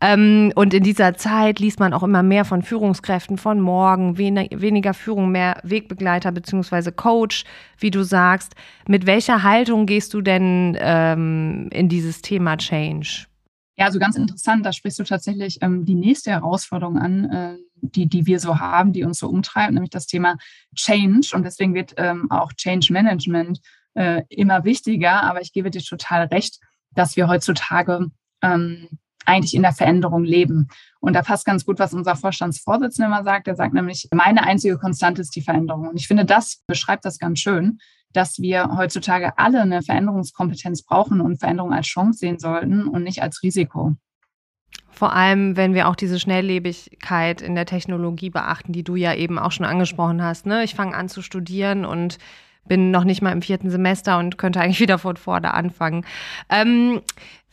Ähm, 0.00 0.52
und 0.56 0.74
in 0.74 0.82
dieser 0.82 1.14
Zeit 1.14 1.60
liest 1.60 1.78
man 1.78 1.92
auch 1.92 2.02
immer 2.02 2.24
mehr 2.24 2.44
von 2.44 2.62
Führungskräften 2.62 3.38
von 3.38 3.60
morgen, 3.60 4.18
wen 4.18 4.48
weniger 4.50 4.94
Führung, 4.94 5.30
mehr 5.30 5.58
Wegbegleiter 5.62 6.32
beziehungsweise 6.32 6.90
Coach, 6.90 7.44
wie 7.78 7.90
du 7.90 8.02
sagst. 8.02 8.54
Mit 8.88 9.06
welcher 9.06 9.42
Haltung 9.42 9.81
gehst 9.86 10.14
du 10.14 10.20
denn 10.20 10.76
ähm, 10.80 11.68
in 11.72 11.88
dieses 11.88 12.22
Thema 12.22 12.56
Change? 12.56 13.26
Ja, 13.76 13.86
also 13.86 13.98
ganz 13.98 14.16
interessant, 14.16 14.66
da 14.66 14.72
sprichst 14.72 14.98
du 14.98 15.04
tatsächlich 15.04 15.58
ähm, 15.62 15.84
die 15.84 15.94
nächste 15.94 16.30
Herausforderung 16.30 16.98
an, 16.98 17.24
äh, 17.30 17.56
die, 17.74 18.06
die 18.06 18.26
wir 18.26 18.38
so 18.38 18.60
haben, 18.60 18.92
die 18.92 19.04
uns 19.04 19.18
so 19.18 19.28
umtreibt, 19.28 19.72
nämlich 19.72 19.90
das 19.90 20.06
Thema 20.06 20.36
Change. 20.74 21.30
Und 21.34 21.44
deswegen 21.44 21.74
wird 21.74 21.94
ähm, 21.96 22.30
auch 22.30 22.52
Change 22.52 22.92
Management 22.92 23.60
äh, 23.94 24.22
immer 24.28 24.64
wichtiger. 24.64 25.22
Aber 25.22 25.40
ich 25.40 25.52
gebe 25.52 25.70
dir 25.70 25.82
total 25.82 26.26
recht, 26.26 26.60
dass 26.94 27.16
wir 27.16 27.28
heutzutage 27.28 28.10
ähm, 28.42 28.88
eigentlich 29.24 29.54
in 29.54 29.62
der 29.62 29.72
Veränderung 29.72 30.24
leben. 30.24 30.68
Und 31.00 31.14
da 31.14 31.22
passt 31.22 31.46
ganz 31.46 31.64
gut, 31.64 31.78
was 31.78 31.94
unser 31.94 32.16
Vorstandsvorsitzender 32.16 33.06
immer 33.06 33.24
sagt. 33.24 33.48
Er 33.48 33.56
sagt 33.56 33.72
nämlich, 33.72 34.08
meine 34.12 34.44
einzige 34.44 34.78
Konstante 34.78 35.22
ist 35.22 35.34
die 35.34 35.42
Veränderung. 35.42 35.88
Und 35.88 35.96
ich 35.96 36.06
finde, 36.06 36.24
das 36.24 36.62
beschreibt 36.66 37.04
das 37.04 37.18
ganz 37.18 37.40
schön 37.40 37.78
dass 38.12 38.38
wir 38.38 38.76
heutzutage 38.76 39.38
alle 39.38 39.62
eine 39.62 39.82
Veränderungskompetenz 39.82 40.82
brauchen 40.82 41.20
und 41.20 41.38
Veränderung 41.38 41.72
als 41.72 41.86
Chance 41.86 42.18
sehen 42.18 42.38
sollten 42.38 42.86
und 42.86 43.02
nicht 43.02 43.22
als 43.22 43.42
Risiko. 43.42 43.94
Vor 44.90 45.14
allem, 45.14 45.56
wenn 45.56 45.74
wir 45.74 45.88
auch 45.88 45.96
diese 45.96 46.20
Schnelllebigkeit 46.20 47.40
in 47.40 47.54
der 47.54 47.66
Technologie 47.66 48.30
beachten, 48.30 48.72
die 48.72 48.84
du 48.84 48.94
ja 48.94 49.14
eben 49.14 49.38
auch 49.38 49.50
schon 49.50 49.66
angesprochen 49.66 50.22
hast. 50.22 50.46
Ne? 50.46 50.64
Ich 50.64 50.74
fange 50.74 50.94
an 50.94 51.08
zu 51.08 51.22
studieren 51.22 51.84
und 51.84 52.18
bin 52.66 52.90
noch 52.90 53.04
nicht 53.04 53.22
mal 53.22 53.32
im 53.32 53.42
vierten 53.42 53.70
Semester 53.70 54.18
und 54.18 54.38
könnte 54.38 54.60
eigentlich 54.60 54.80
wieder 54.80 54.98
von 54.98 55.16
vorne 55.16 55.54
anfangen. 55.54 56.04
Ähm, 56.48 57.00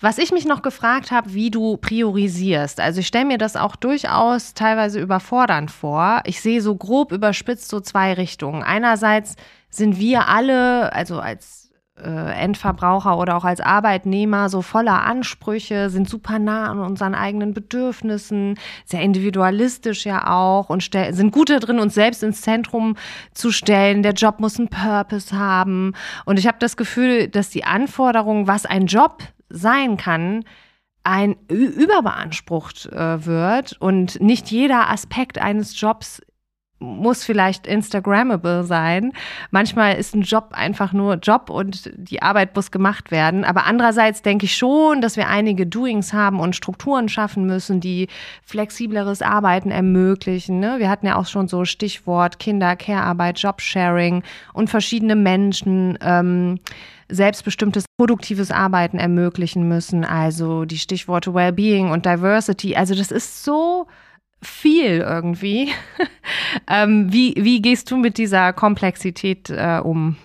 was 0.02 0.18
ich 0.18 0.32
mich 0.32 0.46
noch 0.46 0.62
gefragt 0.62 1.12
habe, 1.12 1.34
wie 1.34 1.52
du 1.52 1.76
priorisierst. 1.76 2.80
Also 2.80 3.02
ich 3.02 3.08
stelle 3.08 3.26
mir 3.26 3.38
das 3.38 3.58
auch 3.58 3.76
durchaus 3.76 4.54
teilweise 4.54 5.00
überfordernd 5.00 5.72
vor. 5.72 6.22
Ich 6.26 6.42
sehe 6.42 6.62
so 6.62 6.76
grob 6.76 7.12
überspitzt 7.12 7.68
so 7.68 7.82
zwei 7.82 8.14
Richtungen. 8.14 8.64
Einerseits 8.64 9.36
sind 9.70 10.00
wir 10.00 10.30
alle, 10.30 10.94
also 10.94 11.20
als 11.20 11.69
Endverbraucher 12.04 13.18
oder 13.18 13.36
auch 13.36 13.44
als 13.44 13.62
Arbeitnehmer, 13.62 14.50
so 14.50 14.62
voller 14.62 15.04
Ansprüche, 15.04 15.90
sind 15.90 16.10
super 16.10 16.40
nah 16.40 16.72
an 16.72 16.80
unseren 16.80 17.16
eigenen 17.16 17.54
Bedürfnissen, 17.54 18.58
sehr 18.86 19.02
individualistisch 19.02 20.06
ja 20.06 20.28
auch 20.28 20.70
und 20.70 20.84
sind 20.94 21.32
gut 21.32 21.50
darin, 21.50 21.80
uns 21.80 21.94
selbst 21.94 22.24
ins 22.24 22.42
Zentrum 22.42 22.96
zu 23.34 23.52
stellen. 23.52 24.04
Der 24.04 24.14
Job 24.14 24.40
muss 24.40 24.60
einen 24.60 24.70
Purpose 24.70 25.38
haben. 25.38 25.94
Und 26.26 26.40
ich 26.40 26.48
habe 26.48 26.58
das 26.60 26.78
Gefühl, 26.78 27.28
dass 27.28 27.50
die 27.50 27.64
Anforderung, 27.64 28.48
was 28.48 28.66
ein 28.66 28.86
Job 28.86 29.24
sein 29.50 29.98
kann, 29.98 30.44
ein 31.04 31.36
überbeansprucht 31.48 32.88
äh, 32.88 33.26
wird 33.26 33.78
und 33.80 34.22
nicht 34.22 34.52
jeder 34.52 34.90
Aspekt 34.90 35.40
eines 35.40 35.80
Jobs 35.80 36.22
muss 36.80 37.24
vielleicht 37.24 37.68
Instagrammable 37.68 38.64
sein. 38.64 39.12
Manchmal 39.52 39.96
ist 39.96 40.16
ein 40.16 40.22
Job 40.22 40.50
einfach 40.52 40.94
nur 40.94 41.16
Job 41.16 41.50
und 41.50 41.92
die 41.96 42.22
Arbeit 42.22 42.56
muss 42.56 42.72
gemacht 42.72 43.12
werden. 43.12 43.44
Aber 43.44 43.66
andererseits 43.66 44.22
denke 44.22 44.46
ich 44.46 44.56
schon, 44.56 45.02
dass 45.02 45.18
wir 45.18 45.28
einige 45.28 45.68
Doings 45.68 46.14
haben 46.14 46.40
und 46.40 46.56
Strukturen 46.56 47.10
schaffen 47.10 47.46
müssen, 47.46 47.82
die 47.82 48.08
flexibleres 48.44 49.22
Arbeiten 49.22 49.72
ermöglichen. 49.72 50.60
Ne? 50.60 50.76
Wir 50.80 50.90
hatten 50.90 51.06
ja 51.06 51.18
auch 51.18 51.28
schon 51.28 51.48
so 51.48 51.66
Stichwort 51.66 52.40
Kinder, 52.40 52.76
Care-Arbeit, 52.76 53.40
Jobsharing 53.40 54.24
und 54.54 54.70
verschiedene 54.70 55.16
Menschen. 55.16 55.98
Ähm, 56.02 56.60
selbstbestimmtes, 57.12 57.86
produktives 57.98 58.52
Arbeiten 58.52 59.00
ermöglichen 59.00 59.68
müssen. 59.68 60.06
Also 60.06 60.66
die 60.66 60.78
Stichworte 60.78 61.34
Wellbeing 61.34 61.90
und 61.90 62.06
Diversity. 62.06 62.76
Also 62.76 62.94
das 62.94 63.12
ist 63.12 63.44
so 63.44 63.88
viel 64.42 65.00
irgendwie. 65.00 65.72
ähm, 66.68 67.12
wie, 67.12 67.36
wie 67.38 67.62
gehst 67.62 67.92
du 67.92 67.98
mit 67.98 68.18
dieser 68.18 68.54
Komplexität 68.54 69.50
äh, 69.50 69.82
um? 69.84 70.18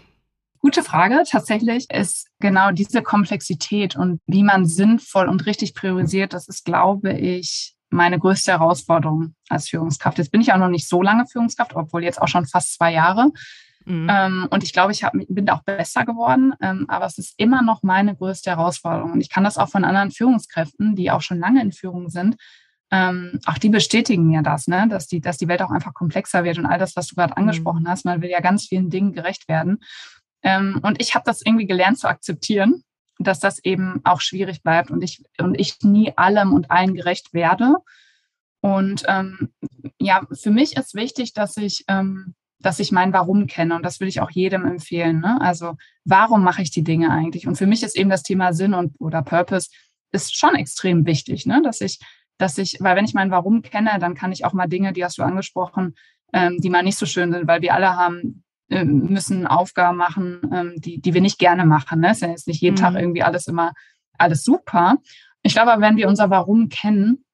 Gute 0.61 0.83
Frage. 0.83 1.23
Tatsächlich 1.31 1.91
ist 1.91 2.29
genau 2.41 2.71
diese 2.71 3.03
Komplexität 3.03 3.97
und 3.97 4.21
wie 4.27 4.43
man 4.43 4.65
sinnvoll 4.65 5.29
und 5.29 5.45
richtig 5.45 5.75
priorisiert, 5.75 6.33
das 6.33 6.49
ist, 6.49 6.65
glaube 6.65 7.13
ich, 7.13 7.75
meine 7.91 8.19
größte 8.19 8.53
Herausforderung 8.53 9.35
als 9.49 9.69
Führungskraft. 9.69 10.19
Jetzt 10.19 10.31
bin 10.31 10.41
ich 10.41 10.53
auch 10.53 10.59
noch 10.59 10.69
nicht 10.69 10.89
so 10.89 11.03
lange 11.03 11.27
Führungskraft, 11.27 11.77
obwohl 11.77 12.03
jetzt 12.03 12.21
auch 12.21 12.29
schon 12.29 12.47
fast 12.47 12.75
zwei 12.75 12.93
Jahre. 12.93 13.31
Mhm. 13.85 14.09
Ähm, 14.11 14.49
und 14.51 14.63
ich 14.65 14.73
glaube, 14.73 14.93
ich 14.93 15.05
hab, 15.05 15.13
bin 15.29 15.49
auch 15.51 15.63
besser 15.63 16.05
geworden, 16.05 16.55
ähm, 16.61 16.87
aber 16.89 17.07
es 17.07 17.19
ist 17.19 17.35
immer 17.37 17.63
noch 17.63 17.83
meine 17.83 18.17
größte 18.17 18.51
Herausforderung. 18.51 19.13
Und 19.13 19.21
ich 19.21 19.29
kann 19.29 19.45
das 19.45 19.59
auch 19.59 19.69
von 19.69 19.85
anderen 19.85 20.11
Führungskräften, 20.11 20.97
die 20.97 21.11
auch 21.11 21.21
schon 21.21 21.39
lange 21.39 21.63
in 21.63 21.73
Führung 21.73 22.09
sind, 22.09 22.37
ähm, 22.95 23.41
auch 23.47 23.59
die 23.59 23.71
bestätigen 23.71 24.29
mir 24.29 24.43
das, 24.43 24.69
ne? 24.69 24.87
dass, 24.89 25.09
die, 25.09 25.21
dass 25.21 25.37
die 25.37 25.49
Welt 25.49 25.63
auch 25.63 25.73
einfach 25.73 25.95
komplexer 25.95 26.45
wird 26.45 26.59
und 26.59 26.67
all 26.67 26.79
das, 26.79 26.95
was 26.95 27.09
du 27.09 27.17
gerade 27.17 27.33
mhm. 27.33 27.39
angesprochen 27.39 27.89
hast. 27.89 28.05
Man 28.05 28.23
will 28.23 28.31
ja 28.31 28.39
ganz 28.39 28.67
vielen 28.69 28.89
Dingen 28.89 29.13
gerecht 29.13 29.49
werden. 29.49 29.83
Ähm, 30.45 30.79
und 30.81 31.03
ich 31.03 31.17
habe 31.17 31.25
das 31.27 31.43
irgendwie 31.45 31.67
gelernt 31.67 31.99
zu 31.99 32.07
akzeptieren, 32.07 32.85
dass 33.19 33.41
das 33.41 33.59
eben 33.65 34.01
auch 34.05 34.21
schwierig 34.21 34.63
bleibt 34.63 34.93
und 34.93 35.03
ich, 35.03 35.25
und 35.39 35.59
ich 35.59 35.81
nie 35.83 36.17
allem 36.17 36.53
und 36.53 36.71
allen 36.71 36.95
gerecht 36.95 37.35
werde. 37.35 37.79
Und 38.61 39.03
ähm, 39.09 39.53
ja, 39.99 40.25
für 40.33 40.53
mich 40.53 40.77
ist 40.77 40.95
wichtig, 40.95 41.33
dass 41.33 41.57
ich, 41.57 41.85
ähm, 41.89 42.35
dass 42.61 42.79
ich 42.79 42.93
mein 42.93 43.13
Warum 43.13 43.49
kenne 43.49 43.75
und 43.75 43.83
das 43.83 43.99
will 43.99 44.07
ich 44.07 44.21
auch 44.21 44.31
jedem 44.31 44.65
empfehlen. 44.67 45.19
Ne? 45.19 45.41
Also 45.41 45.75
warum 46.05 46.45
mache 46.45 46.63
ich 46.63 46.71
die 46.71 46.85
Dinge 46.85 47.11
eigentlich? 47.11 47.49
Und 47.49 47.57
für 47.57 47.67
mich 47.67 47.83
ist 47.83 47.97
eben 47.97 48.11
das 48.11 48.23
Thema 48.23 48.53
Sinn 48.53 48.73
und 48.73 48.95
oder 49.01 49.23
Purpose 49.23 49.71
ist 50.13 50.37
schon 50.37 50.55
extrem 50.55 51.07
wichtig, 51.07 51.45
ne? 51.45 51.61
dass 51.61 51.81
ich, 51.81 51.99
dass 52.39 52.59
ich, 52.59 52.79
weil 52.81 52.97
wenn 52.97 53.05
ich 53.05 53.15
mein 53.15 53.31
Warum 53.31 53.63
kenne, 53.63 53.99
dann 54.01 54.15
kann 54.15 54.33
ich 54.33 54.45
auch 54.45 54.53
mal 54.53 54.67
Dinge, 54.67 54.93
die 54.93 55.05
hast 55.05 55.19
du 55.19 55.23
angesprochen, 55.23 55.95
ähm, 56.33 56.59
die 56.61 56.71
mal 56.71 56.83
nicht 56.83 56.99
so 56.99 57.07
schön 57.07 57.33
sind, 57.33 57.47
weil 57.47 57.63
wir 57.63 57.75
alle 57.75 57.97
haben 57.97 58.45
ähm, 58.71 59.07
müssen 59.11 59.47
Aufgaben 59.47 59.99
machen, 59.99 60.41
ähm, 60.53 60.73
die, 60.77 61.01
die 61.01 61.15
wir 61.15 61.21
nicht 61.21 61.39
gerne 61.39 61.67
machen. 61.67 62.01
Ne? 62.01 62.11
Es 62.11 62.19
ist 62.19 62.23
ja 62.23 62.29
jetzt 62.29 62.49
nicht 62.49 62.61
jeden 62.61 62.77
mhm. 62.77 62.81
Tag 62.81 62.95
irgendwie 62.95 63.23
alles 63.23 63.47
immer 63.47 63.73
alles 64.19 64.45
super. 64.45 64.97
Ich 65.43 65.55
glaube, 65.55 65.81
wenn 65.81 65.97
wir 65.97 66.09
unser 66.09 66.31
Warum 66.31 66.69
kennen, 66.69 67.25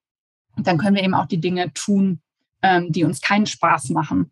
dann 0.57 0.77
können 0.77 0.95
wir 0.95 1.03
eben 1.03 1.13
auch 1.13 1.27
die 1.27 1.39
Dinge 1.39 1.71
tun, 1.73 2.21
ähm, 2.61 2.91
die 2.91 3.03
uns 3.03 3.21
keinen 3.21 3.45
Spaß 3.45 3.89
machen. 3.89 4.31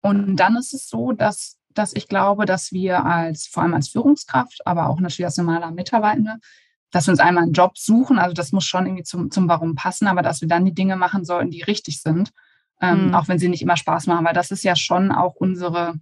Und 0.00 0.36
dann 0.36 0.56
ist 0.56 0.72
es 0.72 0.88
so, 0.88 1.12
dass, 1.12 1.58
dass 1.74 1.94
ich 1.94 2.08
glaube, 2.08 2.46
dass 2.46 2.72
wir 2.72 3.04
als, 3.04 3.46
vor 3.46 3.62
allem 3.62 3.74
als 3.74 3.88
Führungskraft, 3.88 4.66
aber 4.66 4.88
auch 4.88 5.00
natürlich 5.00 5.26
als 5.26 5.36
normaler 5.36 5.72
Mitarbeitende, 5.72 6.36
dass 6.90 7.06
wir 7.06 7.12
uns 7.12 7.20
einmal 7.20 7.44
einen 7.44 7.52
Job 7.52 7.76
suchen, 7.76 8.18
also 8.18 8.34
das 8.34 8.52
muss 8.52 8.64
schon 8.64 8.86
irgendwie 8.86 9.02
zum, 9.02 9.30
zum 9.30 9.48
Warum 9.48 9.74
passen, 9.74 10.06
aber 10.06 10.22
dass 10.22 10.40
wir 10.40 10.48
dann 10.48 10.64
die 10.64 10.74
Dinge 10.74 10.96
machen 10.96 11.24
sollten, 11.24 11.50
die 11.50 11.62
richtig 11.62 12.00
sind, 12.00 12.32
ähm, 12.80 13.08
mhm. 13.08 13.14
auch 13.14 13.28
wenn 13.28 13.38
sie 13.38 13.48
nicht 13.48 13.62
immer 13.62 13.76
Spaß 13.76 14.06
machen, 14.06 14.24
weil 14.24 14.34
das 14.34 14.50
ist 14.50 14.64
ja 14.64 14.76
schon 14.76 15.12
auch 15.12 15.34
unsere, 15.34 15.94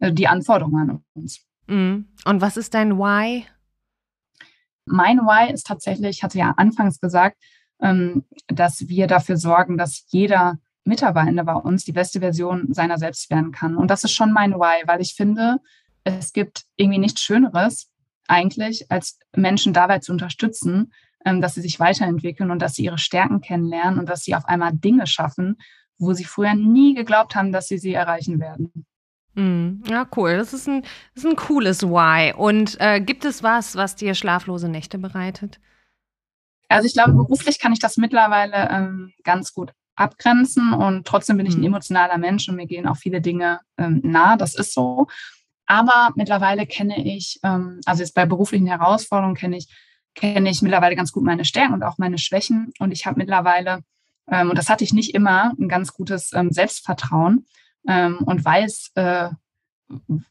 äh, 0.00 0.12
die 0.12 0.28
Anforderungen 0.28 0.90
an 0.90 1.04
uns. 1.14 1.40
Mhm. 1.66 2.08
Und 2.24 2.40
was 2.40 2.56
ist 2.56 2.74
dein 2.74 2.98
Why? 2.98 3.46
Mein 4.86 5.18
Why 5.20 5.52
ist 5.52 5.66
tatsächlich, 5.66 6.18
ich 6.18 6.22
hatte 6.22 6.38
ja 6.38 6.52
anfangs 6.56 7.00
gesagt, 7.00 7.38
ähm, 7.80 8.24
dass 8.48 8.88
wir 8.88 9.06
dafür 9.06 9.36
sorgen, 9.36 9.78
dass 9.78 10.04
jeder 10.08 10.58
Mitarbeitende 10.84 11.44
bei 11.44 11.54
uns 11.54 11.84
die 11.84 11.92
beste 11.92 12.20
Version 12.20 12.72
seiner 12.72 12.98
selbst 12.98 13.30
werden 13.30 13.52
kann. 13.52 13.76
Und 13.76 13.90
das 13.90 14.04
ist 14.04 14.12
schon 14.12 14.32
mein 14.32 14.52
Why, 14.52 14.86
weil 14.86 15.00
ich 15.00 15.14
finde, 15.14 15.58
es 16.04 16.34
gibt 16.34 16.64
irgendwie 16.76 16.98
nichts 16.98 17.22
Schöneres 17.22 17.90
eigentlich, 18.28 18.90
als 18.90 19.18
Menschen 19.34 19.72
dabei 19.72 19.98
zu 19.98 20.12
unterstützen, 20.12 20.92
ähm, 21.24 21.40
dass 21.40 21.54
sie 21.54 21.62
sich 21.62 21.80
weiterentwickeln 21.80 22.50
und 22.50 22.60
dass 22.60 22.74
sie 22.74 22.84
ihre 22.84 22.98
Stärken 22.98 23.40
kennenlernen 23.40 23.98
und 23.98 24.08
dass 24.08 24.24
sie 24.24 24.34
auf 24.34 24.44
einmal 24.46 24.72
Dinge 24.72 25.06
schaffen, 25.06 25.56
wo 25.98 26.12
sie 26.12 26.24
früher 26.24 26.54
nie 26.54 26.94
geglaubt 26.94 27.34
haben, 27.34 27.52
dass 27.52 27.68
sie 27.68 27.78
sie 27.78 27.94
erreichen 27.94 28.40
werden. 28.40 28.86
Mm, 29.34 29.82
ja, 29.88 30.06
cool. 30.16 30.36
Das 30.36 30.52
ist 30.52 30.68
ein, 30.68 30.82
das 31.14 31.24
ist 31.24 31.30
ein 31.30 31.36
cooles 31.36 31.82
Why. 31.82 32.32
Und 32.36 32.76
äh, 32.80 33.00
gibt 33.00 33.24
es 33.24 33.42
was, 33.42 33.76
was 33.76 33.96
dir 33.96 34.14
schlaflose 34.14 34.68
Nächte 34.68 34.98
bereitet? 34.98 35.60
Also 36.68 36.86
ich 36.86 36.94
glaube, 36.94 37.12
beruflich 37.12 37.58
kann 37.58 37.72
ich 37.72 37.78
das 37.78 37.96
mittlerweile 37.96 38.68
ähm, 38.70 39.12
ganz 39.22 39.52
gut 39.52 39.72
abgrenzen 39.96 40.72
und 40.72 41.06
trotzdem 41.06 41.36
bin 41.36 41.46
ich 41.46 41.54
ein 41.54 41.60
mm. 41.60 41.66
emotionaler 41.66 42.18
Mensch 42.18 42.48
und 42.48 42.56
mir 42.56 42.66
gehen 42.66 42.88
auch 42.88 42.96
viele 42.96 43.20
Dinge 43.20 43.60
ähm, 43.78 44.00
nah. 44.02 44.36
Das 44.36 44.54
ist 44.54 44.72
so. 44.72 45.06
Aber 45.66 46.10
mittlerweile 46.14 46.66
kenne 46.66 47.04
ich, 47.04 47.40
ähm, 47.42 47.80
also 47.86 48.02
jetzt 48.02 48.14
bei 48.14 48.26
beruflichen 48.26 48.66
Herausforderungen 48.66 49.36
kenne 49.36 49.56
ich, 49.56 49.68
kenne 50.14 50.50
ich 50.50 50.62
mittlerweile 50.62 50.96
ganz 50.96 51.12
gut 51.12 51.24
meine 51.24 51.44
Stärken 51.44 51.74
und 51.74 51.82
auch 51.82 51.98
meine 51.98 52.18
Schwächen. 52.18 52.72
Und 52.78 52.92
ich 52.92 53.06
habe 53.06 53.18
mittlerweile, 53.18 53.80
ähm, 54.30 54.50
und 54.50 54.58
das 54.58 54.68
hatte 54.68 54.84
ich 54.84 54.92
nicht 54.92 55.14
immer, 55.14 55.52
ein 55.58 55.68
ganz 55.68 55.92
gutes 55.92 56.32
ähm, 56.34 56.50
Selbstvertrauen 56.50 57.46
ähm, 57.88 58.18
und 58.24 58.44
weiß, 58.44 58.92
äh, 58.94 59.30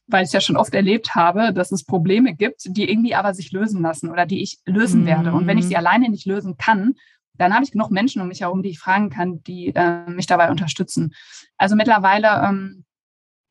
weil 0.06 0.22
ich 0.22 0.28
es 0.28 0.32
ja 0.32 0.40
schon 0.40 0.56
oft 0.56 0.74
erlebt 0.74 1.14
habe, 1.14 1.52
dass 1.52 1.72
es 1.72 1.84
Probleme 1.84 2.34
gibt, 2.34 2.62
die 2.64 2.90
irgendwie 2.90 3.14
aber 3.14 3.34
sich 3.34 3.52
lösen 3.52 3.82
lassen 3.82 4.10
oder 4.10 4.26
die 4.26 4.42
ich 4.42 4.58
lösen 4.66 5.02
mhm. 5.02 5.06
werde. 5.06 5.32
Und 5.32 5.46
wenn 5.46 5.58
ich 5.58 5.66
sie 5.66 5.76
alleine 5.76 6.08
nicht 6.08 6.26
lösen 6.26 6.56
kann, 6.56 6.94
dann 7.36 7.52
habe 7.52 7.64
ich 7.64 7.72
genug 7.72 7.90
Menschen 7.90 8.22
um 8.22 8.28
mich 8.28 8.42
herum, 8.42 8.62
die 8.62 8.70
ich 8.70 8.78
fragen 8.78 9.10
kann, 9.10 9.42
die 9.42 9.74
äh, 9.74 10.08
mich 10.08 10.26
dabei 10.26 10.50
unterstützen. 10.50 11.14
Also 11.56 11.76
mittlerweile, 11.76 12.28
ähm, 12.48 12.84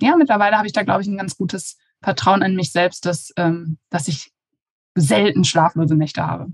ja, 0.03 0.15
mittlerweile 0.17 0.57
habe 0.57 0.67
ich 0.67 0.73
da, 0.73 0.83
glaube 0.83 1.01
ich, 1.01 1.07
ein 1.07 1.17
ganz 1.17 1.37
gutes 1.37 1.77
Vertrauen 2.01 2.41
in 2.41 2.55
mich 2.55 2.71
selbst, 2.71 3.05
dass, 3.05 3.31
ähm, 3.37 3.77
dass 3.89 4.07
ich 4.07 4.31
selten 4.95 5.43
schlaflose 5.43 5.95
Nächte 5.95 6.25
habe. 6.25 6.47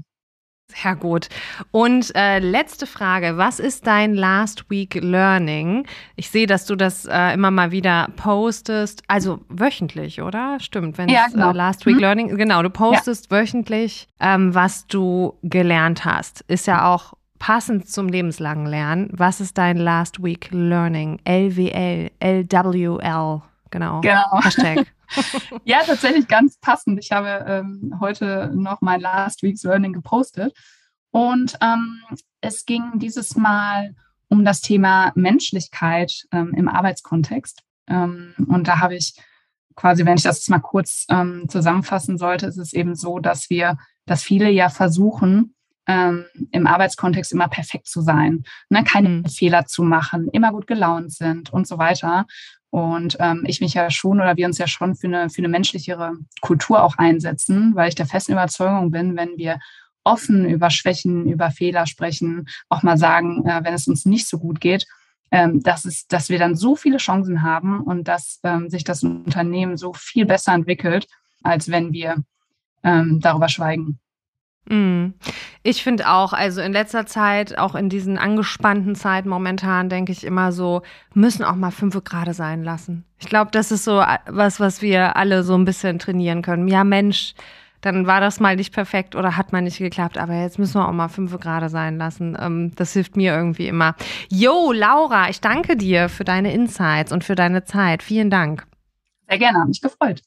Sehr 0.75 0.95
gut. 0.95 1.29
Und 1.71 2.15
äh, 2.15 2.37
letzte 2.37 2.85
Frage. 2.85 3.37
Was 3.37 3.59
ist 3.59 3.87
dein 3.87 4.13
Last 4.13 4.69
Week 4.69 4.93
Learning? 4.93 5.87
Ich 6.15 6.29
sehe, 6.29 6.45
dass 6.45 6.65
du 6.65 6.75
das 6.75 7.05
äh, 7.05 7.33
immer 7.33 7.49
mal 7.49 7.71
wieder 7.71 8.09
postest. 8.17 9.01
Also 9.07 9.39
wöchentlich, 9.49 10.21
oder? 10.21 10.59
Stimmt. 10.59 10.99
Wenn 10.99 11.09
ja, 11.09 11.25
genau. 11.27 11.49
Äh, 11.49 11.55
Last 11.55 11.87
Week 11.87 11.95
mhm. 11.95 12.01
Learning, 12.01 12.37
genau, 12.37 12.61
du 12.61 12.69
postest 12.69 13.31
ja. 13.31 13.37
wöchentlich, 13.37 14.07
ähm, 14.19 14.53
was 14.53 14.85
du 14.85 15.39
gelernt 15.41 16.05
hast. 16.05 16.41
Ist 16.47 16.67
ja 16.67 16.93
auch 16.93 17.13
passend 17.39 17.89
zum 17.89 18.07
lebenslangen 18.07 18.67
Lernen. 18.67 19.09
Was 19.11 19.41
ist 19.41 19.57
dein 19.57 19.77
Last 19.77 20.21
Week 20.21 20.49
Learning? 20.51 21.19
LWL, 21.25 22.11
LWL, 22.19 23.41
genau. 23.71 24.01
Genau. 24.01 24.41
Hashtag. 24.43 24.85
ja, 25.63 25.79
tatsächlich 25.85 26.27
ganz 26.27 26.59
passend. 26.59 26.99
Ich 26.99 27.11
habe 27.11 27.45
ähm, 27.47 27.95
heute 27.99 28.51
noch 28.53 28.81
mein 28.81 29.01
Last 29.01 29.41
Week's 29.41 29.63
Learning 29.63 29.93
gepostet. 29.93 30.53
Und 31.11 31.57
ähm, 31.61 32.01
es 32.41 32.65
ging 32.65 32.99
dieses 32.99 33.35
Mal 33.35 33.95
um 34.27 34.45
das 34.45 34.61
Thema 34.61 35.11
Menschlichkeit 35.15 36.25
ähm, 36.31 36.53
im 36.55 36.67
Arbeitskontext. 36.67 37.63
Ähm, 37.87 38.35
und 38.47 38.67
da 38.67 38.79
habe 38.79 38.95
ich 38.95 39.15
quasi, 39.75 40.05
wenn 40.05 40.17
ich 40.17 40.23
das 40.23 40.47
mal 40.49 40.59
kurz 40.59 41.05
ähm, 41.09 41.45
zusammenfassen 41.47 42.17
sollte, 42.17 42.45
ist 42.45 42.57
es 42.57 42.73
eben 42.73 42.95
so, 42.95 43.19
dass 43.19 43.49
wir, 43.49 43.77
dass 44.05 44.21
viele 44.21 44.49
ja 44.49 44.69
versuchen, 44.69 45.55
ähm, 45.89 46.25
im 46.51 46.67
Arbeitskontext 46.67 47.31
immer 47.31 47.47
perfekt 47.47 47.87
zu 47.87 48.01
sein, 48.01 48.43
ne? 48.69 48.83
keine 48.83 49.09
mhm. 49.09 49.25
Fehler 49.25 49.65
zu 49.65 49.81
machen, 49.81 50.29
immer 50.31 50.51
gut 50.51 50.67
gelaunt 50.67 51.11
sind 51.11 51.51
und 51.51 51.67
so 51.67 51.79
weiter. 51.79 52.27
Und 52.69 53.17
ähm, 53.19 53.43
ich 53.47 53.59
mich 53.59 53.73
ja 53.73 53.89
schon 53.89 54.21
oder 54.21 54.37
wir 54.37 54.45
uns 54.45 54.59
ja 54.59 54.67
schon 54.67 54.95
für 54.95 55.07
eine, 55.07 55.31
für 55.31 55.39
eine 55.39 55.47
menschlichere 55.47 56.13
Kultur 56.41 56.83
auch 56.83 56.99
einsetzen, 56.99 57.73
weil 57.73 57.89
ich 57.89 57.95
der 57.95 58.05
festen 58.05 58.33
Überzeugung 58.33 58.91
bin, 58.91 59.17
wenn 59.17 59.37
wir 59.37 59.59
offen 60.03 60.47
über 60.47 60.69
Schwächen, 60.69 61.27
über 61.27 61.49
Fehler 61.49 61.87
sprechen, 61.87 62.47
auch 62.69 62.83
mal 62.83 62.97
sagen, 62.97 63.43
äh, 63.47 63.61
wenn 63.63 63.73
es 63.73 63.87
uns 63.87 64.05
nicht 64.05 64.27
so 64.27 64.37
gut 64.37 64.61
geht, 64.61 64.85
ähm, 65.31 65.63
dass, 65.63 65.85
es, 65.85 66.05
dass 66.05 66.29
wir 66.29 66.37
dann 66.37 66.55
so 66.55 66.75
viele 66.75 66.97
Chancen 66.97 67.41
haben 67.41 67.81
und 67.81 68.07
dass 68.07 68.39
ähm, 68.43 68.69
sich 68.69 68.83
das 68.83 69.03
Unternehmen 69.03 69.75
so 69.75 69.93
viel 69.93 70.27
besser 70.27 70.53
entwickelt, 70.53 71.07
als 71.41 71.71
wenn 71.71 71.93
wir 71.93 72.23
ähm, 72.83 73.19
darüber 73.21 73.49
schweigen. 73.49 73.99
Mm. 74.69 75.13
Ich 75.63 75.83
finde 75.83 76.09
auch, 76.09 76.31
also 76.31 76.61
in 76.61 76.71
letzter 76.71 77.05
Zeit, 77.05 77.57
auch 77.57 77.75
in 77.75 77.89
diesen 77.89 78.17
angespannten 78.17 78.95
Zeiten 78.95 79.27
momentan, 79.27 79.89
denke 79.89 80.11
ich 80.11 80.23
immer 80.23 80.51
so, 80.51 80.83
müssen 81.13 81.43
auch 81.43 81.55
mal 81.55 81.71
fünf 81.71 82.01
Grad 82.03 82.33
sein 82.33 82.63
lassen. 82.63 83.03
Ich 83.19 83.27
glaube, 83.27 83.51
das 83.51 83.71
ist 83.71 83.83
so 83.83 84.03
was, 84.27 84.59
was 84.59 84.81
wir 84.81 85.15
alle 85.15 85.43
so 85.43 85.55
ein 85.55 85.65
bisschen 85.65 85.99
trainieren 85.99 86.41
können. 86.41 86.67
Ja, 86.67 86.83
Mensch, 86.83 87.33
dann 87.81 88.07
war 88.07 88.21
das 88.21 88.39
mal 88.39 88.55
nicht 88.55 88.73
perfekt 88.73 89.15
oder 89.15 89.37
hat 89.37 89.51
mal 89.51 89.61
nicht 89.61 89.79
geklappt, 89.79 90.17
aber 90.17 90.33
jetzt 90.35 90.59
müssen 90.59 90.75
wir 90.75 90.87
auch 90.87 90.93
mal 90.93 91.07
fünf 91.07 91.37
Grad 91.39 91.69
sein 91.71 91.97
lassen. 91.97 92.37
Ähm, 92.39 92.71
das 92.75 92.93
hilft 92.93 93.15
mir 93.15 93.33
irgendwie 93.33 93.67
immer. 93.67 93.95
Jo, 94.29 94.71
Laura, 94.71 95.29
ich 95.29 95.41
danke 95.41 95.77
dir 95.77 96.09
für 96.09 96.23
deine 96.23 96.53
Insights 96.53 97.11
und 97.11 97.23
für 97.23 97.35
deine 97.35 97.63
Zeit. 97.63 98.03
Vielen 98.03 98.29
Dank. 98.29 98.67
Sehr 99.27 99.39
gerne, 99.39 99.65
mich 99.65 99.81
gefreut. 99.81 100.21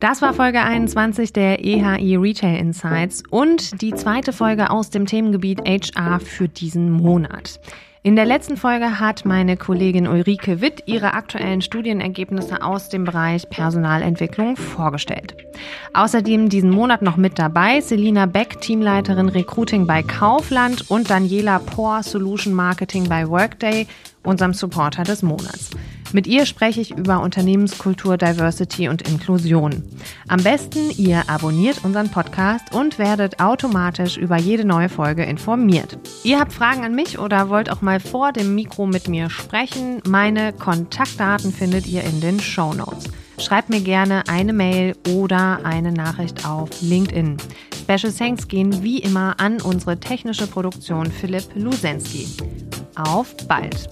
Das 0.00 0.22
war 0.22 0.32
Folge 0.32 0.62
21 0.62 1.34
der 1.34 1.62
EHI 1.62 2.16
Retail 2.16 2.56
Insights 2.58 3.22
und 3.28 3.82
die 3.82 3.92
zweite 3.92 4.32
Folge 4.32 4.70
aus 4.70 4.88
dem 4.88 5.04
Themengebiet 5.04 5.60
HR 5.60 6.20
für 6.20 6.48
diesen 6.48 6.90
Monat. 6.90 7.60
In 8.02 8.16
der 8.16 8.24
letzten 8.24 8.56
Folge 8.56 8.98
hat 8.98 9.26
meine 9.26 9.58
Kollegin 9.58 10.08
Ulrike 10.08 10.62
Witt 10.62 10.84
ihre 10.86 11.12
aktuellen 11.12 11.60
Studienergebnisse 11.60 12.62
aus 12.62 12.88
dem 12.88 13.04
Bereich 13.04 13.46
Personalentwicklung 13.50 14.56
vorgestellt. 14.56 15.36
Außerdem 15.92 16.48
diesen 16.48 16.70
Monat 16.70 17.02
noch 17.02 17.18
mit 17.18 17.38
dabei 17.38 17.82
Selina 17.82 18.24
Beck, 18.24 18.58
Teamleiterin 18.62 19.28
Recruiting 19.28 19.86
bei 19.86 20.02
Kaufland 20.02 20.90
und 20.90 21.10
Daniela 21.10 21.58
Pohr, 21.58 22.02
Solution 22.02 22.54
Marketing 22.54 23.06
bei 23.06 23.28
Workday, 23.28 23.86
unserem 24.22 24.54
Supporter 24.54 25.02
des 25.02 25.22
Monats. 25.22 25.68
Mit 26.12 26.26
ihr 26.26 26.44
spreche 26.44 26.80
ich 26.80 26.90
über 26.90 27.20
Unternehmenskultur, 27.20 28.16
Diversity 28.16 28.88
und 28.88 29.08
Inklusion. 29.08 29.82
Am 30.26 30.42
besten, 30.42 30.90
ihr 30.96 31.28
abonniert 31.28 31.84
unseren 31.84 32.10
Podcast 32.10 32.74
und 32.74 32.98
werdet 32.98 33.40
automatisch 33.40 34.16
über 34.16 34.36
jede 34.36 34.64
neue 34.64 34.88
Folge 34.88 35.22
informiert. 35.22 35.98
Ihr 36.24 36.40
habt 36.40 36.52
Fragen 36.52 36.84
an 36.84 36.94
mich 36.94 37.18
oder 37.18 37.48
wollt 37.48 37.70
auch 37.70 37.80
mal 37.80 38.00
vor 38.00 38.32
dem 38.32 38.54
Mikro 38.54 38.86
mit 38.86 39.08
mir 39.08 39.30
sprechen? 39.30 40.02
Meine 40.08 40.52
Kontaktdaten 40.52 41.52
findet 41.52 41.86
ihr 41.86 42.02
in 42.02 42.20
den 42.20 42.40
Show 42.40 42.74
Notes. 42.74 43.04
Schreibt 43.38 43.70
mir 43.70 43.80
gerne 43.80 44.24
eine 44.28 44.52
Mail 44.52 44.96
oder 45.08 45.64
eine 45.64 45.92
Nachricht 45.92 46.46
auf 46.46 46.68
LinkedIn. 46.82 47.36
Special 47.82 48.12
Thanks 48.12 48.48
gehen 48.48 48.82
wie 48.82 48.98
immer 48.98 49.40
an 49.40 49.60
unsere 49.62 49.98
technische 49.98 50.46
Produktion 50.46 51.10
Philipp 51.10 51.44
Lusensky. 51.54 52.26
Auf 52.96 53.34
bald! 53.48 53.88